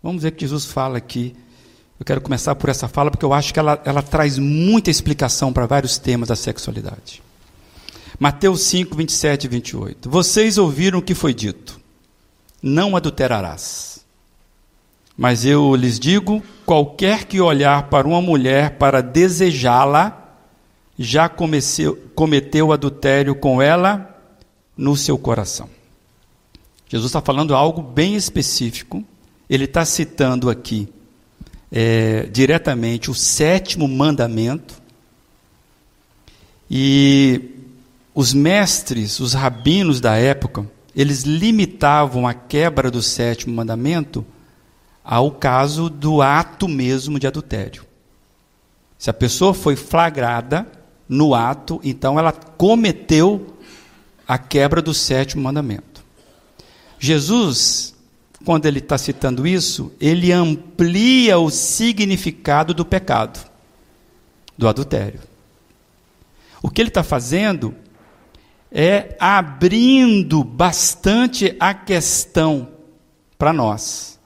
Vamos 0.03 0.23
ver 0.23 0.31
o 0.31 0.33
que 0.33 0.41
Jesus 0.41 0.65
fala 0.67 0.99
aqui. 0.99 1.37
Eu 1.99 2.07
quero 2.07 2.21
começar 2.21 2.55
por 2.55 2.71
essa 2.71 2.87
fala, 2.87 3.11
porque 3.11 3.25
eu 3.25 3.33
acho 3.33 3.53
que 3.53 3.59
ela, 3.59 3.81
ela 3.85 4.03
traz 4.03 4.39
muita 4.39 4.91
explicação 4.91 5.53
para 5.53 5.67
vários 5.67 5.99
temas 5.99 6.29
da 6.29 6.37
sexualidade. 6.37 7.23
Mateus 8.21 8.63
5, 8.63 8.97
27 8.97 9.45
e 9.45 9.49
28. 9.49 10.11
Vocês 10.11 10.59
ouviram 10.59 11.01
o 11.01 11.03
que 11.03 11.15
foi 11.15 11.35
dito: 11.35 11.81
Não 12.63 12.97
adulterarás. 12.97 14.05
Mas 15.17 15.45
eu 15.45 15.75
lhes 15.75 15.99
digo: 15.99 16.43
qualquer 16.65 17.25
que 17.25 17.41
olhar 17.41 17.85
para 17.85 18.07
uma 18.07 18.23
mulher 18.23 18.79
para 18.79 19.01
desejá-la, 19.01 20.37
já 20.97 21.29
comeceu, 21.29 21.97
cometeu 22.15 22.73
adultério 22.73 23.35
com 23.35 23.61
ela 23.61 24.17
no 24.77 24.97
seu 24.97 25.19
coração. 25.19 25.69
Jesus 26.89 27.11
está 27.11 27.21
falando 27.21 27.55
algo 27.55 27.83
bem 27.83 28.15
específico. 28.15 29.05
Ele 29.51 29.65
está 29.65 29.85
citando 29.85 30.49
aqui 30.49 30.89
é, 31.71 32.23
diretamente 32.33 33.11
o 33.11 33.15
sétimo 33.15 33.87
mandamento. 33.87 34.81
E 36.71 37.41
os 38.15 38.35
mestres, 38.35 39.21
os 39.21 39.33
rabinos 39.33 40.01
da 40.01 40.17
época, 40.17 40.67
eles 40.95 41.23
limitavam 41.23 42.27
a 42.27 42.35
quebra 42.35 42.91
do 42.91 43.03
sétimo 43.03 43.55
mandamento 43.55 44.25
ao 45.05 45.31
caso 45.31 45.89
do 45.89 46.21
ato 46.21 46.69
mesmo 46.69 47.19
de 47.19 47.27
adultério. 47.27 47.87
Se 48.99 49.09
a 49.09 49.15
pessoa 49.15 49.55
foi 49.55 49.77
flagrada 49.77 50.67
no 51.09 51.35
ato, 51.35 51.81
então 51.83 52.19
ela 52.19 52.33
cometeu 52.33 53.57
a 54.27 54.37
quebra 54.37 54.83
do 54.83 54.93
sétimo 54.93 55.43
mandamento. 55.43 56.05
Jesus, 56.99 57.95
quando 58.45 58.67
ele 58.67 58.79
está 58.79 58.97
citando 58.97 59.47
isso, 59.47 59.93
ele 60.01 60.33
amplia 60.33 61.39
o 61.39 61.51
significado 61.51 62.73
do 62.73 62.85
pecado, 62.85 63.39
do 64.57 64.69
adultério. 64.69 65.21
O 66.63 66.71
que 66.71 66.81
ele 66.81 66.89
está 66.89 67.03
fazendo 67.03 67.75
é 68.71 69.17
abrindo 69.19 70.45
bastante 70.45 71.57
a 71.59 71.75
questão 71.75 72.69
para 73.37 73.53
nós. 73.53 74.19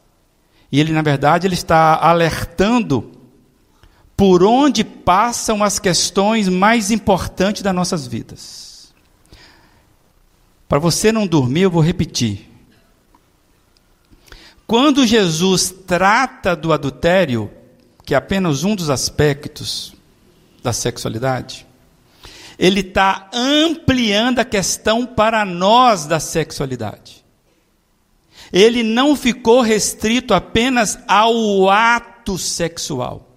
E 0.71 0.81
ele, 0.81 0.93
na 0.93 1.03
verdade, 1.03 1.47
ele 1.47 1.55
está 1.55 1.97
alertando 1.97 3.13
por 4.17 4.43
onde 4.43 4.85
passam 4.85 5.63
as 5.63 5.79
questões 5.79 6.49
mais 6.49 6.91
importantes 6.91 7.63
das 7.63 7.75
nossas 7.75 8.07
vidas. 8.07 8.93
Para 10.69 10.79
você 10.79 11.13
não 11.13 11.27
dormir, 11.27 11.63
eu 11.63 11.71
vou 11.71 11.83
repetir. 11.83 12.52
Quando 14.67 15.07
Jesus 15.07 15.75
trata 15.87 16.57
do 16.57 16.73
adultério, 16.73 17.51
que 18.05 18.15
é 18.15 18.17
apenas 18.17 18.65
um 18.65 18.75
dos 18.75 18.91
aspectos 18.91 19.95
da 20.63 20.73
sexualidade, 20.73 21.67
ele 22.59 22.81
está 22.81 23.29
ampliando 23.33 24.39
a 24.39 24.45
questão 24.45 25.05
para 25.05 25.45
nós 25.45 26.07
da 26.07 26.21
sexualidade. 26.21 27.25
Ele 28.53 28.83
não 28.83 29.17
ficou 29.17 29.63
restrito 29.63 30.35
apenas 30.35 30.99
ao 31.09 31.69
ato 31.71 32.39
sexual. 32.39 33.29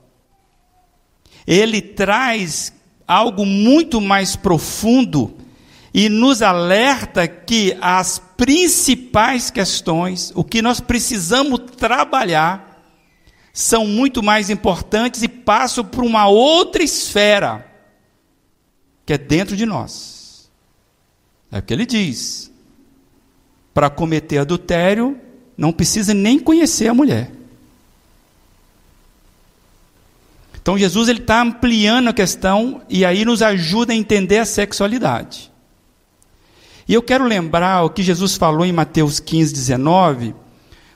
Ele 1.48 1.82
traz 1.82 2.74
algo 3.08 3.46
muito 3.46 4.02
mais 4.02 4.36
profundo 4.36 5.36
e 5.98 6.10
nos 6.10 6.42
alerta 6.42 7.26
que 7.26 7.78
as 7.80 8.20
principais 8.20 9.50
questões, 9.50 10.34
o 10.36 10.44
que 10.44 10.62
nós 10.62 10.82
precisamos 10.82 11.58
trabalhar, 11.78 12.84
são 13.54 13.88
muito 13.88 14.22
mais 14.22 14.50
importantes 14.50 15.24
e 15.24 15.30
passam 15.30 15.86
por 15.86 16.04
uma 16.04 16.28
outra 16.28 16.84
esfera 16.84 17.66
que 19.06 19.14
é 19.14 19.18
dentro 19.18 19.56
de 19.56 19.66
nós. 19.66 20.52
É 21.50 21.60
o 21.60 21.62
que 21.62 21.74
ele 21.74 21.86
diz. 21.86 22.52
Para 23.74 23.90
cometer 23.90 24.40
adultério, 24.40 25.18
não 25.58 25.72
precisa 25.72 26.14
nem 26.14 26.38
conhecer 26.38 26.90
a 26.90 26.94
mulher. 26.94 27.32
Então 30.62 30.78
Jesus 30.78 31.08
ele 31.08 31.22
está 31.22 31.42
ampliando 31.42 32.10
a 32.10 32.14
questão 32.14 32.82
e 32.90 33.06
aí 33.06 33.24
nos 33.24 33.42
ajuda 33.42 33.94
a 33.94 33.96
entender 33.96 34.40
a 34.40 34.46
sexualidade. 34.46 35.55
E 36.88 36.94
eu 36.94 37.02
quero 37.02 37.26
lembrar 37.26 37.84
o 37.84 37.90
que 37.90 38.04
Jesus 38.04 38.36
falou 38.36 38.66
em 38.66 38.72
Mateus 38.72 39.20
15, 39.20 39.54
19, 39.54 40.36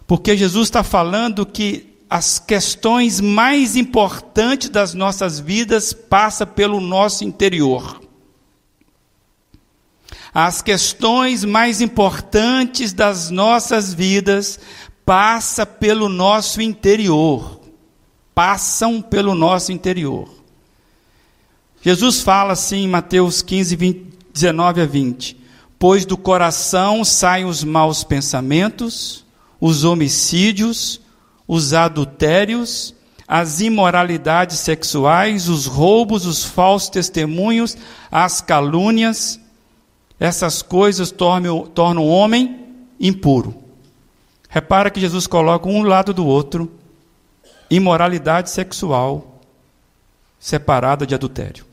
porque 0.06 0.38
Jesus 0.38 0.68
está 0.68 0.84
falando 0.84 1.46
que 1.46 1.98
as 2.10 2.40
questões 2.40 3.20
mais 3.20 3.76
importantes 3.76 4.70
das 4.70 4.94
nossas 4.94 5.40
vidas 5.40 5.94
passam 5.94 6.48
pelo 6.48 6.80
nosso 6.80 7.24
interior. 7.24 8.02
As 10.34 10.62
questões 10.62 11.44
mais 11.44 11.82
importantes 11.82 12.94
das 12.94 13.30
nossas 13.30 13.94
vidas 13.94 14.60
passam 15.06 15.66
pelo 15.66 16.08
nosso 16.08 16.62
interior 16.62 17.60
passam 18.40 19.02
pelo 19.02 19.36
nosso 19.36 19.74
interior. 19.74 20.30
Jesus 21.82 22.22
fala 22.22 22.54
assim 22.54 22.86
em 22.86 22.88
Mateus 22.88 23.42
15, 23.42 23.76
20, 23.76 24.14
19 24.34 24.82
a 24.82 24.86
20: 24.86 25.39
Pois 25.80 26.06
do 26.06 26.18
coração 26.18 27.06
saem 27.06 27.46
os 27.46 27.64
maus 27.64 28.04
pensamentos, 28.04 29.26
os 29.62 29.86
homicídios, 29.86 31.00
os 31.48 31.74
adultérios, 31.74 32.94
as 33.26 33.62
imoralidades 33.62 34.60
sexuais, 34.60 35.48
os 35.48 35.66
roubos, 35.66 36.26
os 36.26 36.44
falsos 36.44 36.90
testemunhos, 36.90 37.78
as 38.12 38.42
calúnias. 38.42 39.40
Essas 40.20 40.62
coisas 40.62 41.12
tornam, 41.12 41.66
tornam 41.68 42.04
o 42.04 42.10
homem 42.10 42.68
impuro. 43.00 43.56
Repara 44.50 44.90
que 44.90 45.00
Jesus 45.00 45.28
coloca 45.28 45.70
um 45.70 45.84
lado 45.84 46.14
do 46.14 46.26
outro 46.26 46.70
imoralidade 47.70 48.50
sexual 48.50 49.40
separada 50.40 51.06
de 51.06 51.16
adultério. 51.16 51.66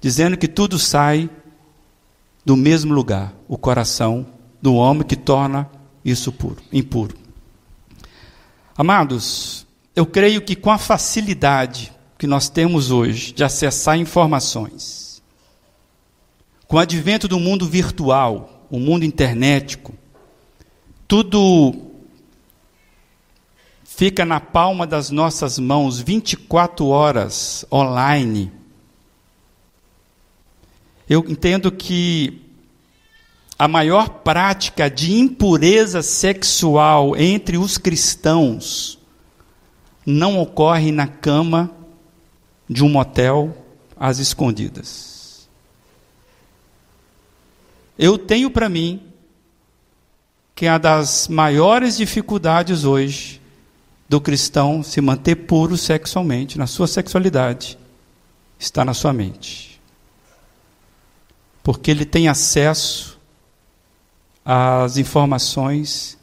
Dizendo 0.00 0.36
que 0.36 0.46
tudo 0.46 0.78
sai 0.78 1.30
do 2.44 2.56
mesmo 2.56 2.92
lugar, 2.92 3.34
o 3.48 3.56
coração 3.56 4.26
do 4.60 4.74
homem 4.74 5.06
que 5.06 5.16
torna 5.16 5.70
isso 6.04 6.30
puro, 6.30 6.62
impuro. 6.72 7.16
Amados, 8.76 9.66
eu 9.94 10.04
creio 10.04 10.42
que 10.42 10.56
com 10.56 10.70
a 10.70 10.78
facilidade 10.78 11.92
que 12.18 12.26
nós 12.26 12.48
temos 12.48 12.90
hoje 12.90 13.32
de 13.32 13.44
acessar 13.44 13.96
informações, 13.96 15.22
com 16.66 16.76
o 16.76 16.80
advento 16.80 17.28
do 17.28 17.38
mundo 17.38 17.68
virtual, 17.68 18.66
o 18.70 18.78
mundo 18.78 19.04
internetico, 19.04 19.94
tudo 21.06 21.92
fica 23.84 24.24
na 24.24 24.40
palma 24.40 24.86
das 24.86 25.10
nossas 25.10 25.58
mãos 25.58 26.00
24 26.00 26.86
horas 26.86 27.64
online. 27.70 28.50
Eu 31.08 31.24
entendo 31.28 31.70
que 31.70 32.40
a 33.58 33.68
maior 33.68 34.08
prática 34.08 34.90
de 34.90 35.14
impureza 35.14 36.02
sexual 36.02 37.16
entre 37.16 37.56
os 37.56 37.78
cristãos 37.78 38.98
não 40.04 40.38
ocorre 40.38 40.90
na 40.90 41.06
cama 41.06 41.70
de 42.68 42.82
um 42.82 42.88
motel 42.88 43.56
às 43.96 44.18
escondidas. 44.18 45.48
Eu 47.98 48.18
tenho 48.18 48.50
para 48.50 48.68
mim 48.68 49.02
que 50.54 50.66
a 50.66 50.78
das 50.78 51.28
maiores 51.28 51.96
dificuldades 51.96 52.84
hoje 52.84 53.40
do 54.08 54.20
cristão 54.20 54.82
se 54.82 55.00
manter 55.00 55.36
puro 55.36 55.76
sexualmente, 55.76 56.58
na 56.58 56.66
sua 56.66 56.86
sexualidade, 56.86 57.78
está 58.58 58.84
na 58.84 58.94
sua 58.94 59.12
mente. 59.12 59.73
Porque 61.64 61.90
ele 61.90 62.04
tem 62.04 62.28
acesso 62.28 63.18
às 64.44 64.98
informações, 64.98 66.16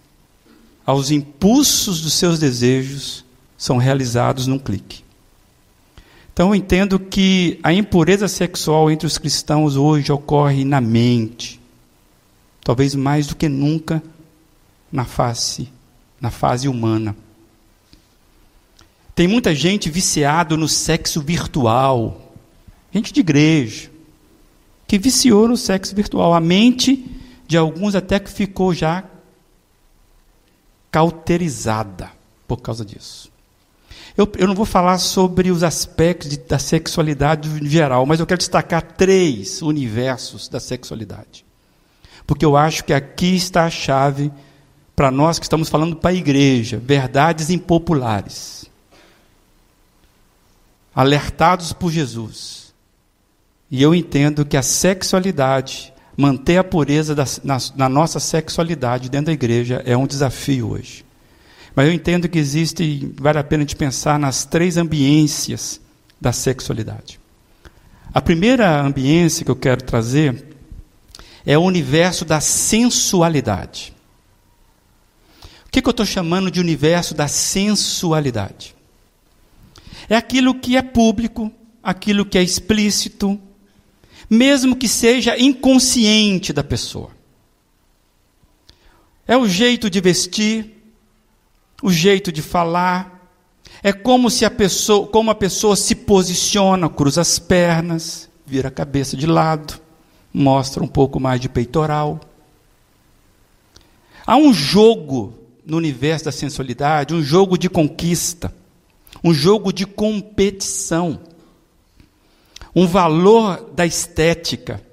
aos 0.86 1.12
impulsos 1.12 2.00
dos 2.00 2.14
seus 2.14 2.40
desejos, 2.40 3.26
são 3.58 3.78
realizados 3.78 4.48
num 4.48 4.58
clique. 4.58 5.04
Então 6.32 6.50
eu 6.50 6.56
entendo 6.56 6.98
que 6.98 7.60
a 7.62 7.74
impureza 7.74 8.28
sexual 8.28 8.90
entre 8.90 9.06
os 9.06 9.18
cristãos 9.18 9.76
hoje 9.76 10.12
ocorre 10.12 10.64
na 10.64 10.80
mente, 10.80 11.60
talvez 12.64 12.96
mais 12.96 13.28
do 13.28 13.36
que 13.36 13.50
nunca 13.50 14.02
na 14.92 15.06
face, 15.06 15.68
na 16.20 16.32
fase 16.32 16.68
humana. 16.68 17.16
Tem 19.14 19.28
muita 19.28 19.54
gente 19.54 19.90
viciado 19.90 20.56
no 20.56 20.68
sexo 20.68 21.22
virtual. 21.22 22.34
Gente 22.94 23.12
de 23.12 23.20
igreja. 23.20 23.91
Que 24.92 24.98
viciou 24.98 25.48
no 25.48 25.56
sexo 25.56 25.96
virtual. 25.96 26.34
A 26.34 26.42
mente 26.42 27.10
de 27.48 27.56
alguns 27.56 27.96
até 27.96 28.20
que 28.20 28.30
ficou 28.30 28.74
já 28.74 29.06
cauterizada 30.92 32.12
por 32.46 32.58
causa 32.58 32.84
disso. 32.84 33.32
Eu, 34.18 34.30
eu 34.38 34.46
não 34.46 34.54
vou 34.54 34.66
falar 34.66 34.98
sobre 34.98 35.50
os 35.50 35.64
aspectos 35.64 36.28
de, 36.28 36.36
da 36.36 36.60
sexualidade 36.60 37.48
em 37.48 37.70
geral, 37.70 38.06
mas 38.06 38.20
eu 38.20 38.28
quero 38.28 38.40
destacar 38.40 38.82
três 38.82 39.62
universos 39.62 40.50
da 40.50 40.60
sexualidade. 40.60 41.46
Porque 42.28 42.44
eu 42.44 42.58
acho 42.58 42.84
que 42.84 42.92
aqui 42.92 43.34
está 43.34 43.64
a 43.64 43.70
chave 43.70 44.30
para 44.94 45.10
nós 45.10 45.40
que 45.40 45.46
estamos 45.46 45.70
falando 45.70 45.96
para 45.96 46.10
a 46.10 46.16
igreja, 46.16 46.78
verdades 46.78 47.50
impopulares 47.50 48.70
alertados 50.94 51.72
por 51.72 51.90
Jesus. 51.90 52.61
E 53.72 53.82
eu 53.82 53.96
entendo 53.96 54.46
que 54.46 54.58
a 54.58 54.62
sexualidade, 54.62 55.94
manter 56.18 56.58
a 56.58 56.64
pureza 56.64 57.16
da, 57.16 57.24
na, 57.42 57.58
na, 57.74 57.88
nossa 57.88 58.20
sexualidade 58.20 59.10
dentro 59.10 59.28
da 59.28 59.32
igreja 59.32 59.82
é 59.86 59.96
um 59.96 60.06
desafio 60.06 60.72
hoje. 60.72 61.06
Mas 61.74 61.88
eu 61.88 61.94
entendo 61.94 62.28
que 62.28 62.38
existe, 62.38 63.14
vale 63.18 63.40
a 63.40 63.44
pena 63.46 63.64
de 63.64 63.74
pensar 63.78 64.20
nas 64.20 64.44
três 64.44 64.76
ambiências 64.76 65.80
da 66.20 66.34
sexualidade. 66.34 67.18
A 68.14 68.22
primeira 68.22 68.82
ambiência 68.82 69.46
que 69.46 69.50
eu 69.50 69.56
quero 69.56 69.82
trazer 69.82 70.48
é 71.46 71.58
o 71.58 71.62
universo 71.62 72.26
da 72.26 72.42
sensualidade. 72.42 73.94
O 75.66 75.72
que, 75.72 75.82
que 75.82 75.88
eu 75.88 75.92
estou 75.92 76.06
chamando 76.06 76.52
de 76.52 76.60
universo 76.60 77.16
da 77.16 77.30
sensualidade? 77.30 78.76
É 80.10 80.18
aquilo 80.18 80.54
que 80.54 80.76
é 80.76 80.82
público, 80.82 81.50
aquilo 81.82 82.26
que 82.26 82.38
é 82.38 82.44
explícito, 82.44 83.40
mesmo 84.32 84.78
que 84.78 84.88
seja 84.88 85.38
inconsciente 85.38 86.54
da 86.54 86.64
pessoa. 86.64 87.12
É 89.28 89.36
o 89.36 89.46
jeito 89.46 89.90
de 89.90 90.00
vestir, 90.00 90.82
o 91.84 91.92
jeito 91.92 92.32
de 92.32 92.42
falar, 92.42 93.30
é 93.84 93.92
como 93.92 94.30
se 94.30 94.46
a 94.46 94.50
pessoa, 94.50 95.06
como 95.06 95.30
a 95.32 95.36
pessoa 95.36 95.76
se 95.76 95.94
posiciona, 95.94 96.88
cruza 96.88 97.20
as 97.20 97.38
pernas, 97.40 98.30
vira 98.46 98.70
a 98.70 98.72
cabeça 98.72 99.18
de 99.18 99.28
lado, 99.28 99.82
mostra 100.34 100.82
um 100.82 100.88
pouco 100.88 101.20
mais 101.20 101.42
de 101.42 101.50
peitoral. 101.50 102.22
Há 104.26 104.38
um 104.38 104.54
jogo 104.54 105.34
no 105.66 105.76
universo 105.76 106.26
da 106.26 106.32
sensualidade, 106.32 107.14
um 107.14 107.22
jogo 107.22 107.58
de 107.58 107.70
conquista 107.70 108.54
um 109.24 109.34
jogo 109.34 109.72
de 109.72 109.86
competição, 109.86 111.20
um 112.76 112.88
valor 112.88 113.72
da 113.74 113.86
estética. 113.86 114.84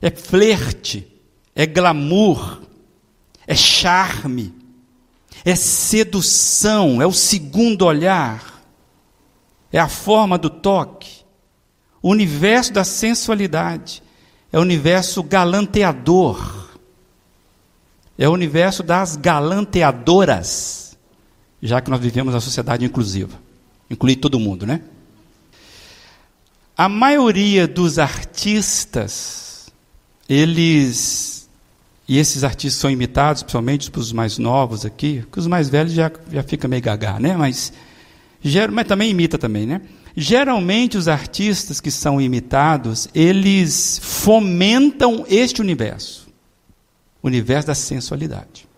É 0.00 0.10
flerte, 0.10 1.06
é 1.54 1.64
glamour, 1.66 2.62
é 3.46 3.54
charme, 3.54 4.54
é 5.44 5.54
sedução, 5.54 7.00
é 7.00 7.06
o 7.06 7.12
segundo 7.12 7.86
olhar, 7.86 8.62
é 9.72 9.78
a 9.78 9.88
forma 9.88 10.36
do 10.36 10.50
toque. 10.50 11.22
O 12.02 12.10
universo 12.10 12.72
da 12.72 12.84
sensualidade 12.84 14.02
é 14.52 14.58
o 14.58 14.62
universo 14.62 15.22
galanteador, 15.22 16.68
é 18.18 18.28
o 18.28 18.32
universo 18.32 18.82
das 18.82 19.16
galanteadoras 19.16 20.82
já 21.62 21.80
que 21.80 21.90
nós 21.90 22.00
vivemos 22.00 22.34
na 22.34 22.40
sociedade 22.40 22.84
inclusiva. 22.84 23.38
Incluir 23.88 24.16
todo 24.16 24.40
mundo, 24.40 24.66
né? 24.66 24.82
A 26.76 26.88
maioria 26.88 27.66
dos 27.68 27.98
artistas, 27.98 29.70
eles. 30.28 31.48
E 32.08 32.18
esses 32.18 32.44
artistas 32.44 32.80
são 32.80 32.90
imitados, 32.90 33.42
principalmente 33.42 33.90
os 33.94 34.12
mais 34.12 34.38
novos 34.38 34.84
aqui, 34.84 35.24
que 35.30 35.38
os 35.38 35.46
mais 35.46 35.68
velhos 35.68 35.92
já, 35.92 36.10
já 36.30 36.42
fica 36.42 36.66
meio 36.66 36.82
gagá, 36.82 37.20
né? 37.20 37.36
Mas, 37.36 37.72
mas 38.72 38.86
também 38.86 39.10
imita 39.10 39.38
também, 39.38 39.66
né? 39.66 39.80
Geralmente 40.16 40.98
os 40.98 41.08
artistas 41.08 41.80
que 41.80 41.90
são 41.90 42.20
imitados, 42.20 43.08
eles 43.14 43.98
fomentam 44.02 45.24
este 45.28 45.60
universo. 45.60 46.28
O 47.22 47.28
universo 47.28 47.68
da 47.68 47.74
sensualidade. 47.74 48.68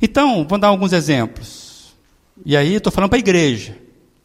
Então, 0.00 0.46
vou 0.46 0.58
dar 0.58 0.68
alguns 0.68 0.92
exemplos. 0.92 1.94
E 2.44 2.56
aí, 2.56 2.74
estou 2.74 2.92
falando 2.92 3.10
para 3.10 3.18
a 3.18 3.20
igreja. 3.20 3.76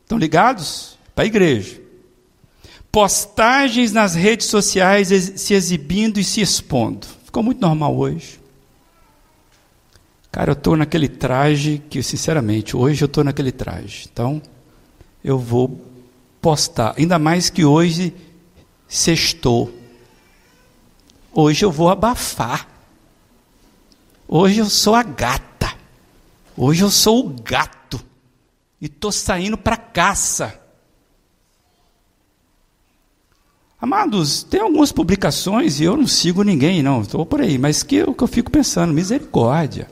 Estão 0.04 0.18
ligados? 0.18 0.99
Para 1.20 1.26
a 1.26 1.28
igreja. 1.28 1.82
Postagens 2.90 3.92
nas 3.92 4.16
redes 4.16 4.48
sociais 4.48 5.10
se 5.10 5.54
exibindo 5.54 6.18
e 6.18 6.24
se 6.24 6.40
expondo. 6.40 7.06
Ficou 7.26 7.44
muito 7.44 7.60
normal 7.60 7.94
hoje. 7.94 8.40
Cara, 10.32 10.52
eu 10.52 10.54
estou 10.54 10.78
naquele 10.78 11.10
traje 11.10 11.84
que, 11.90 12.02
sinceramente, 12.02 12.78
hoje 12.78 13.04
eu 13.04 13.08
estou 13.08 13.22
naquele 13.22 13.52
traje. 13.52 14.08
Então, 14.10 14.42
eu 15.22 15.38
vou 15.38 15.86
postar. 16.42 16.96
Ainda 16.98 17.20
mais 17.20 17.50
que 17.50 17.66
hoje 17.66 18.16
sextou. 18.88 19.78
Hoje 21.34 21.66
eu 21.66 21.72
vou 21.72 21.90
abafar. 21.90 22.66
Hoje 24.26 24.60
eu 24.60 24.70
sou 24.70 24.96
a 24.96 25.04
gata. 25.04 25.74
Hoje 26.56 26.82
eu 26.82 26.90
sou 26.90 27.26
o 27.26 27.30
gato. 27.42 28.00
E 28.80 28.86
estou 28.86 29.12
saindo 29.12 29.58
para 29.58 29.76
caça. 29.76 30.69
Amados, 33.82 34.44
tem 34.44 34.60
algumas 34.60 34.92
publicações, 34.92 35.80
e 35.80 35.86
eu 35.86 35.96
não 35.96 36.06
sigo 36.06 36.44
ninguém, 36.44 36.84
não, 36.84 37.02
estou 37.02 37.26
por 37.26 37.40
aí, 37.40 37.58
mas 37.58 37.82
que 37.82 38.04
o 38.04 38.14
que 38.14 38.24
eu 38.24 38.28
fico 38.28 38.52
pensando, 38.52 38.94
misericórdia. 38.94 39.90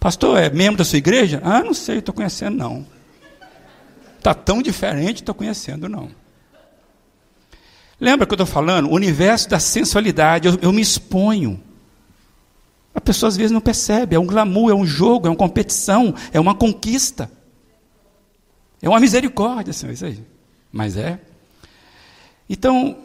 Pastor, 0.00 0.38
é 0.38 0.50
membro 0.50 0.78
da 0.78 0.84
sua 0.84 0.98
igreja? 0.98 1.40
Ah, 1.44 1.62
não 1.62 1.72
sei, 1.72 1.98
estou 1.98 2.14
conhecendo, 2.14 2.56
não. 2.56 2.84
Está 4.16 4.34
tão 4.34 4.60
diferente, 4.60 5.22
estou 5.22 5.34
conhecendo, 5.34 5.88
não. 5.88 6.10
Lembra 8.00 8.26
que 8.26 8.32
eu 8.32 8.36
estou 8.36 8.46
falando? 8.46 8.88
O 8.88 8.94
universo 8.94 9.48
da 9.48 9.60
sensualidade, 9.60 10.48
eu, 10.48 10.58
eu 10.60 10.72
me 10.72 10.82
exponho. 10.82 11.60
A 12.94 13.00
pessoa 13.00 13.28
às 13.28 13.36
vezes 13.36 13.52
não 13.52 13.60
percebe, 13.60 14.16
é 14.16 14.18
um 14.18 14.26
glamour, 14.26 14.70
é 14.70 14.74
um 14.74 14.86
jogo, 14.86 15.28
é 15.28 15.30
uma 15.30 15.36
competição, 15.36 16.14
é 16.32 16.40
uma 16.40 16.54
conquista. 16.54 17.30
É 18.82 18.88
uma 18.88 19.00
misericórdia, 19.00 19.72
Senhor, 19.72 19.92
isso 19.92 20.04
aí. 20.04 20.24
Mas 20.72 20.96
é. 20.96 21.20
Então, 22.48 22.96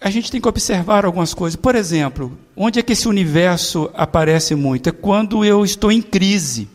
a 0.00 0.10
gente 0.10 0.30
tem 0.30 0.40
que 0.40 0.48
observar 0.48 1.04
algumas 1.04 1.32
coisas. 1.34 1.56
Por 1.56 1.74
exemplo, 1.74 2.36
onde 2.56 2.78
é 2.78 2.82
que 2.82 2.92
esse 2.92 3.08
universo 3.08 3.90
aparece 3.94 4.54
muito? 4.54 4.88
É 4.88 4.92
quando 4.92 5.44
eu 5.44 5.64
estou 5.64 5.90
em 5.90 6.02
crise. 6.02 6.68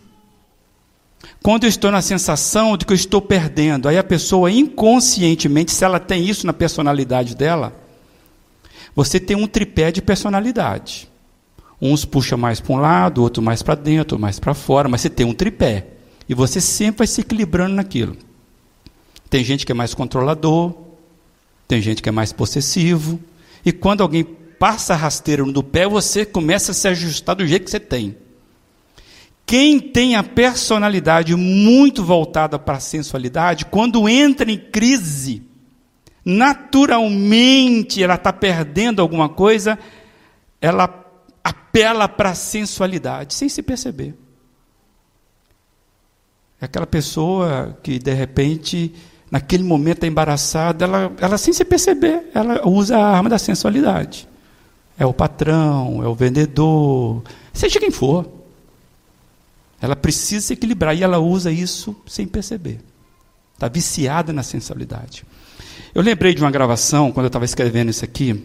Quando 1.41 1.64
eu 1.64 1.70
estou 1.70 1.91
na 1.91 2.02
sensação 2.02 2.76
de 2.76 2.86
que 2.86 2.91
eu 2.91 2.95
estou 2.95 3.22
perdendo. 3.22 3.88
Aí 3.88 3.97
a 3.97 4.04
pessoa 4.04 4.52
inconscientemente, 4.52 5.72
se 5.72 5.84
ela 5.84 6.00
tem 6.00 6.28
isso 6.28 6.45
na 6.45 6.54
personalidade 6.54 7.36
dela, 7.36 7.74
você 8.95 9.20
tem 9.20 9.38
um 9.38 9.47
tripé 9.47 9.91
de 9.91 10.02
personalidade. 10.02 11.08
Uns 11.82 12.04
puxa 12.04 12.36
mais 12.36 12.60
para 12.60 12.74
um 12.74 12.78
lado, 12.78 13.22
outro 13.22 13.41
mais 13.41 13.62
para 13.62 13.76
dentro, 13.76 14.20
mais 14.20 14.39
para 14.39 14.54
fora, 14.54 14.89
mas 14.89 15.02
você 15.02 15.10
tem 15.10 15.26
um 15.26 15.34
tripé. 15.34 15.88
E 16.28 16.34
você 16.34 16.60
sempre 16.60 17.00
vai 17.00 17.08
se 17.08 17.22
equilibrando 17.22 17.76
naquilo. 17.76 18.18
Tem 19.30 19.43
gente 19.43 19.66
que 19.66 19.72
é 19.72 19.76
mais 19.76 19.93
controlador, 19.93 20.74
tem 21.70 21.84
gente 21.84 22.02
que 22.02 22.10
é 22.10 22.12
mais 22.12 22.34
possessivo. 22.34 23.20
E 23.64 23.72
quando 23.72 24.02
alguém 24.02 24.24
passa 24.24 24.96
rasteiro 24.96 25.46
no 25.46 25.62
pé, 25.62 25.88
você 25.88 26.26
começa 26.26 26.72
a 26.72 26.74
se 26.74 26.88
ajustar 26.88 27.36
do 27.36 27.46
jeito 27.46 27.66
que 27.66 27.70
você 27.70 27.80
tem. 27.80 28.18
Quem 29.46 29.80
tem 29.80 30.16
a 30.16 30.24
personalidade 30.24 31.36
muito 31.36 32.04
voltada 32.04 32.58
para 32.58 32.78
a 32.78 32.80
sensualidade, 32.80 33.68
quando 33.68 34.10
entra 34.10 34.52
em 34.52 34.58
crise, 34.58 35.44
naturalmente 36.26 38.02
ela 38.02 38.16
está 38.16 38.34
perdendo 38.34 39.00
alguma 39.00 39.30
coisa, 39.30 39.78
ela 40.60 41.06
apela 41.44 42.10
para 42.10 42.32
a 42.32 42.36
sensualidade, 42.36 43.36
sem 43.36 43.48
se 43.48 43.62
perceber. 43.62 44.16
É 46.60 46.66
aquela 46.66 46.88
pessoa 46.88 47.78
que, 47.84 48.00
de 48.00 48.14
repente, 48.14 48.92
naquele 49.32 49.64
momento 49.64 50.06
embaraçada, 50.06 50.86
ela, 50.86 51.12
ela 51.20 51.38
sem 51.38 51.54
se 51.54 51.64
perceber, 51.64 52.30
ela 52.34 52.68
usa 52.68 52.98
a 52.98 53.16
arma 53.16 53.30
da 53.30 53.38
sensualidade. 53.38 54.28
É 54.98 55.06
o 55.06 55.14
patrão, 55.14 56.04
é 56.04 56.08
o 56.08 56.16
vendedor, 56.16 57.24
seja 57.54 57.80
quem 57.80 57.92
for. 57.92 58.28
Ela 59.82 59.96
precisa 59.96 60.48
se 60.48 60.54
equilibrar 60.54 60.96
e 60.96 61.04
ela 61.04 61.20
usa 61.20 61.52
isso 61.52 61.96
sem 62.06 62.28
perceber. 62.28 62.82
Está 63.54 63.68
viciada 63.68 64.34
na 64.34 64.44
sensualidade. 64.44 65.24
Eu 65.94 66.02
lembrei 66.02 66.34
de 66.34 66.42
uma 66.42 66.52
gravação, 66.52 67.12
quando 67.12 67.26
eu 67.26 67.30
estava 67.30 67.46
escrevendo 67.46 67.90
isso 67.90 68.04
aqui, 68.04 68.44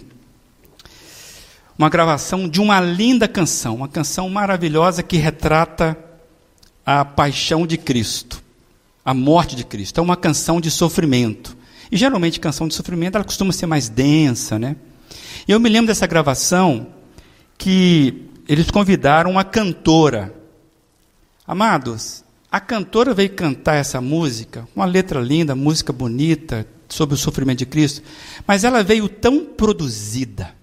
uma 1.76 1.88
gravação 1.88 2.48
de 2.48 2.60
uma 2.60 2.80
linda 2.80 3.26
canção, 3.26 3.76
uma 3.76 3.88
canção 3.88 4.28
maravilhosa 4.30 5.02
que 5.02 5.16
retrata 5.16 5.96
a 6.86 7.04
paixão 7.04 7.66
de 7.66 7.76
Cristo 7.76 8.43
a 9.04 9.12
morte 9.12 9.54
de 9.54 9.64
Cristo. 9.64 9.98
É 9.98 10.02
uma 10.02 10.16
canção 10.16 10.60
de 10.60 10.70
sofrimento. 10.70 11.56
E 11.90 11.96
geralmente 11.96 12.40
canção 12.40 12.66
de 12.66 12.74
sofrimento 12.74 13.16
ela 13.16 13.24
costuma 13.24 13.52
ser 13.52 13.66
mais 13.66 13.88
densa, 13.88 14.58
né? 14.58 14.76
E 15.46 15.52
eu 15.52 15.60
me 15.60 15.68
lembro 15.68 15.88
dessa 15.88 16.06
gravação 16.06 16.86
que 17.58 18.24
eles 18.48 18.70
convidaram 18.70 19.30
uma 19.32 19.44
cantora. 19.44 20.34
Amados, 21.46 22.24
a 22.50 22.60
cantora 22.60 23.12
veio 23.12 23.30
cantar 23.30 23.74
essa 23.74 24.00
música, 24.00 24.66
uma 24.74 24.86
letra 24.86 25.20
linda, 25.20 25.54
música 25.54 25.92
bonita 25.92 26.66
sobre 26.88 27.14
o 27.14 27.18
sofrimento 27.18 27.58
de 27.58 27.66
Cristo, 27.66 28.02
mas 28.46 28.64
ela 28.64 28.82
veio 28.82 29.08
tão 29.08 29.44
produzida, 29.44 30.54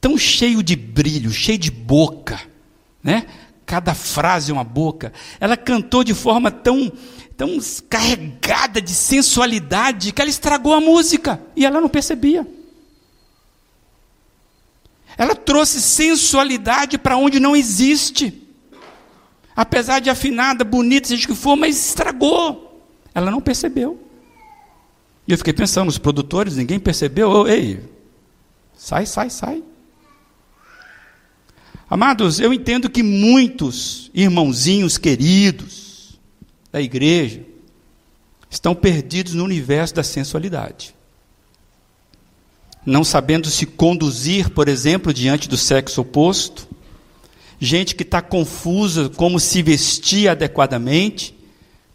tão 0.00 0.16
cheio 0.18 0.62
de 0.62 0.76
brilho, 0.76 1.30
cheio 1.30 1.58
de 1.58 1.70
boca, 1.70 2.40
né? 3.02 3.26
Cada 3.64 3.94
frase 3.94 4.52
uma 4.52 4.64
boca. 4.64 5.12
Ela 5.40 5.56
cantou 5.56 6.02
de 6.02 6.14
forma 6.14 6.50
tão 6.50 6.90
tão 7.38 7.56
carregada 7.88 8.82
de 8.82 8.90
sensualidade 8.90 10.10
que 10.10 10.20
ela 10.20 10.28
estragou 10.28 10.74
a 10.74 10.80
música 10.80 11.40
e 11.54 11.64
ela 11.64 11.80
não 11.80 11.88
percebia. 11.88 12.44
Ela 15.16 15.36
trouxe 15.36 15.80
sensualidade 15.80 16.98
para 16.98 17.16
onde 17.16 17.38
não 17.38 17.54
existe. 17.54 18.42
Apesar 19.54 20.00
de 20.00 20.10
afinada, 20.10 20.64
bonita, 20.64 21.06
seja 21.06 21.26
o 21.26 21.28
que 21.28 21.34
for, 21.36 21.54
mas 21.54 21.78
estragou. 21.86 22.84
Ela 23.14 23.30
não 23.30 23.40
percebeu. 23.40 24.02
E 25.26 25.30
eu 25.30 25.38
fiquei 25.38 25.52
pensando, 25.52 25.88
os 25.88 25.98
produtores, 25.98 26.56
ninguém 26.56 26.80
percebeu. 26.80 27.46
Ei, 27.46 27.80
sai, 28.76 29.06
sai, 29.06 29.30
sai. 29.30 29.62
Amados, 31.88 32.40
eu 32.40 32.52
entendo 32.52 32.90
que 32.90 33.02
muitos 33.02 34.10
irmãozinhos 34.12 34.98
queridos, 34.98 35.87
da 36.72 36.80
igreja 36.80 37.42
estão 38.50 38.74
perdidos 38.74 39.34
no 39.34 39.44
universo 39.44 39.94
da 39.94 40.02
sensualidade. 40.02 40.94
Não 42.84 43.04
sabendo 43.04 43.50
se 43.50 43.66
conduzir, 43.66 44.50
por 44.50 44.68
exemplo, 44.68 45.12
diante 45.12 45.48
do 45.48 45.56
sexo 45.56 46.00
oposto. 46.00 46.66
Gente 47.60 47.94
que 47.94 48.02
está 48.02 48.22
confusa 48.22 49.10
como 49.10 49.38
se 49.38 49.62
vestir 49.62 50.28
adequadamente. 50.28 51.34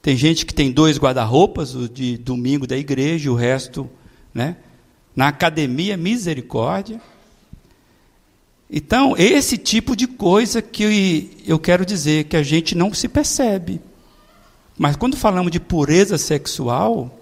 Tem 0.02 0.16
gente 0.16 0.46
que 0.46 0.54
tem 0.54 0.72
dois 0.72 0.98
guarda-roupas, 0.98 1.74
o 1.74 1.88
de 1.88 2.18
domingo 2.18 2.68
da 2.68 2.78
igreja 2.78 3.28
e 3.28 3.30
o 3.30 3.36
resto, 3.36 3.90
né? 4.34 4.58
Na 5.16 5.30
academia, 5.30 5.96
misericórdia. 5.96 7.02
Então, 8.70 9.16
esse 9.18 9.58
tipo 9.58 9.96
de 9.96 10.06
coisa 10.06 10.62
que 10.62 11.32
eu 11.48 11.58
quero 11.58 11.86
dizer, 11.86 12.26
que 12.26 12.36
a 12.36 12.44
gente 12.44 12.76
não 12.76 12.94
se 12.94 13.08
percebe. 13.08 13.80
Mas 14.78 14.96
quando 14.96 15.16
falamos 15.16 15.52
de 15.52 15.60
pureza 15.60 16.18
sexual, 16.18 17.20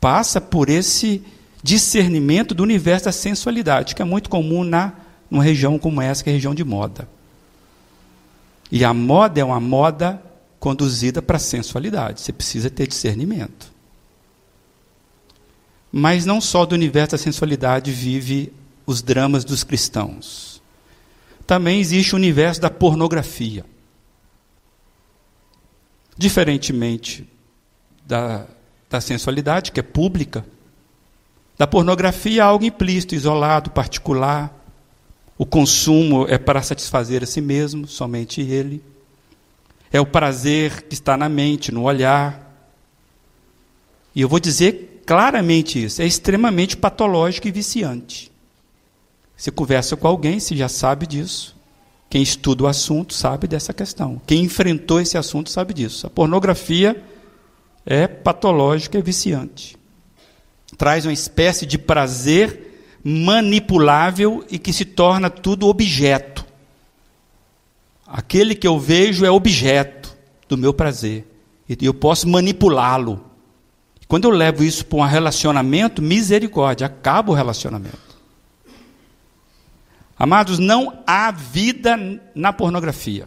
passa 0.00 0.40
por 0.40 0.68
esse 0.68 1.22
discernimento 1.62 2.54
do 2.54 2.62
universo 2.62 3.04
da 3.06 3.12
sensualidade, 3.12 3.94
que 3.94 4.02
é 4.02 4.04
muito 4.04 4.30
comum 4.30 4.64
na 4.64 4.92
numa 5.30 5.44
região 5.44 5.78
como 5.78 6.02
essa, 6.02 6.24
que 6.24 6.30
é 6.30 6.32
a 6.32 6.34
região 6.34 6.54
de 6.54 6.64
moda. 6.64 7.08
E 8.70 8.84
a 8.84 8.92
moda 8.92 9.40
é 9.40 9.44
uma 9.44 9.60
moda 9.60 10.20
conduzida 10.58 11.22
para 11.22 11.36
a 11.36 11.40
sensualidade. 11.40 12.20
Você 12.20 12.32
precisa 12.32 12.68
ter 12.68 12.88
discernimento. 12.88 13.72
Mas 15.92 16.26
não 16.26 16.40
só 16.40 16.66
do 16.66 16.74
universo 16.74 17.12
da 17.12 17.18
sensualidade 17.18 17.90
vive 17.92 18.52
os 18.84 19.02
dramas 19.02 19.44
dos 19.44 19.64
cristãos. 19.64 20.60
Também 21.46 21.80
existe 21.80 22.14
o 22.14 22.16
universo 22.16 22.60
da 22.60 22.70
pornografia. 22.70 23.64
Diferentemente 26.20 27.26
da, 28.04 28.44
da 28.90 29.00
sensualidade, 29.00 29.72
que 29.72 29.80
é 29.80 29.82
pública, 29.82 30.44
da 31.56 31.66
pornografia 31.66 32.44
algo 32.44 32.62
implícito, 32.62 33.14
isolado, 33.14 33.70
particular. 33.70 34.54
O 35.38 35.46
consumo 35.46 36.26
é 36.28 36.36
para 36.36 36.60
satisfazer 36.60 37.22
a 37.22 37.26
si 37.26 37.40
mesmo, 37.40 37.88
somente 37.88 38.42
ele. 38.42 38.84
É 39.90 39.98
o 39.98 40.04
prazer 40.04 40.82
que 40.82 40.92
está 40.92 41.16
na 41.16 41.26
mente, 41.26 41.72
no 41.72 41.84
olhar. 41.84 42.54
E 44.14 44.20
eu 44.20 44.28
vou 44.28 44.38
dizer 44.38 45.02
claramente 45.06 45.82
isso: 45.82 46.02
é 46.02 46.06
extremamente 46.06 46.76
patológico 46.76 47.48
e 47.48 47.50
viciante. 47.50 48.30
Você 49.34 49.50
conversa 49.50 49.96
com 49.96 50.06
alguém, 50.06 50.38
você 50.38 50.54
já 50.54 50.68
sabe 50.68 51.06
disso. 51.06 51.56
Quem 52.10 52.22
estuda 52.22 52.64
o 52.64 52.66
assunto 52.66 53.14
sabe 53.14 53.46
dessa 53.46 53.72
questão. 53.72 54.20
Quem 54.26 54.42
enfrentou 54.42 55.00
esse 55.00 55.16
assunto 55.16 55.48
sabe 55.48 55.72
disso. 55.72 56.08
A 56.08 56.10
pornografia 56.10 57.00
é 57.86 58.08
patológica, 58.08 58.98
é 58.98 59.02
viciante. 59.02 59.76
Traz 60.76 61.06
uma 61.06 61.12
espécie 61.12 61.64
de 61.64 61.78
prazer 61.78 62.98
manipulável 63.04 64.44
e 64.50 64.58
que 64.58 64.72
se 64.72 64.84
torna 64.84 65.30
tudo 65.30 65.68
objeto. 65.68 66.44
Aquele 68.04 68.56
que 68.56 68.66
eu 68.66 68.76
vejo 68.76 69.24
é 69.24 69.30
objeto 69.30 70.16
do 70.48 70.58
meu 70.58 70.74
prazer. 70.74 71.24
E 71.68 71.86
eu 71.86 71.94
posso 71.94 72.28
manipulá-lo. 72.28 73.24
Quando 74.08 74.24
eu 74.24 74.32
levo 74.32 74.64
isso 74.64 74.84
para 74.84 74.98
um 74.98 75.06
relacionamento, 75.06 76.02
misericórdia, 76.02 76.88
acaba 76.88 77.30
o 77.30 77.36
relacionamento. 77.36 78.09
Amados, 80.20 80.58
não 80.58 81.02
há 81.06 81.30
vida 81.30 81.98
na 82.34 82.52
pornografia. 82.52 83.26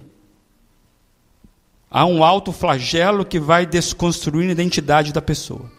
Há 1.89 2.05
um 2.05 2.23
alto 2.23 2.51
flagelo 2.51 3.25
que 3.25 3.39
vai 3.39 3.65
desconstruindo 3.65 4.49
a 4.49 4.51
identidade 4.51 5.11
da 5.11 5.19
pessoa. 5.19 5.71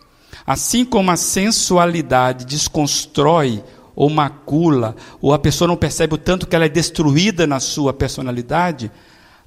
Assim 0.45 0.85
como 0.85 1.13
a 1.13 1.17
sensualidade 1.17 2.45
desconstrói 2.45 3.63
ou 3.95 4.11
macula, 4.11 4.97
ou 5.23 5.33
a 5.33 5.39
pessoa 5.39 5.69
não 5.69 5.77
percebe 5.77 6.15
o 6.15 6.19
tanto 6.19 6.49
que 6.49 6.57
ela 6.57 6.65
é 6.65 6.69
destruída 6.69 7.47
na 7.47 7.61
sua 7.61 7.93
personalidade, 7.93 8.91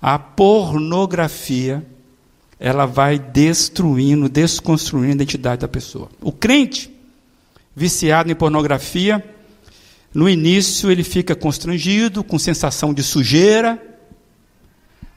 a 0.02 0.18
pornografia 0.18 1.86
ela 2.58 2.86
vai 2.86 3.20
destruindo, 3.20 4.30
desconstruindo 4.30 5.12
a 5.12 5.16
identidade 5.16 5.60
da 5.60 5.68
pessoa. 5.68 6.08
O 6.22 6.32
crente 6.32 6.90
viciado 7.76 8.32
em 8.32 8.36
pornografia, 8.36 9.22
no 10.14 10.30
início 10.30 10.90
ele 10.90 11.04
fica 11.04 11.36
constrangido, 11.36 12.24
com 12.24 12.40
sensação 12.40 12.94
de 12.94 13.04
sujeira, 13.04 13.82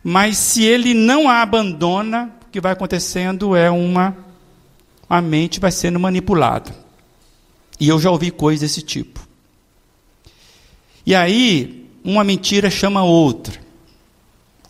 mas 0.02 0.36
se 0.38 0.64
ele 0.64 0.94
não 0.94 1.28
a 1.28 1.42
abandona, 1.42 2.30
o 2.46 2.50
que 2.50 2.60
vai 2.60 2.72
acontecendo 2.72 3.54
é 3.54 3.70
uma 3.70 4.16
a 5.08 5.20
mente 5.20 5.58
vai 5.58 5.72
sendo 5.72 5.98
manipulada. 5.98 6.72
E 7.80 7.88
eu 7.88 7.98
já 7.98 8.12
ouvi 8.12 8.30
coisas 8.30 8.60
desse 8.60 8.80
tipo. 8.80 9.26
E 11.04 11.16
aí, 11.16 11.90
uma 12.04 12.22
mentira 12.22 12.70
chama 12.70 13.02
outra. 13.02 13.60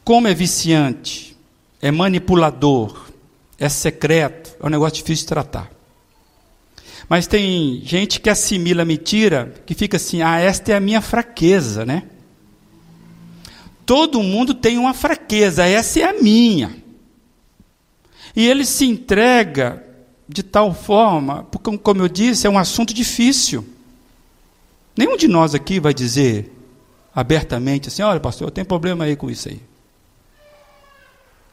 Como 0.02 0.26
é 0.26 0.32
viciante, 0.32 1.36
é 1.82 1.90
manipulador, 1.90 3.10
é 3.58 3.68
secreto, 3.68 4.56
é 4.58 4.66
um 4.66 4.70
negócio 4.70 4.96
difícil 4.96 5.24
de 5.24 5.28
tratar. 5.28 5.70
Mas 7.08 7.26
tem 7.26 7.80
gente 7.84 8.20
que 8.20 8.30
assimila 8.30 8.84
mentira, 8.84 9.54
que 9.66 9.74
fica 9.74 9.96
assim: 9.96 10.22
ah, 10.22 10.38
esta 10.38 10.72
é 10.72 10.76
a 10.76 10.80
minha 10.80 11.00
fraqueza, 11.00 11.84
né? 11.84 12.04
Todo 13.84 14.22
mundo 14.22 14.54
tem 14.54 14.78
uma 14.78 14.94
fraqueza, 14.94 15.64
essa 15.64 16.00
é 16.00 16.04
a 16.04 16.22
minha. 16.22 16.76
E 18.36 18.46
ele 18.46 18.64
se 18.64 18.84
entrega 18.84 19.84
de 20.28 20.44
tal 20.44 20.72
forma, 20.72 21.42
porque, 21.44 21.76
como 21.78 22.02
eu 22.02 22.08
disse, 22.08 22.46
é 22.46 22.50
um 22.50 22.58
assunto 22.58 22.94
difícil. 22.94 23.66
Nenhum 24.96 25.16
de 25.16 25.26
nós 25.26 25.54
aqui 25.54 25.80
vai 25.80 25.92
dizer 25.92 26.52
abertamente 27.14 27.88
assim: 27.88 28.02
olha, 28.02 28.20
pastor, 28.20 28.48
eu 28.48 28.52
tenho 28.52 28.66
problema 28.66 29.04
aí 29.04 29.16
com 29.16 29.28
isso 29.28 29.48
aí. 29.48 29.60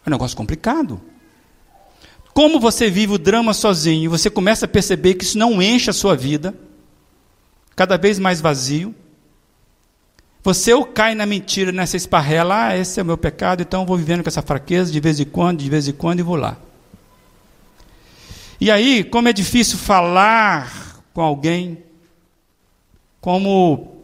É 0.05 0.09
um 0.09 0.11
negócio 0.11 0.37
complicado. 0.37 1.01
Como 2.37 2.59
você 2.59 2.87
vive 2.87 3.13
o 3.13 3.17
drama 3.17 3.51
sozinho, 3.51 4.11
você 4.11 4.29
começa 4.29 4.65
a 4.65 4.69
perceber 4.69 5.15
que 5.15 5.23
isso 5.23 5.39
não 5.39 5.59
enche 5.59 5.89
a 5.89 5.93
sua 5.93 6.15
vida, 6.15 6.53
cada 7.75 7.97
vez 7.97 8.19
mais 8.19 8.39
vazio. 8.39 8.93
Você 10.43 10.71
ou 10.71 10.85
cai 10.85 11.15
na 11.15 11.25
mentira, 11.25 11.71
nessa 11.71 11.97
esparrela, 11.97 12.67
ah, 12.67 12.77
esse 12.77 12.99
é 12.99 13.01
o 13.01 13.05
meu 13.07 13.17
pecado, 13.17 13.63
então 13.63 13.87
vou 13.87 13.97
vivendo 13.97 14.21
com 14.21 14.29
essa 14.29 14.43
fraqueza 14.43 14.91
de 14.91 14.99
vez 14.99 15.19
em 15.19 15.25
quando, 15.25 15.63
de 15.63 15.69
vez 15.71 15.87
em 15.87 15.93
quando 15.93 16.19
e 16.19 16.21
vou 16.21 16.35
lá. 16.35 16.57
E 18.61 18.69
aí, 18.69 19.03
como 19.03 19.27
é 19.27 19.33
difícil 19.33 19.79
falar 19.79 21.01
com 21.15 21.21
alguém, 21.21 21.79
como 23.19 24.03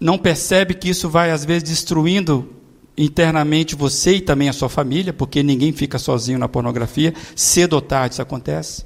não 0.00 0.16
percebe 0.16 0.72
que 0.72 0.88
isso 0.88 1.10
vai 1.10 1.30
às 1.30 1.44
vezes 1.44 1.64
destruindo 1.64 2.50
internamente 2.96 3.74
você 3.74 4.16
e 4.16 4.20
também 4.20 4.48
a 4.48 4.52
sua 4.52 4.68
família, 4.68 5.12
porque 5.12 5.42
ninguém 5.42 5.72
fica 5.72 5.98
sozinho 5.98 6.38
na 6.38 6.48
pornografia, 6.48 7.12
cedo 7.34 7.74
ou 7.74 7.82
tarde 7.82 8.14
isso 8.14 8.22
acontece. 8.22 8.84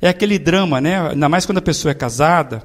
É 0.00 0.08
aquele 0.08 0.38
drama, 0.38 0.80
né? 0.80 1.10
Ainda 1.10 1.28
mais 1.28 1.46
quando 1.46 1.58
a 1.58 1.62
pessoa 1.62 1.92
é 1.92 1.94
casada, 1.94 2.64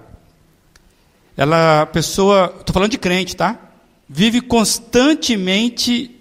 ela, 1.38 1.82
a 1.82 1.86
pessoa, 1.86 2.56
estou 2.60 2.74
falando 2.74 2.92
de 2.92 2.98
crente, 2.98 3.36
tá? 3.36 3.60
Vive 4.08 4.42
constantemente 4.42 6.12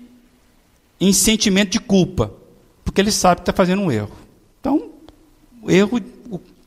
em 1.00 1.12
sentimento 1.12 1.70
de 1.70 1.80
culpa, 1.80 2.32
porque 2.84 3.00
ele 3.00 3.12
sabe 3.12 3.36
que 3.36 3.42
está 3.42 3.52
fazendo 3.52 3.82
um 3.82 3.92
erro. 3.92 4.16
Então, 4.60 4.90
o 5.62 5.70
erro, 5.70 6.00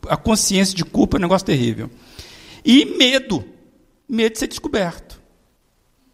a 0.07 0.15
consciência 0.15 0.75
de 0.75 0.86
culpa 0.86 1.17
é 1.17 1.19
um 1.19 1.21
negócio 1.21 1.45
terrível. 1.45 1.89
E 2.63 2.86
medo, 2.97 3.43
medo 4.07 4.34
de 4.34 4.39
ser 4.39 4.47
descoberto, 4.47 5.21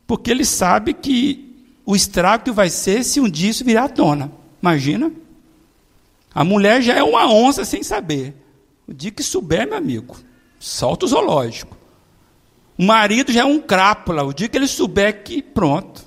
porque 0.07 0.32
ele 0.32 0.45
sabe 0.45 0.93
que 0.93 1.53
o 1.86 1.95
estrago 1.95 2.45
que 2.45 2.51
vai 2.51 2.69
ser 2.69 3.03
se 3.03 3.19
um 3.19 3.29
dia 3.29 3.49
isso 3.49 3.65
virar 3.65 3.89
tona. 3.89 4.31
Imagina? 4.61 5.11
A 6.34 6.43
mulher 6.43 6.81
já 6.81 6.95
é 6.95 7.03
uma 7.03 7.31
onça 7.31 7.65
sem 7.65 7.84
saber. 7.84 8.36
O 8.88 8.93
dia 8.93 9.11
que 9.11 9.21
souber, 9.21 9.67
meu 9.67 9.77
amigo, 9.77 10.17
solta 10.59 11.05
o 11.05 11.09
zoológico. 11.09 11.77
O 12.77 12.84
marido 12.84 13.31
já 13.31 13.41
é 13.41 13.45
um 13.45 13.59
crápula. 13.59 14.23
O 14.23 14.34
dia 14.34 14.47
que 14.47 14.57
ele 14.57 14.67
souber 14.67 15.23
que 15.23 15.41
pronto. 15.41 16.03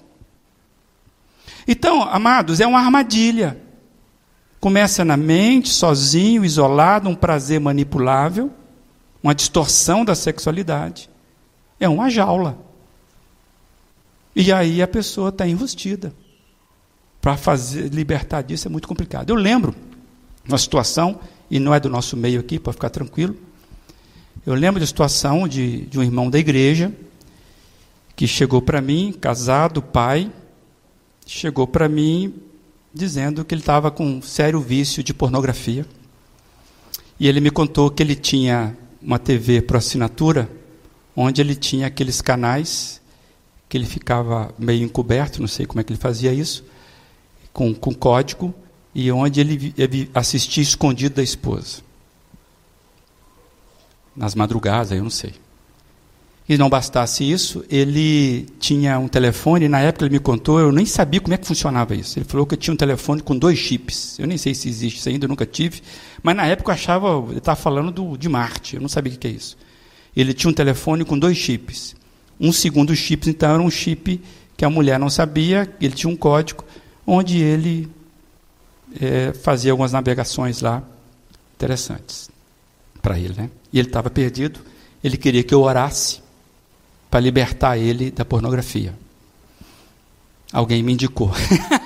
Então, 1.68 2.02
amados, 2.02 2.60
é 2.60 2.66
uma 2.66 2.80
armadilha. 2.80 3.60
Começa 4.60 5.04
na 5.04 5.16
mente, 5.16 5.68
sozinho, 5.68 6.44
isolado, 6.44 7.08
um 7.08 7.14
prazer 7.14 7.60
manipulável, 7.60 8.50
uma 9.22 9.34
distorção 9.34 10.04
da 10.04 10.14
sexualidade. 10.14 11.10
É 11.78 11.88
uma 11.88 12.08
jaula. 12.08 12.65
E 14.38 14.52
aí 14.52 14.82
a 14.82 14.86
pessoa 14.86 15.30
está 15.30 15.48
enrustida. 15.48 16.12
Para 17.22 17.38
fazer 17.38 17.88
libertar 17.88 18.42
disso 18.42 18.68
é 18.68 18.70
muito 18.70 18.86
complicado. 18.86 19.30
Eu 19.30 19.36
lembro 19.36 19.74
uma 20.46 20.58
situação, 20.58 21.18
e 21.50 21.58
não 21.58 21.74
é 21.74 21.80
do 21.80 21.88
nosso 21.88 22.18
meio 22.18 22.40
aqui, 22.40 22.58
para 22.58 22.74
ficar 22.74 22.90
tranquilo. 22.90 23.34
Eu 24.44 24.52
lembro 24.52 24.78
de 24.78 24.86
situação 24.86 25.48
de, 25.48 25.86
de 25.86 25.98
um 25.98 26.02
irmão 26.02 26.28
da 26.28 26.38
igreja 26.38 26.92
que 28.14 28.26
chegou 28.26 28.60
para 28.60 28.82
mim, 28.82 29.10
casado, 29.18 29.80
pai, 29.80 30.30
chegou 31.26 31.66
para 31.66 31.88
mim 31.88 32.34
dizendo 32.92 33.44
que 33.44 33.54
ele 33.54 33.62
estava 33.62 33.90
com 33.90 34.06
um 34.06 34.22
sério 34.22 34.60
vício 34.60 35.02
de 35.02 35.14
pornografia. 35.14 35.86
E 37.18 37.26
ele 37.26 37.40
me 37.40 37.50
contou 37.50 37.90
que 37.90 38.02
ele 38.02 38.14
tinha 38.14 38.76
uma 39.00 39.18
TV 39.18 39.62
por 39.62 39.78
assinatura, 39.78 40.50
onde 41.16 41.40
ele 41.40 41.54
tinha 41.54 41.86
aqueles 41.86 42.20
canais 42.20 43.00
que 43.68 43.76
ele 43.76 43.86
ficava 43.86 44.54
meio 44.58 44.84
encoberto, 44.84 45.40
não 45.40 45.48
sei 45.48 45.66
como 45.66 45.80
é 45.80 45.84
que 45.84 45.92
ele 45.92 46.00
fazia 46.00 46.32
isso, 46.32 46.64
com, 47.52 47.74
com 47.74 47.92
código, 47.94 48.54
e 48.94 49.10
onde 49.10 49.40
ele, 49.40 49.74
ele 49.76 50.10
assistia 50.14 50.62
escondido 50.62 51.16
da 51.16 51.22
esposa. 51.22 51.82
Nas 54.14 54.34
madrugadas, 54.34 54.92
eu 54.92 55.02
não 55.02 55.10
sei. 55.10 55.34
E 56.48 56.56
não 56.56 56.70
bastasse 56.70 57.28
isso, 57.28 57.64
ele 57.68 58.46
tinha 58.60 58.98
um 59.00 59.08
telefone, 59.08 59.68
na 59.68 59.80
época 59.80 60.04
ele 60.04 60.12
me 60.12 60.20
contou, 60.20 60.60
eu 60.60 60.70
nem 60.70 60.86
sabia 60.86 61.20
como 61.20 61.34
é 61.34 61.36
que 61.36 61.46
funcionava 61.46 61.92
isso. 61.94 62.18
Ele 62.18 62.24
falou 62.24 62.46
que 62.46 62.56
tinha 62.56 62.72
um 62.72 62.76
telefone 62.76 63.20
com 63.20 63.36
dois 63.36 63.58
chips. 63.58 64.16
Eu 64.16 64.28
nem 64.28 64.38
sei 64.38 64.54
se 64.54 64.68
existe 64.68 64.98
isso 64.98 65.08
ainda, 65.08 65.24
eu 65.24 65.28
nunca 65.28 65.44
tive. 65.44 65.82
Mas 66.22 66.36
na 66.36 66.46
época 66.46 66.70
eu 66.70 66.74
achava, 66.74 67.24
ele 67.28 67.38
estava 67.38 67.56
falando 67.56 67.90
do, 67.90 68.16
de 68.16 68.28
Marte, 68.28 68.76
eu 68.76 68.80
não 68.80 68.88
sabia 68.88 69.12
o 69.12 69.18
que 69.18 69.26
é 69.26 69.30
isso. 69.30 69.56
Ele 70.16 70.32
tinha 70.32 70.48
um 70.48 70.54
telefone 70.54 71.04
com 71.04 71.18
dois 71.18 71.36
chips. 71.36 71.96
Um 72.40 72.52
segundo 72.52 72.94
chip, 72.94 73.30
então, 73.30 73.54
era 73.54 73.62
um 73.62 73.70
chip 73.70 74.20
que 74.56 74.64
a 74.64 74.70
mulher 74.70 74.98
não 74.98 75.10
sabia, 75.10 75.70
ele 75.80 75.94
tinha 75.94 76.12
um 76.12 76.16
código, 76.16 76.64
onde 77.06 77.38
ele 77.40 77.88
é, 79.00 79.32
fazia 79.32 79.70
algumas 79.70 79.92
navegações 79.92 80.60
lá 80.60 80.82
interessantes 81.54 82.30
para 83.00 83.18
ele. 83.18 83.34
Né? 83.34 83.50
E 83.72 83.78
ele 83.78 83.88
estava 83.88 84.10
perdido, 84.10 84.60
ele 85.02 85.16
queria 85.16 85.42
que 85.42 85.54
eu 85.54 85.62
orasse 85.62 86.20
para 87.10 87.20
libertar 87.20 87.78
ele 87.78 88.10
da 88.10 88.24
pornografia. 88.24 88.94
Alguém 90.52 90.82
me 90.82 90.92
indicou. 90.92 91.30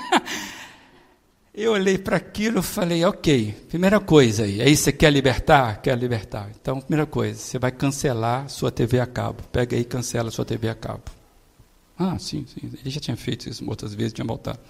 Eu 1.52 1.72
olhei 1.72 1.98
para 1.98 2.16
aquilo 2.16 2.60
e 2.60 2.62
falei, 2.62 3.04
ok, 3.04 3.52
primeira 3.68 3.98
coisa 3.98 4.44
aí, 4.44 4.62
aí 4.62 4.76
você 4.76 4.92
quer 4.92 5.12
libertar? 5.12 5.82
Quer 5.82 5.98
libertar. 5.98 6.48
Então, 6.60 6.80
primeira 6.80 7.06
coisa, 7.06 7.38
você 7.38 7.58
vai 7.58 7.72
cancelar 7.72 8.48
sua 8.48 8.70
TV 8.70 9.00
a 9.00 9.06
cabo. 9.06 9.42
Pega 9.50 9.74
aí 9.76 9.82
e 9.82 9.84
cancela 9.84 10.30
sua 10.30 10.44
TV 10.44 10.68
a 10.68 10.74
cabo. 10.76 11.02
Ah, 11.98 12.18
sim, 12.18 12.46
sim. 12.46 12.72
Ele 12.80 12.88
já 12.88 13.00
tinha 13.00 13.16
feito 13.16 13.48
isso 13.48 13.68
outras 13.68 13.94
vezes, 13.94 14.12
tinha 14.12 14.24
voltado. 14.24 14.60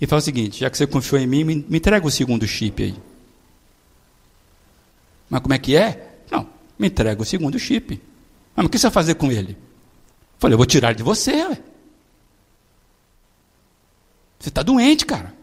E 0.00 0.06
fala 0.06 0.20
o 0.20 0.24
seguinte, 0.24 0.60
já 0.60 0.70
que 0.70 0.78
você 0.78 0.86
confiou 0.86 1.20
em 1.20 1.26
mim, 1.26 1.42
me, 1.42 1.66
me 1.68 1.78
entrega 1.78 2.06
o 2.06 2.10
segundo 2.10 2.46
chip 2.46 2.82
aí. 2.82 2.96
Mas 5.28 5.40
como 5.40 5.52
é 5.52 5.58
que 5.58 5.76
é? 5.76 6.20
Não, 6.30 6.48
me 6.78 6.86
entrega 6.86 7.20
o 7.20 7.24
segundo 7.24 7.58
chip. 7.58 8.00
Mas 8.54 8.66
o 8.66 8.68
que 8.68 8.78
você 8.78 8.86
vai 8.86 8.92
fazer 8.92 9.14
com 9.16 9.32
ele? 9.32 9.58
Falei, 10.38 10.54
eu 10.54 10.58
vou 10.58 10.66
tirar 10.66 10.94
de 10.94 11.02
você. 11.02 11.32
Ué. 11.32 11.58
Você 14.38 14.48
está 14.48 14.62
doente, 14.62 15.04
cara. 15.04 15.39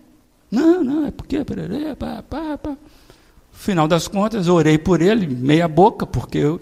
Não, 0.50 0.84
não, 0.84 1.08
é 1.08 1.12
porque. 1.12 1.44
Pá, 1.98 2.24
pá, 2.24 2.58
pá. 2.58 2.78
Final 3.52 3.88
das 3.88 4.08
contas, 4.08 4.48
orei 4.48 4.78
por 4.78 5.02
ele, 5.02 5.28
meia 5.28 5.68
boca, 5.68 6.06
porque 6.06 6.38
eu. 6.38 6.60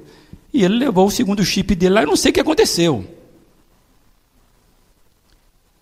E 0.53 0.63
ele 0.63 0.77
levou 0.77 1.07
o 1.07 1.11
segundo 1.11 1.43
chip 1.43 1.75
dele 1.75 1.95
lá, 1.95 2.01
eu 2.03 2.07
não 2.07 2.15
sei 2.15 2.31
o 2.31 2.33
que 2.33 2.39
aconteceu. 2.39 3.05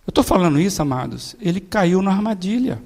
Eu 0.05 0.09
estou 0.09 0.23
falando 0.23 0.59
isso, 0.59 0.81
amados. 0.81 1.35
Ele 1.39 1.61
caiu 1.61 2.01
na 2.01 2.11
armadilha. 2.11 2.81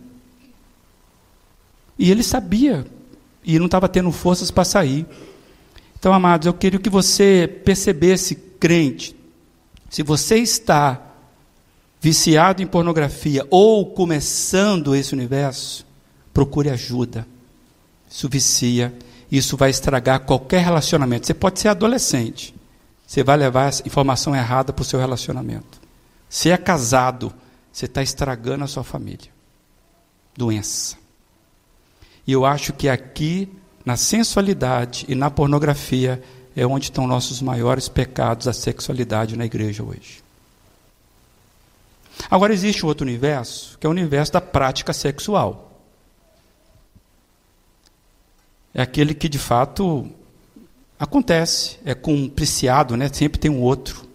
E 1.97 2.11
ele 2.11 2.21
sabia. 2.21 2.85
E 3.43 3.57
não 3.57 3.65
estava 3.65 3.87
tendo 3.87 4.11
forças 4.11 4.51
para 4.51 4.65
sair. 4.65 5.05
Então, 5.97 6.13
amados, 6.13 6.45
eu 6.45 6.53
queria 6.53 6.79
que 6.79 6.89
você 6.89 7.47
percebesse, 7.65 8.35
crente, 8.35 9.15
se 9.89 10.03
você 10.03 10.37
está 10.37 11.06
viciado 11.99 12.61
em 12.61 12.67
pornografia 12.67 13.45
ou 13.49 13.85
começando 13.85 14.95
esse 14.95 15.13
universo, 15.13 15.85
procure 16.33 16.69
ajuda. 16.69 17.27
Isso 18.09 18.29
vicia, 18.29 18.93
isso 19.31 19.57
vai 19.57 19.69
estragar 19.69 20.21
qualquer 20.21 20.63
relacionamento. 20.63 21.27
Você 21.27 21.33
pode 21.33 21.59
ser 21.59 21.69
adolescente, 21.69 22.55
você 23.05 23.23
vai 23.23 23.37
levar 23.37 23.73
informação 23.85 24.35
errada 24.35 24.71
para 24.71 24.81
o 24.81 24.85
seu 24.85 24.99
relacionamento. 24.99 25.81
Se 26.29 26.49
é 26.49 26.57
casado, 26.57 27.33
você 27.71 27.85
está 27.85 28.01
estragando 28.01 28.63
a 28.63 28.67
sua 28.67 28.83
família. 28.83 29.29
Doença. 30.35 30.97
E 32.25 32.31
eu 32.31 32.45
acho 32.45 32.73
que 32.73 32.89
aqui, 32.89 33.49
na 33.85 33.95
sensualidade 33.95 35.05
e 35.07 35.15
na 35.15 35.31
pornografia, 35.31 36.21
é 36.55 36.65
onde 36.65 36.85
estão 36.85 37.07
nossos 37.07 37.41
maiores 37.41 37.87
pecados, 37.87 38.47
a 38.47 38.53
sexualidade 38.53 39.37
na 39.37 39.45
igreja 39.45 39.83
hoje. 39.83 40.26
Agora 42.29 42.53
existe 42.53 42.85
um 42.85 42.89
outro 42.89 43.05
universo, 43.05 43.77
que 43.79 43.85
é 43.85 43.89
o 43.89 43.91
universo 43.91 44.33
da 44.33 44.41
prática 44.41 44.93
sexual. 44.93 45.81
É 48.73 48.81
aquele 48.81 49.13
que 49.13 49.29
de 49.29 49.39
fato 49.39 50.09
acontece, 50.99 51.77
é 51.85 51.93
cumpliciado, 51.93 52.97
né? 52.97 53.09
sempre 53.11 53.39
tem 53.39 53.49
um 53.51 53.61
outro. 53.61 54.05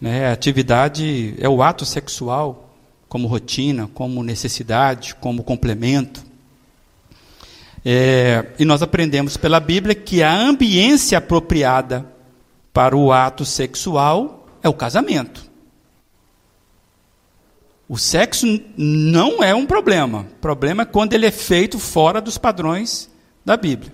Né? 0.00 0.28
A 0.28 0.32
atividade 0.32 1.34
é 1.38 1.48
o 1.48 1.62
ato 1.62 1.84
sexual 1.84 2.70
como 3.08 3.28
rotina, 3.28 3.88
como 3.94 4.22
necessidade, 4.22 5.14
como 5.14 5.44
complemento. 5.44 6.24
É, 7.84 8.46
e 8.58 8.64
nós 8.64 8.82
aprendemos 8.82 9.36
pela 9.36 9.60
Bíblia 9.60 9.94
que 9.94 10.22
a 10.22 10.32
ambiência 10.32 11.18
apropriada 11.18 12.06
para 12.72 12.96
o 12.96 13.12
ato 13.12 13.44
sexual 13.44 14.48
é 14.62 14.68
o 14.68 14.74
casamento. 14.74 15.48
O 17.88 17.98
sexo 17.98 18.46
não 18.76 19.42
é 19.42 19.54
um 19.54 19.66
problema. 19.66 20.20
O 20.20 20.40
problema 20.40 20.82
é 20.82 20.86
quando 20.86 21.12
ele 21.12 21.26
é 21.26 21.30
feito 21.30 21.78
fora 21.78 22.20
dos 22.20 22.38
padrões 22.38 23.10
da 23.44 23.56
Bíblia. 23.56 23.92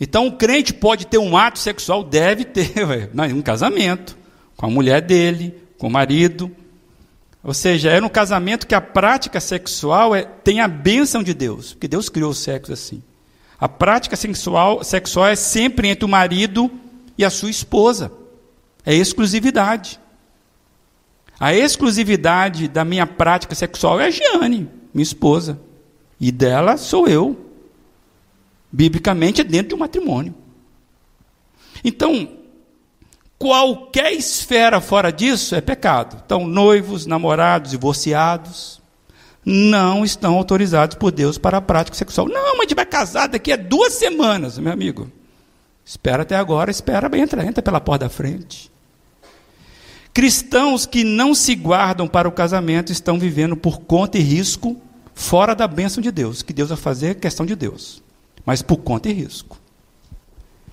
Então, 0.00 0.26
o 0.26 0.32
crente 0.32 0.72
pode 0.72 1.06
ter 1.06 1.18
um 1.18 1.36
ato 1.36 1.58
sexual, 1.58 2.04
deve 2.04 2.44
ter, 2.44 3.10
um 3.34 3.42
casamento, 3.42 4.16
com 4.56 4.66
a 4.66 4.70
mulher 4.70 5.00
dele, 5.00 5.54
com 5.78 5.86
o 5.86 5.90
marido. 5.90 6.50
Ou 7.42 7.54
seja, 7.54 7.90
é 7.90 8.00
no 8.00 8.10
casamento 8.10 8.66
que 8.66 8.74
a 8.74 8.80
prática 8.80 9.40
sexual 9.40 10.14
é, 10.14 10.22
tem 10.22 10.60
a 10.60 10.68
bênção 10.68 11.22
de 11.22 11.34
Deus, 11.34 11.72
porque 11.72 11.88
Deus 11.88 12.08
criou 12.08 12.30
o 12.30 12.34
sexo 12.34 12.72
assim. 12.72 13.02
A 13.58 13.68
prática 13.68 14.16
sexual, 14.16 14.82
sexual 14.82 15.28
é 15.28 15.36
sempre 15.36 15.88
entre 15.88 16.04
o 16.04 16.08
marido 16.08 16.70
e 17.16 17.24
a 17.24 17.30
sua 17.30 17.50
esposa. 17.50 18.10
É 18.84 18.94
exclusividade. 18.94 20.00
A 21.38 21.54
exclusividade 21.54 22.68
da 22.68 22.84
minha 22.84 23.06
prática 23.06 23.54
sexual 23.54 24.00
é 24.00 24.06
a 24.06 24.10
Giane, 24.10 24.68
minha 24.92 25.02
esposa. 25.02 25.60
E 26.20 26.30
dela 26.30 26.76
sou 26.76 27.08
eu. 27.08 27.36
Biblicamente 28.70 29.40
é 29.40 29.44
dentro 29.44 29.68
de 29.68 29.74
um 29.74 29.78
matrimônio. 29.78 30.34
Então, 31.84 32.28
qualquer 33.38 34.12
esfera 34.12 34.80
fora 34.80 35.10
disso 35.10 35.54
é 35.54 35.60
pecado. 35.60 36.22
Então, 36.24 36.46
noivos, 36.46 37.06
namorados, 37.06 37.72
divorciados, 37.72 38.80
não 39.44 40.04
estão 40.04 40.36
autorizados 40.36 40.96
por 40.96 41.12
Deus 41.12 41.36
para 41.36 41.58
a 41.58 41.62
prática 41.62 41.96
sexual. 41.96 42.28
Não, 42.28 42.52
mas 42.52 42.60
a 42.60 42.62
gente 42.62 42.74
vai 42.74 42.86
casar 42.86 43.28
daqui 43.28 43.52
a 43.52 43.56
duas 43.56 43.92
semanas, 43.92 44.58
meu 44.58 44.72
amigo. 44.72 45.10
Espera 45.84 46.22
até 46.22 46.36
agora, 46.36 46.70
espera, 46.70 47.10
entra, 47.18 47.44
entra 47.44 47.62
pela 47.62 47.80
porta 47.80 48.06
da 48.06 48.10
frente. 48.10 48.72
Cristãos 50.14 50.86
que 50.86 51.02
não 51.02 51.34
se 51.34 51.56
guardam 51.56 52.06
para 52.06 52.28
o 52.28 52.32
casamento 52.32 52.92
estão 52.92 53.18
vivendo 53.18 53.56
por 53.56 53.80
conta 53.80 54.16
e 54.16 54.20
risco 54.20 54.80
fora 55.12 55.56
da 55.56 55.66
bênção 55.66 56.00
de 56.00 56.12
Deus, 56.12 56.40
que 56.40 56.52
Deus 56.52 56.68
vai 56.68 56.78
fazer 56.78 57.08
é 57.08 57.14
questão 57.14 57.44
de 57.44 57.56
Deus, 57.56 58.00
mas 58.46 58.62
por 58.62 58.76
conta 58.76 59.08
e 59.08 59.12
risco. 59.12 59.58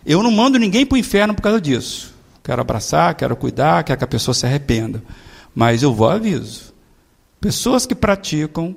Eu 0.05 0.21
não 0.21 0.29
mando 0.29 0.59
ninguém 0.59 0.85
para 0.85 0.95
o 0.95 0.99
inferno 0.99 1.33
por 1.33 1.41
causa 1.41 1.59
disso. 1.59 2.13
Quero 2.43 2.61
abraçar, 2.61 3.15
quero 3.15 3.35
cuidar, 3.35 3.83
quero 3.83 3.97
que 3.97 4.03
a 4.03 4.07
pessoa 4.07 4.35
se 4.35 4.45
arrependa. 4.45 5.01
Mas 5.55 5.81
eu 5.81 5.91
vou 5.91 6.09
aviso. 6.09 6.71
Pessoas 7.39 7.87
que 7.87 7.95
praticam 7.95 8.75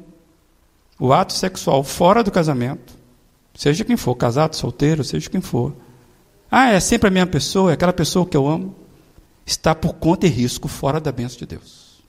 o 0.98 1.12
ato 1.12 1.34
sexual 1.34 1.84
fora 1.84 2.22
do 2.22 2.30
casamento, 2.30 2.94
seja 3.54 3.84
quem 3.84 3.98
for, 3.98 4.14
casado, 4.14 4.56
solteiro, 4.56 5.04
seja 5.04 5.28
quem 5.28 5.42
for. 5.42 5.74
Ah, 6.50 6.70
é 6.70 6.80
sempre 6.80 7.08
a 7.08 7.10
mesma 7.10 7.30
pessoa, 7.30 7.70
é 7.70 7.74
aquela 7.74 7.92
pessoa 7.92 8.24
que 8.24 8.36
eu 8.36 8.48
amo 8.48 8.83
está 9.44 9.74
por 9.74 9.94
conta 9.94 10.26
e 10.26 10.30
risco 10.30 10.68
fora 10.68 11.00
da 11.00 11.12
bênção 11.12 11.38
de 11.38 11.46
Deus. 11.46 12.02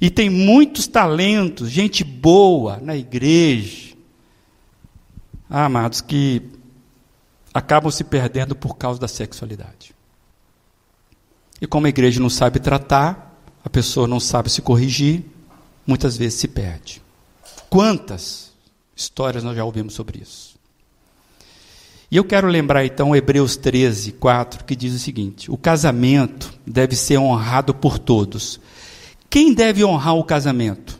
E 0.00 0.10
tem 0.10 0.30
muitos 0.30 0.86
talentos, 0.86 1.70
gente 1.70 2.02
boa 2.02 2.78
na 2.78 2.96
igreja, 2.96 3.94
ah, 5.48 5.64
amados, 5.64 6.00
que 6.00 6.42
acabam 7.52 7.90
se 7.90 8.04
perdendo 8.04 8.54
por 8.54 8.76
causa 8.76 9.00
da 9.00 9.08
sexualidade. 9.08 9.94
E 11.60 11.66
como 11.66 11.86
a 11.86 11.90
igreja 11.90 12.20
não 12.20 12.30
sabe 12.30 12.60
tratar, 12.60 13.36
a 13.62 13.68
pessoa 13.68 14.06
não 14.06 14.20
sabe 14.20 14.48
se 14.48 14.62
corrigir, 14.62 15.24
muitas 15.86 16.16
vezes 16.16 16.38
se 16.38 16.48
perde. 16.48 17.02
Quantas 17.68 18.52
histórias 18.96 19.44
nós 19.44 19.56
já 19.56 19.64
ouvimos 19.64 19.92
sobre 19.92 20.20
isso? 20.20 20.49
E 22.10 22.16
eu 22.16 22.24
quero 22.24 22.48
lembrar 22.48 22.84
então 22.84 23.14
Hebreus 23.14 23.56
13, 23.56 24.12
4, 24.12 24.64
que 24.64 24.74
diz 24.74 24.92
o 24.94 24.98
seguinte: 24.98 25.50
o 25.50 25.56
casamento 25.56 26.52
deve 26.66 26.96
ser 26.96 27.18
honrado 27.18 27.72
por 27.72 27.98
todos. 27.98 28.60
Quem 29.28 29.54
deve 29.54 29.84
honrar 29.84 30.16
o 30.16 30.24
casamento? 30.24 30.98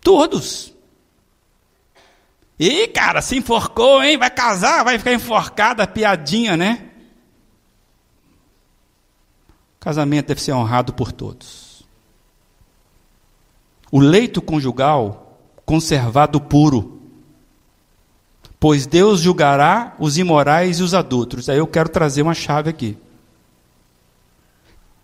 Todos. 0.00 0.74
E 2.58 2.88
cara, 2.88 3.22
se 3.22 3.36
enforcou, 3.36 4.02
hein? 4.02 4.18
Vai 4.18 4.30
casar, 4.30 4.84
vai 4.84 4.98
ficar 4.98 5.12
enforcada, 5.12 5.86
piadinha, 5.86 6.56
né? 6.56 6.90
O 9.76 9.80
casamento 9.80 10.26
deve 10.26 10.42
ser 10.42 10.52
honrado 10.52 10.92
por 10.92 11.12
todos. 11.12 11.84
O 13.90 14.00
leito 14.00 14.42
conjugal 14.42 15.38
conservado 15.64 16.40
puro 16.40 16.99
pois 18.60 18.86
Deus 18.86 19.20
julgará 19.20 19.96
os 19.98 20.18
imorais 20.18 20.78
e 20.78 20.82
os 20.82 20.92
adultos. 20.92 21.48
Aí 21.48 21.56
eu 21.56 21.66
quero 21.66 21.88
trazer 21.88 22.20
uma 22.20 22.34
chave 22.34 22.68
aqui. 22.68 22.96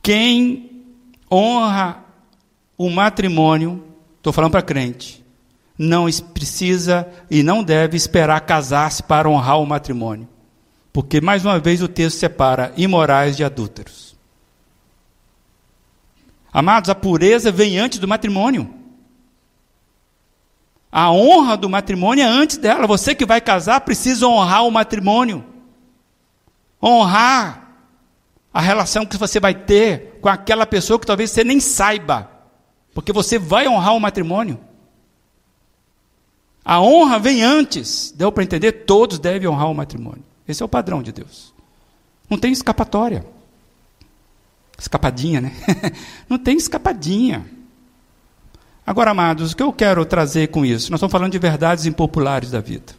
Quem 0.02 0.84
honra 1.32 2.04
o 2.76 2.90
matrimônio, 2.90 3.82
estou 4.18 4.32
falando 4.32 4.52
para 4.52 4.62
crente, 4.62 5.24
não 5.78 6.06
precisa 6.34 7.08
e 7.30 7.42
não 7.42 7.64
deve 7.64 7.96
esperar 7.96 8.40
casar-se 8.42 9.02
para 9.02 9.28
honrar 9.28 9.58
o 9.58 9.66
matrimônio. 9.66 10.28
Porque, 10.92 11.20
mais 11.20 11.44
uma 11.44 11.58
vez, 11.58 11.82
o 11.82 11.88
texto 11.88 12.18
separa 12.18 12.72
imorais 12.76 13.36
de 13.36 13.44
adúlteros. 13.44 14.16
Amados, 16.52 16.88
a 16.88 16.94
pureza 16.94 17.50
vem 17.50 17.78
antes 17.78 17.98
do 17.98 18.08
matrimônio. 18.08 18.70
A 20.90 21.10
honra 21.10 21.56
do 21.56 21.68
matrimônio 21.68 22.24
é 22.24 22.28
antes 22.28 22.56
dela. 22.56 22.86
Você 22.86 23.14
que 23.14 23.26
vai 23.26 23.40
casar 23.40 23.80
precisa 23.80 24.26
honrar 24.26 24.64
o 24.64 24.70
matrimônio. 24.70 25.44
Honrar 26.82 27.70
a 28.52 28.60
relação 28.60 29.04
que 29.04 29.16
você 29.16 29.38
vai 29.38 29.54
ter 29.54 30.18
com 30.20 30.28
aquela 30.28 30.66
pessoa 30.66 30.98
que 30.98 31.06
talvez 31.06 31.30
você 31.30 31.44
nem 31.44 31.60
saiba. 31.60 32.30
Porque 32.94 33.12
você 33.12 33.38
vai 33.38 33.68
honrar 33.68 33.94
o 33.94 34.00
matrimônio. 34.00 34.58
A 36.64 36.80
honra 36.80 37.18
vem 37.18 37.42
antes. 37.42 38.12
Deu 38.16 38.32
para 38.32 38.42
entender? 38.42 38.72
Todos 38.72 39.18
devem 39.18 39.48
honrar 39.48 39.70
o 39.70 39.74
matrimônio. 39.74 40.24
Esse 40.48 40.62
é 40.62 40.66
o 40.66 40.68
padrão 40.68 41.02
de 41.02 41.12
Deus. 41.12 41.52
Não 42.28 42.38
tem 42.38 42.52
escapatória. 42.52 43.24
Escapadinha, 44.78 45.40
né? 45.40 45.52
Não 46.28 46.38
tem 46.38 46.56
escapadinha. 46.56 47.46
Agora, 48.86 49.10
amados, 49.10 49.50
o 49.50 49.56
que 49.56 49.62
eu 49.62 49.72
quero 49.72 50.06
trazer 50.06 50.48
com 50.48 50.64
isso? 50.64 50.92
Nós 50.92 50.98
estamos 50.98 51.10
falando 51.10 51.32
de 51.32 51.38
verdades 51.40 51.86
impopulares 51.86 52.52
da 52.52 52.60
vida. 52.60 52.94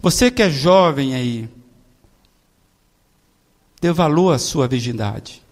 Você 0.00 0.30
que 0.30 0.42
é 0.42 0.48
jovem 0.48 1.14
aí, 1.14 1.48
dê 3.82 3.92
valor 3.92 4.32
à 4.32 4.38
sua 4.38 4.66
virgindade. 4.66 5.42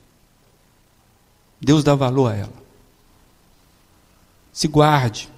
Deus 1.61 1.85
dá 1.85 1.95
valor 1.95 2.33
a 2.33 2.37
ela. 2.37 2.63
Se 4.53 4.67
guarde 4.69 5.29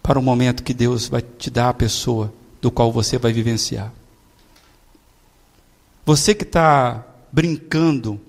para 0.00 0.18
o 0.18 0.22
momento 0.22 0.62
que 0.62 0.72
Deus 0.72 1.08
vai 1.08 1.22
te 1.22 1.50
dar 1.50 1.70
a 1.70 1.74
pessoa 1.74 2.32
do 2.60 2.70
qual 2.70 2.92
você 2.92 3.18
vai 3.18 3.32
vivenciar. 3.32 3.92
Você 6.06 6.34
que 6.34 6.44
está 6.44 7.04
brincando, 7.32 8.20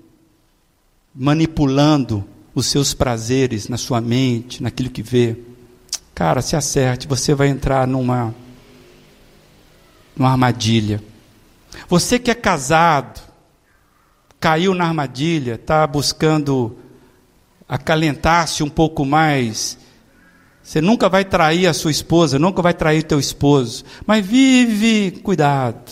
manipulando 1.14 2.24
os 2.54 2.66
seus 2.66 2.94
prazeres 2.94 3.68
na 3.68 3.76
sua 3.76 4.00
mente, 4.00 4.62
naquilo 4.62 4.90
que 4.90 5.02
vê, 5.02 5.36
cara, 6.14 6.40
se 6.40 6.54
acerte, 6.54 7.08
você 7.08 7.34
vai 7.34 7.48
entrar 7.48 7.86
numa, 7.86 8.34
numa 10.16 10.30
armadilha. 10.30 11.02
Você 11.88 12.18
que 12.18 12.30
é 12.30 12.34
casado, 12.34 13.20
caiu 14.38 14.74
na 14.74 14.86
armadilha, 14.86 15.54
está 15.54 15.86
buscando 15.86 16.78
acalentar-se 17.68 18.62
um 18.62 18.68
pouco 18.68 19.04
mais. 19.04 19.76
Você 20.62 20.80
nunca 20.80 21.08
vai 21.08 21.24
trair 21.24 21.66
a 21.66 21.74
sua 21.74 21.90
esposa, 21.90 22.38
nunca 22.38 22.62
vai 22.62 22.72
trair 22.72 23.02
teu 23.02 23.18
esposo, 23.18 23.84
mas 24.06 24.24
vive, 24.24 25.20
cuidado. 25.22 25.90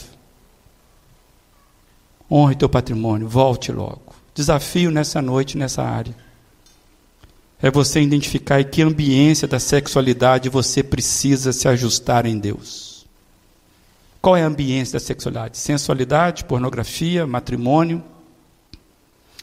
Honre 2.31 2.55
teu 2.55 2.69
patrimônio, 2.69 3.29
volte 3.29 3.73
logo. 3.73 4.15
Desafio 4.35 4.91
nessa 4.91 5.21
noite, 5.21 5.59
nessa 5.59 5.83
área. 5.83 6.15
É 7.63 7.71
você 7.71 8.03
identificar 8.03 8.61
em 8.61 8.65
que 8.65 8.83
ambiência 8.83 9.47
da 9.47 9.61
sexualidade 9.61 10.49
você 10.49 10.83
precisa 10.83 11.53
se 11.53 11.69
ajustar 11.69 12.27
em 12.27 12.37
Deus. 12.37 13.07
Qual 14.21 14.37
é 14.37 14.43
a 14.43 14.47
ambiência 14.47 14.99
da 14.99 15.05
sexualidade? 15.05 15.57
Sensualidade, 15.59 16.45
pornografia, 16.45 17.25
matrimônio? 17.25 18.03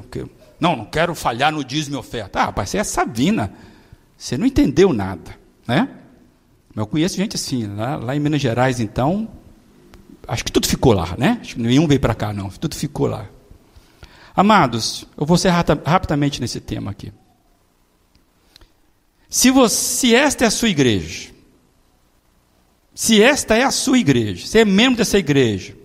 não, 0.60 0.76
não 0.76 0.86
quero 0.86 1.16
falhar 1.16 1.52
no 1.52 1.64
dízimo 1.64 1.98
oferta. 1.98 2.42
Ah, 2.42 2.46
rapaz, 2.46 2.70
você 2.70 2.78
é 2.78 2.84
Sabina. 2.84 3.52
Você 4.20 4.38
não 4.38 4.46
entendeu 4.46 4.92
nada, 4.92 5.40
né? 5.66 5.88
Eu 6.76 6.86
conheço 6.86 7.16
gente 7.16 7.38
assim, 7.38 7.66
lá, 7.68 7.96
lá 7.96 8.14
em 8.14 8.20
Minas 8.20 8.42
Gerais, 8.42 8.82
então, 8.82 9.30
acho 10.28 10.44
que 10.44 10.52
tudo 10.52 10.68
ficou 10.68 10.92
lá, 10.92 11.16
né? 11.18 11.38
Acho 11.40 11.56
que 11.56 11.62
nenhum 11.62 11.88
veio 11.88 12.02
para 12.02 12.14
cá, 12.14 12.34
não. 12.34 12.50
Tudo 12.50 12.76
ficou 12.76 13.08
lá. 13.08 13.30
Amados, 14.36 15.06
eu 15.18 15.26
vou 15.26 15.38
ser 15.38 15.50
rapidamente 15.50 16.42
nesse 16.42 16.60
tema 16.60 16.92
aqui. 16.92 17.14
Se, 19.30 19.52
você, 19.52 19.76
se 19.76 20.16
esta 20.16 20.44
é 20.44 20.48
a 20.48 20.52
sua 20.52 20.68
igreja, 20.68 21.30
se 22.94 23.24
esta 23.24 23.56
é 23.56 23.64
a 23.64 23.72
sua 23.72 23.98
igreja, 23.98 24.46
você 24.46 24.60
é 24.60 24.66
membro 24.66 24.98
dessa 24.98 25.18
igreja, 25.18 25.78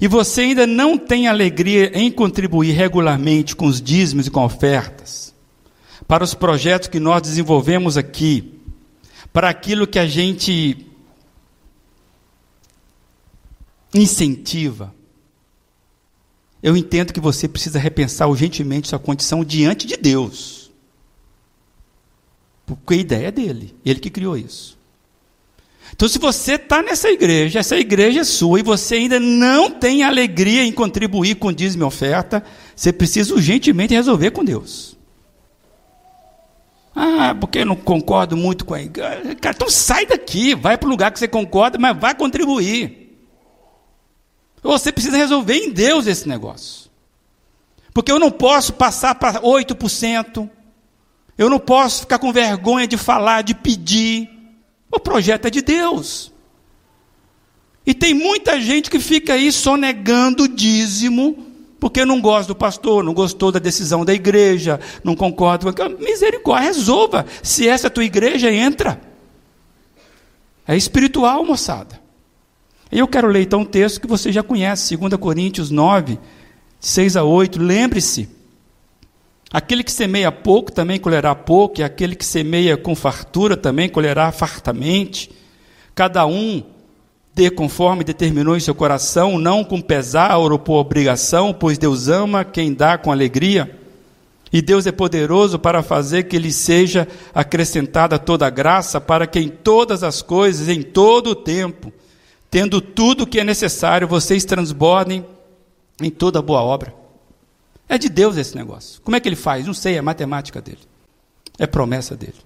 e 0.00 0.06
você 0.06 0.42
ainda 0.42 0.64
não 0.64 0.96
tem 0.96 1.26
alegria 1.26 1.90
em 1.92 2.10
contribuir 2.10 2.70
regularmente 2.72 3.56
com 3.56 3.66
os 3.66 3.82
dízimos 3.82 4.28
e 4.28 4.30
com 4.30 4.44
ofertas, 4.44 5.31
para 6.12 6.24
os 6.24 6.34
projetos 6.34 6.88
que 6.88 7.00
nós 7.00 7.22
desenvolvemos 7.22 7.96
aqui, 7.96 8.52
para 9.32 9.48
aquilo 9.48 9.86
que 9.86 9.98
a 9.98 10.06
gente 10.06 10.86
incentiva, 13.94 14.94
eu 16.62 16.76
entendo 16.76 17.14
que 17.14 17.18
você 17.18 17.48
precisa 17.48 17.78
repensar 17.78 18.28
urgentemente 18.28 18.88
sua 18.88 18.98
condição 18.98 19.42
diante 19.42 19.86
de 19.86 19.96
Deus. 19.96 20.70
Porque 22.66 22.92
a 22.92 22.98
ideia 22.98 23.28
é 23.28 23.32
dele, 23.32 23.74
ele 23.82 23.98
que 23.98 24.10
criou 24.10 24.36
isso. 24.36 24.76
Então, 25.94 26.06
se 26.06 26.18
você 26.18 26.56
está 26.56 26.82
nessa 26.82 27.08
igreja, 27.08 27.58
essa 27.58 27.78
igreja 27.78 28.20
é 28.20 28.24
sua, 28.24 28.60
e 28.60 28.62
você 28.62 28.96
ainda 28.96 29.18
não 29.18 29.70
tem 29.70 30.02
alegria 30.02 30.62
em 30.62 30.72
contribuir 30.72 31.36
com 31.36 31.50
dízimo 31.50 31.84
e 31.84 31.86
oferta, 31.86 32.44
você 32.76 32.92
precisa 32.92 33.32
urgentemente 33.32 33.94
resolver 33.94 34.32
com 34.32 34.44
Deus. 34.44 35.00
Ah, 36.94 37.34
porque 37.38 37.58
eu 37.58 37.66
não 37.66 37.76
concordo 37.76 38.36
muito 38.36 38.64
com 38.64 38.74
a 38.74 38.82
igreja. 38.82 39.34
Cara, 39.36 39.54
então 39.54 39.70
sai 39.70 40.06
daqui, 40.06 40.54
vai 40.54 40.76
para 40.76 40.86
o 40.86 40.90
lugar 40.90 41.10
que 41.10 41.18
você 41.18 41.26
concorda, 41.26 41.78
mas 41.78 41.96
vai 41.96 42.14
contribuir. 42.14 43.02
Você 44.62 44.92
precisa 44.92 45.16
resolver 45.16 45.56
em 45.56 45.70
Deus 45.70 46.06
esse 46.06 46.28
negócio. 46.28 46.90
Porque 47.92 48.12
eu 48.12 48.18
não 48.18 48.30
posso 48.30 48.72
passar 48.72 49.14
para 49.14 49.40
8%, 49.40 50.48
eu 51.36 51.50
não 51.50 51.58
posso 51.58 52.00
ficar 52.00 52.18
com 52.18 52.32
vergonha 52.32 52.86
de 52.86 52.96
falar, 52.96 53.42
de 53.42 53.54
pedir. 53.54 54.30
O 54.90 55.00
projeto 55.00 55.46
é 55.46 55.50
de 55.50 55.62
Deus. 55.62 56.32
E 57.84 57.92
tem 57.92 58.14
muita 58.14 58.60
gente 58.60 58.88
que 58.88 59.00
fica 59.00 59.32
aí 59.34 59.50
sonegando 59.50 60.44
o 60.44 60.48
dízimo, 60.48 61.51
porque 61.82 62.04
não 62.04 62.20
gosta 62.20 62.46
do 62.46 62.54
pastor, 62.54 63.02
não 63.02 63.12
gostou 63.12 63.50
da 63.50 63.58
decisão 63.58 64.04
da 64.04 64.14
igreja, 64.14 64.78
não 65.02 65.16
concorda 65.16 65.72
com. 65.72 65.88
Misericórdia, 66.00 66.68
resolva. 66.68 67.26
Se 67.42 67.68
essa 67.68 67.86
é 67.86 67.88
a 67.88 67.90
tua 67.90 68.04
igreja, 68.04 68.52
entra. 68.52 69.00
É 70.64 70.76
espiritual, 70.76 71.44
moçada. 71.44 72.00
Eu 72.88 73.08
quero 73.08 73.26
ler 73.26 73.42
então 73.42 73.62
um 73.62 73.64
texto 73.64 74.00
que 74.00 74.06
você 74.06 74.30
já 74.30 74.44
conhece, 74.44 74.96
2 74.96 75.14
Coríntios 75.16 75.72
9, 75.72 76.20
6 76.78 77.16
a 77.16 77.24
8. 77.24 77.60
Lembre-se 77.60 78.28
Aquele 79.52 79.82
que 79.82 79.90
semeia 79.90 80.30
pouco 80.30 80.70
também 80.70 81.00
colherá 81.00 81.34
pouco, 81.34 81.80
e 81.80 81.82
aquele 81.82 82.14
que 82.14 82.24
semeia 82.24 82.76
com 82.76 82.94
fartura 82.94 83.56
também 83.56 83.88
colherá 83.88 84.30
fartamente. 84.30 85.32
Cada 85.96 86.24
um 86.26 86.62
dê 87.34 87.50
conforme 87.50 88.04
determinou 88.04 88.56
em 88.56 88.60
seu 88.60 88.74
coração, 88.74 89.38
não 89.38 89.64
com 89.64 89.80
pesar 89.80 90.36
ou 90.36 90.58
por 90.58 90.74
obrigação, 90.74 91.52
pois 91.52 91.78
Deus 91.78 92.08
ama 92.08 92.44
quem 92.44 92.74
dá 92.74 92.98
com 92.98 93.10
alegria. 93.10 93.78
E 94.52 94.60
Deus 94.60 94.86
é 94.86 94.92
poderoso 94.92 95.58
para 95.58 95.82
fazer 95.82 96.24
que 96.24 96.38
lhe 96.38 96.52
seja 96.52 97.08
acrescentada 97.34 98.18
toda 98.18 98.46
a 98.46 98.50
graça, 98.50 99.00
para 99.00 99.26
que 99.26 99.38
em 99.38 99.48
todas 99.48 100.02
as 100.02 100.20
coisas, 100.20 100.68
em 100.68 100.82
todo 100.82 101.30
o 101.30 101.34
tempo, 101.34 101.90
tendo 102.50 102.80
tudo 102.80 103.22
o 103.24 103.26
que 103.26 103.40
é 103.40 103.44
necessário, 103.44 104.06
vocês 104.06 104.44
transbordem 104.44 105.24
em 106.02 106.10
toda 106.10 106.42
boa 106.42 106.62
obra. 106.62 106.94
É 107.88 107.96
de 107.96 108.10
Deus 108.10 108.36
esse 108.36 108.54
negócio. 108.54 109.00
Como 109.00 109.16
é 109.16 109.20
que 109.20 109.28
ele 109.28 109.36
faz? 109.36 109.66
Não 109.66 109.72
sei, 109.72 109.96
é 109.96 110.02
matemática 110.02 110.60
dele. 110.60 110.80
É 111.58 111.66
promessa 111.66 112.14
dele. 112.14 112.36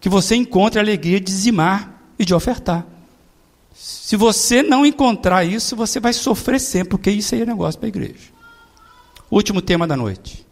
Que 0.00 0.08
você 0.08 0.34
encontre 0.34 0.78
a 0.78 0.82
alegria 0.82 1.20
de 1.20 1.26
dizimar. 1.26 2.00
e 2.18 2.24
de 2.24 2.34
ofertar. 2.34 2.86
Se 3.74 4.16
você 4.16 4.62
não 4.62 4.84
encontrar 4.84 5.44
isso, 5.44 5.74
você 5.74 5.98
vai 5.98 6.12
sofrer 6.12 6.60
sempre, 6.60 6.90
porque 6.90 7.10
isso 7.10 7.34
aí 7.34 7.42
é 7.42 7.46
negócio 7.46 7.78
para 7.78 7.86
a 7.86 7.88
igreja. 7.88 8.30
Último 9.30 9.62
tema 9.62 9.86
da 9.86 9.96
noite. 9.96 10.46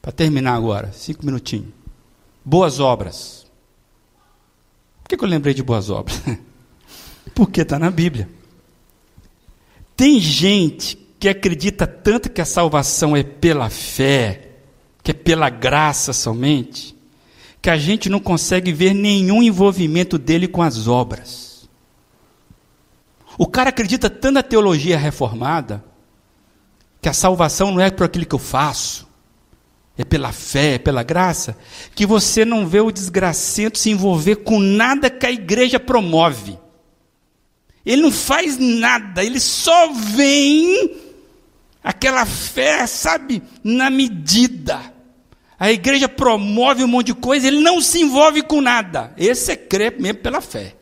Para 0.00 0.12
terminar 0.12 0.54
agora, 0.54 0.92
cinco 0.92 1.26
minutinhos. 1.26 1.68
Boas 2.44 2.78
obras. 2.78 3.46
Por 5.02 5.08
que, 5.08 5.16
que 5.16 5.24
eu 5.24 5.28
lembrei 5.28 5.52
de 5.52 5.62
boas 5.62 5.90
obras? 5.90 6.20
porque 7.34 7.62
está 7.62 7.78
na 7.78 7.90
Bíblia. 7.90 8.28
Tem 9.96 10.20
gente 10.20 10.96
que 11.18 11.28
acredita 11.28 11.86
tanto 11.86 12.30
que 12.30 12.40
a 12.40 12.44
salvação 12.44 13.16
é 13.16 13.22
pela 13.22 13.70
fé, 13.70 14.50
que 15.02 15.10
é 15.10 15.14
pela 15.14 15.48
graça 15.48 16.12
somente, 16.12 16.94
que 17.60 17.70
a 17.70 17.76
gente 17.76 18.08
não 18.08 18.20
consegue 18.20 18.72
ver 18.72 18.94
nenhum 18.94 19.42
envolvimento 19.42 20.18
dele 20.18 20.46
com 20.46 20.62
as 20.62 20.86
obras. 20.86 21.45
O 23.38 23.46
cara 23.46 23.70
acredita 23.70 24.08
tanto 24.08 24.34
na 24.34 24.42
teologia 24.42 24.98
reformada, 24.98 25.84
que 27.00 27.08
a 27.08 27.12
salvação 27.12 27.70
não 27.70 27.80
é 27.80 27.90
por 27.90 28.04
aquilo 28.04 28.26
que 28.26 28.34
eu 28.34 28.38
faço, 28.38 29.06
é 29.98 30.04
pela 30.04 30.32
fé, 30.32 30.74
é 30.74 30.78
pela 30.78 31.02
graça, 31.02 31.56
que 31.94 32.06
você 32.06 32.44
não 32.44 32.66
vê 32.66 32.80
o 32.80 32.90
desgracento 32.90 33.78
se 33.78 33.90
envolver 33.90 34.36
com 34.36 34.58
nada 34.58 35.08
que 35.08 35.24
a 35.24 35.30
igreja 35.30 35.80
promove. 35.80 36.58
Ele 37.84 38.02
não 38.02 38.10
faz 38.10 38.58
nada, 38.58 39.24
ele 39.24 39.40
só 39.40 39.92
vem 39.92 40.96
aquela 41.82 42.26
fé, 42.26 42.86
sabe, 42.86 43.42
na 43.62 43.88
medida. 43.88 44.80
A 45.58 45.72
igreja 45.72 46.08
promove 46.08 46.84
um 46.84 46.88
monte 46.88 47.06
de 47.06 47.14
coisa, 47.14 47.46
ele 47.46 47.60
não 47.60 47.80
se 47.80 48.00
envolve 48.00 48.42
com 48.42 48.60
nada. 48.60 49.14
Esse 49.16 49.52
é 49.52 49.56
crer 49.56 49.98
mesmo 49.98 50.18
pela 50.18 50.40
fé. 50.40 50.75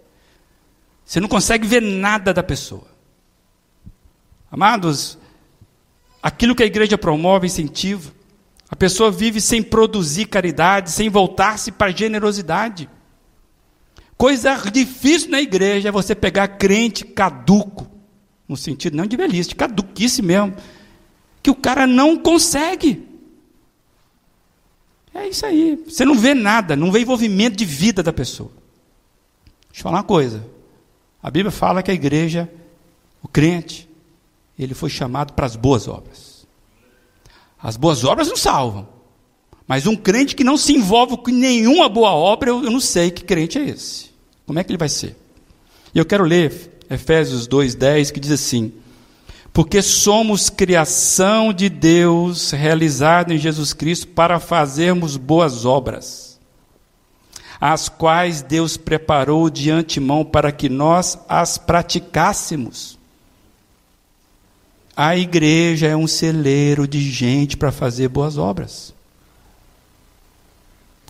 Você 1.05 1.21
não 1.21 1.29
consegue 1.29 1.67
ver 1.67 1.83
nada 1.83 2.33
da 2.33 2.43
pessoa. 2.43 2.87
Amados, 4.51 5.19
aquilo 6.23 6.55
que 6.55 6.63
a 6.63 6.67
igreja 6.67 6.97
promove, 6.97 7.47
incentiva, 7.47 8.13
a 8.71 8.77
pessoa 8.77 9.11
vive 9.11 9.41
sem 9.41 9.63
produzir 9.63 10.27
caridade, 10.27 10.91
sem 10.91 11.09
voltar-se 11.09 11.71
para 11.71 11.93
a 11.93 11.95
generosidade. 11.95 12.89
Coisa 14.17 14.57
difícil 14.71 15.31
na 15.31 15.41
igreja 15.41 15.89
é 15.89 15.93
você 15.93 16.15
pegar 16.15 16.49
crente 16.49 17.05
caduco, 17.05 17.87
no 18.49 18.57
sentido 18.57 18.97
não 18.97 19.07
de 19.07 19.17
velhice, 19.17 19.55
caduquice 19.55 20.23
mesmo, 20.23 20.57
que 21.43 21.51
o 21.51 21.55
cara 21.55 21.87
não 21.87 22.17
consegue. 22.17 23.07
É 25.13 25.29
isso 25.29 25.45
aí. 25.45 25.77
Você 25.85 26.05
não 26.05 26.15
vê 26.15 26.35
nada, 26.35 26.75
não 26.75 26.91
vê 26.91 27.01
envolvimento 27.01 27.57
de 27.57 27.65
vida 27.65 28.03
da 28.03 28.13
pessoa. 28.13 28.51
Deixa 29.69 29.81
eu 29.81 29.83
falar 29.83 29.99
uma 29.99 30.05
coisa. 30.05 30.54
A 31.25 31.31
Bíblia 31.31 31.51
fala 31.51 31.83
que 31.83 31.91
a 31.91 31.95
igreja, 31.95 32.53
o 33.23 33.27
crente, 33.27 33.89
ele 34.59 34.75
foi 34.75 34.91
chamado 34.91 35.33
para 35.33 35.47
as 35.47 35.57
boas 35.57 35.89
obras. 35.89 36.47
As 37.59 37.79
boas 37.79 38.05
obras 38.05 38.29
não 38.29 38.37
salvam. 38.37 38.87
Mas 39.67 39.87
um 39.87 39.97
crente 39.97 40.37
que 40.37 40.45
não 40.45 40.59
se 40.59 40.75
envolve 40.75 41.17
com 41.17 41.31
nenhuma 41.31 41.89
boa 41.89 42.11
obra, 42.11 42.51
eu, 42.51 42.61
não 42.65 42.79
sei 42.79 43.11
que 43.11 43.25
crente 43.25 43.59
é 43.59 43.71
esse. 43.71 44.11
Como 44.45 44.59
é 44.59 44.65
que 44.65 44.71
ele 44.71 44.77
vai 44.77 44.91
ser? 44.91 45.17
E 45.95 45.99
eu 45.99 46.05
quero 46.05 46.25
ler 46.25 46.79
Efésios 46.91 47.49
2,10, 47.49 48.13
que 48.13 48.21
diz 48.21 48.31
assim: 48.31 48.75
Porque 49.51 49.81
somos 49.81 50.51
criação 50.51 51.55
de 51.55 51.71
Deus, 51.71 52.51
realizada 52.51 53.33
em 53.33 53.39
Jesus 53.39 53.73
Cristo, 53.73 54.09
para 54.09 54.39
fazermos 54.39 55.17
boas 55.17 55.65
obras, 55.65 56.34
as 57.61 57.89
quais 57.89 58.43
Deus 58.43 58.77
preparou 58.77 59.49
de 59.49 59.71
antemão 59.71 60.25
para 60.25 60.53
que 60.53 60.69
nós 60.69 61.19
as 61.29 61.57
praticássemos. 61.59 62.99
A 64.97 65.17
igreja 65.17 65.89
é 65.89 65.97
um 65.97 66.07
celeiro 66.07 66.87
de 66.87 67.01
gente 67.01 67.57
para 67.57 67.73
fazer 67.73 68.09
boas 68.09 68.39
obras. 68.39 68.95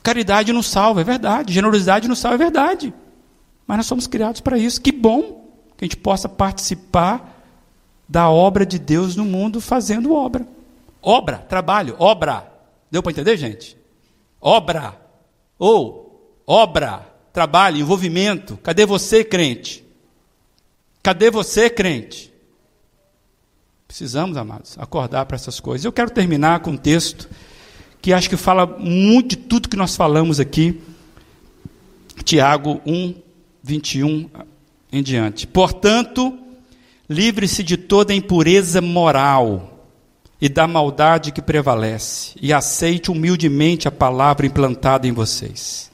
Caridade 0.03 0.53
não 0.53 0.63
salva, 0.63 1.01
é 1.01 1.05
verdade. 1.05 1.53
Generosidade 1.53 2.09
não 2.09 2.15
salva, 2.15 2.37
é 2.37 2.39
verdade. 2.39 2.95
Mas 3.67 3.79
nós 3.79 3.87
somos 3.87 4.07
criados 4.07 4.41
para 4.41 4.59
isso. 4.59 4.81
Que 4.81 4.93
bom 4.93 5.49
que 5.77 5.85
a 5.85 5.87
gente 5.87 5.97
possa 5.97 6.29
participar 6.29 7.35
da 8.09 8.29
obra 8.29 8.67
de 8.67 8.79
Deus 8.79 9.17
no 9.17 9.25
mundo 9.25 9.61
fazendo 9.61 10.15
obra. 10.15 10.47
Obra, 11.03 11.39
trabalho, 11.39 11.97
obra. 11.99 12.47
Deu 12.91 13.03
para 13.03 13.13
entender, 13.13 13.37
gente? 13.37 13.77
Obra. 14.41 14.95
Ou, 15.59 16.04
obra, 16.47 17.07
trabalho, 17.33 17.79
envolvimento. 17.79 18.57
Cadê 18.63 18.87
você, 18.87 19.25
crente? 19.25 19.85
Cadê 21.03 21.31
você, 21.31 21.69
crente? 21.69 22.33
Precisamos, 23.87 24.37
amados, 24.37 24.77
acordar 24.79 25.27
para 25.27 25.37
essas 25.37 25.61
coisas. 25.61 25.85
Eu 25.85 25.93
quero 25.93 26.11
terminar 26.11 26.61
com 26.61 26.71
um 26.71 26.77
texto 26.77 27.29
que 28.01 28.13
acho 28.13 28.29
que 28.29 28.37
fala 28.37 28.67
muito 28.67 29.31
de 29.31 29.37
tudo 29.37 29.69
que 29.69 29.77
nós 29.77 29.97
falamos 29.97 30.41
aqui. 30.41 30.81
Tiago 32.25 32.81
1, 32.87 33.15
21 33.63 34.29
em 34.93 35.03
diante. 35.03 35.47
Portanto, 35.47 36.39
livre-se 37.09 37.63
de 37.63 37.77
toda 37.77 38.15
impureza 38.15 38.81
moral 38.81 39.89
e 40.41 40.49
da 40.49 40.67
maldade 40.67 41.33
que 41.33 41.41
prevalece, 41.41 42.33
e 42.41 42.53
aceite 42.53 43.11
humildemente 43.11 43.89
a 43.89 43.91
palavra 43.91 44.47
implantada 44.47 45.07
em 45.07 45.13
vocês. 45.13 45.91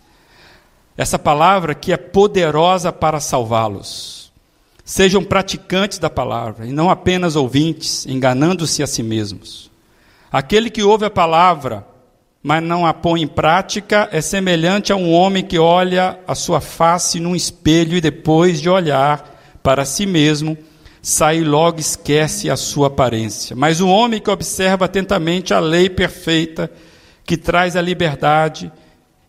Essa 1.01 1.19
palavra 1.19 1.75
que 1.75 1.95
é 1.95 1.97
poderosa 1.97 2.93
para 2.93 3.21
salvá-los. 3.21 4.31
Sejam 4.85 5.25
praticantes 5.25 5.99
da 5.99 6.11
palavra 6.11 6.67
e 6.67 6.73
não 6.73 6.91
apenas 6.91 7.37
ouvintes, 7.37 8.05
enganando-se 8.05 8.83
a 8.83 8.87
si 8.87 9.03
mesmos. 9.03 9.71
Aquele 10.31 10.69
que 10.69 10.83
ouve 10.83 11.07
a 11.07 11.11
palavra 11.11 11.87
mas 12.43 12.63
não 12.63 12.85
a 12.85 12.93
põe 12.93 13.23
em 13.23 13.27
prática, 13.27 14.11
é 14.13 14.21
semelhante 14.21 14.93
a 14.93 14.97
um 14.97 15.11
homem 15.11 15.43
que 15.43 15.59
olha 15.59 16.19
a 16.27 16.35
sua 16.35 16.61
face 16.61 17.19
num 17.19 17.35
espelho 17.35 17.97
e 17.97 18.01
depois 18.03 18.61
de 18.61 18.69
olhar 18.69 19.59
para 19.63 19.87
si 19.87 20.05
mesmo, 20.05 20.57
sai 21.01 21.39
e 21.39 21.45
logo 21.45 21.81
esquece 21.81 22.51
a 22.51 22.57
sua 22.57 22.89
aparência. 22.89 23.57
Mas 23.57 23.81
o 23.81 23.89
homem 23.89 24.21
que 24.21 24.31
observa 24.31 24.85
atentamente 24.85 25.55
a 25.55 25.61
lei 25.61 25.89
perfeita, 25.89 26.71
que 27.25 27.39
traz 27.39 27.75
a 27.75 27.81
liberdade 27.81 28.71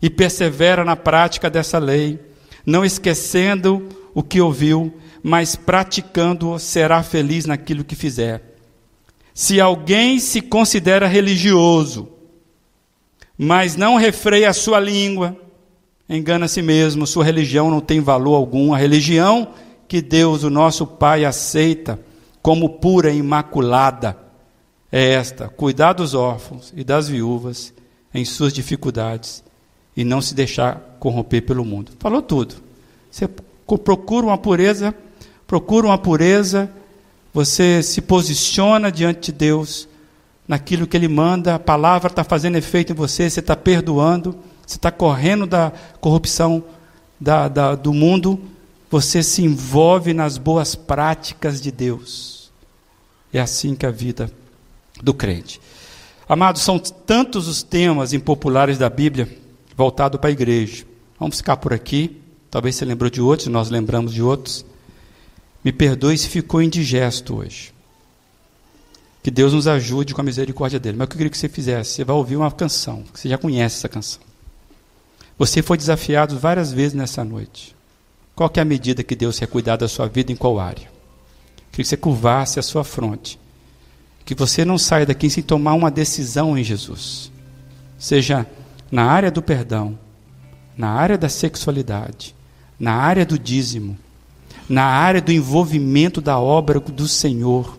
e 0.02 0.10
persevera 0.10 0.84
na 0.84 0.96
prática 0.96 1.48
dessa 1.48 1.78
lei, 1.78 2.18
não 2.66 2.84
esquecendo 2.84 3.88
o 4.12 4.22
que 4.22 4.40
ouviu, 4.40 4.92
mas 5.22 5.54
praticando, 5.54 6.58
será 6.58 7.02
feliz 7.04 7.46
naquilo 7.46 7.84
que 7.84 7.94
fizer. 7.94 8.42
Se 9.32 9.60
alguém 9.60 10.18
se 10.18 10.42
considera 10.42 11.06
religioso, 11.06 12.08
mas 13.38 13.76
não 13.76 13.96
refreia 13.96 14.50
a 14.50 14.52
sua 14.52 14.80
língua, 14.80 15.36
engana 16.08 16.46
a 16.46 16.48
si 16.48 16.60
mesmo, 16.60 17.06
sua 17.06 17.24
religião 17.24 17.70
não 17.70 17.80
tem 17.80 18.00
valor 18.00 18.34
algum. 18.34 18.74
A 18.74 18.78
religião 18.78 19.54
que 19.86 20.02
Deus, 20.02 20.42
o 20.42 20.50
nosso 20.50 20.86
Pai, 20.86 21.24
aceita 21.24 21.98
como 22.42 22.68
pura 22.68 23.10
e 23.10 23.18
imaculada 23.18 24.18
é 24.90 25.12
esta: 25.12 25.48
cuidar 25.48 25.94
dos 25.94 26.12
órfãos 26.12 26.72
e 26.76 26.84
das 26.84 27.08
viúvas 27.08 27.72
em 28.12 28.24
suas 28.24 28.52
dificuldades 28.52 29.42
e 29.96 30.04
não 30.04 30.20
se 30.20 30.34
deixar 30.34 30.96
corromper 30.98 31.42
pelo 31.42 31.64
mundo. 31.64 31.92
Falou 31.98 32.22
tudo. 32.22 32.56
Você 33.10 33.28
procura 33.84 34.26
uma 34.26 34.38
pureza, 34.38 34.94
procura 35.46 35.86
uma 35.86 35.98
pureza, 35.98 36.70
você 37.32 37.82
se 37.82 38.00
posiciona 38.00 38.90
diante 38.90 39.32
de 39.32 39.38
Deus 39.38 39.88
naquilo 40.46 40.86
que 40.86 40.96
Ele 40.96 41.08
manda, 41.08 41.54
a 41.54 41.58
palavra 41.58 42.10
está 42.10 42.24
fazendo 42.24 42.56
efeito 42.56 42.92
em 42.92 42.96
você, 42.96 43.28
você 43.28 43.40
está 43.40 43.56
perdoando, 43.56 44.36
você 44.66 44.76
está 44.76 44.90
correndo 44.90 45.46
da 45.46 45.72
corrupção 46.00 46.62
da, 47.20 47.48
da, 47.48 47.74
do 47.74 47.92
mundo, 47.92 48.40
você 48.90 49.22
se 49.22 49.42
envolve 49.42 50.12
nas 50.12 50.36
boas 50.36 50.74
práticas 50.74 51.60
de 51.60 51.70
Deus. 51.70 52.50
É 53.32 53.40
assim 53.40 53.74
que 53.74 53.86
é 53.86 53.88
a 53.88 53.92
vida 53.92 54.30
do 55.02 55.14
crente. 55.14 55.60
Amados, 56.28 56.62
são 56.62 56.78
tantos 56.78 57.48
os 57.48 57.62
temas 57.62 58.12
impopulares 58.12 58.78
da 58.78 58.90
Bíblia 58.90 59.41
voltado 59.76 60.18
para 60.18 60.30
a 60.30 60.32
igreja. 60.32 60.84
Vamos 61.18 61.36
ficar 61.36 61.56
por 61.56 61.72
aqui. 61.72 62.20
Talvez 62.50 62.76
você 62.76 62.84
lembrou 62.84 63.10
de 63.10 63.20
outros, 63.20 63.48
nós 63.48 63.70
lembramos 63.70 64.12
de 64.12 64.22
outros. 64.22 64.64
Me 65.64 65.72
perdoe 65.72 66.16
se 66.18 66.28
ficou 66.28 66.60
indigesto 66.60 67.36
hoje. 67.36 67.72
Que 69.22 69.30
Deus 69.30 69.52
nos 69.52 69.68
ajude 69.68 70.14
com 70.14 70.20
a 70.20 70.24
misericórdia 70.24 70.80
dele. 70.80 70.96
Mas 70.98 71.06
o 71.06 71.08
que 71.08 71.14
eu 71.14 71.18
queria 71.18 71.30
que 71.30 71.38
você 71.38 71.48
fizesse? 71.48 71.92
Você 71.92 72.04
vai 72.04 72.16
ouvir 72.16 72.36
uma 72.36 72.50
canção, 72.50 73.04
você 73.14 73.28
já 73.28 73.38
conhece 73.38 73.76
essa 73.78 73.88
canção. 73.88 74.20
Você 75.38 75.62
foi 75.62 75.76
desafiado 75.76 76.38
várias 76.38 76.72
vezes 76.72 76.94
nessa 76.94 77.24
noite. 77.24 77.74
Qual 78.34 78.50
é 78.54 78.60
a 78.60 78.64
medida 78.64 79.02
que 79.02 79.14
Deus 79.14 79.38
quer 79.38 79.46
cuidar 79.46 79.76
da 79.76 79.88
sua 79.88 80.08
vida 80.08 80.32
em 80.32 80.36
qual 80.36 80.58
área? 80.58 80.90
Queria 81.70 81.84
que 81.84 81.84
você 81.84 81.96
curvasse 81.96 82.58
a 82.58 82.62
sua 82.62 82.82
fronte. 82.82 83.38
Que 84.24 84.34
você 84.34 84.64
não 84.64 84.78
saia 84.78 85.06
daqui 85.06 85.30
sem 85.30 85.42
tomar 85.42 85.74
uma 85.74 85.90
decisão 85.90 86.56
em 86.58 86.64
Jesus. 86.64 87.30
Seja 87.98 88.46
na 88.92 89.04
área 89.06 89.30
do 89.30 89.40
perdão, 89.40 89.98
na 90.76 90.90
área 90.90 91.16
da 91.16 91.30
sexualidade, 91.30 92.34
na 92.78 92.92
área 92.92 93.24
do 93.24 93.38
dízimo, 93.38 93.96
na 94.68 94.84
área 94.84 95.22
do 95.22 95.32
envolvimento 95.32 96.20
da 96.20 96.38
obra 96.38 96.78
do 96.78 97.08
Senhor. 97.08 97.78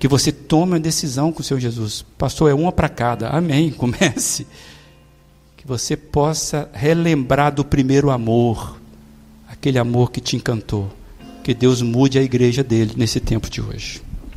Que 0.00 0.08
você 0.08 0.32
tome 0.32 0.72
uma 0.72 0.80
decisão 0.80 1.32
com 1.32 1.40
o 1.40 1.44
Senhor 1.44 1.60
Jesus. 1.60 2.04
Pastor, 2.18 2.50
é 2.50 2.54
uma 2.54 2.72
para 2.72 2.88
cada. 2.88 3.28
Amém. 3.30 3.70
Comece. 3.78 4.48
Que 5.56 5.66
você 5.66 5.96
possa 5.96 6.68
relembrar 6.74 7.54
do 7.54 7.64
primeiro 7.64 8.10
amor, 8.10 8.78
aquele 9.48 9.78
amor 9.78 10.10
que 10.10 10.20
te 10.20 10.34
encantou. 10.36 10.90
Que 11.44 11.54
Deus 11.54 11.80
mude 11.80 12.18
a 12.18 12.22
igreja 12.22 12.64
dele 12.64 12.94
nesse 12.96 13.20
tempo 13.20 13.48
de 13.48 13.62
hoje. 13.62 14.02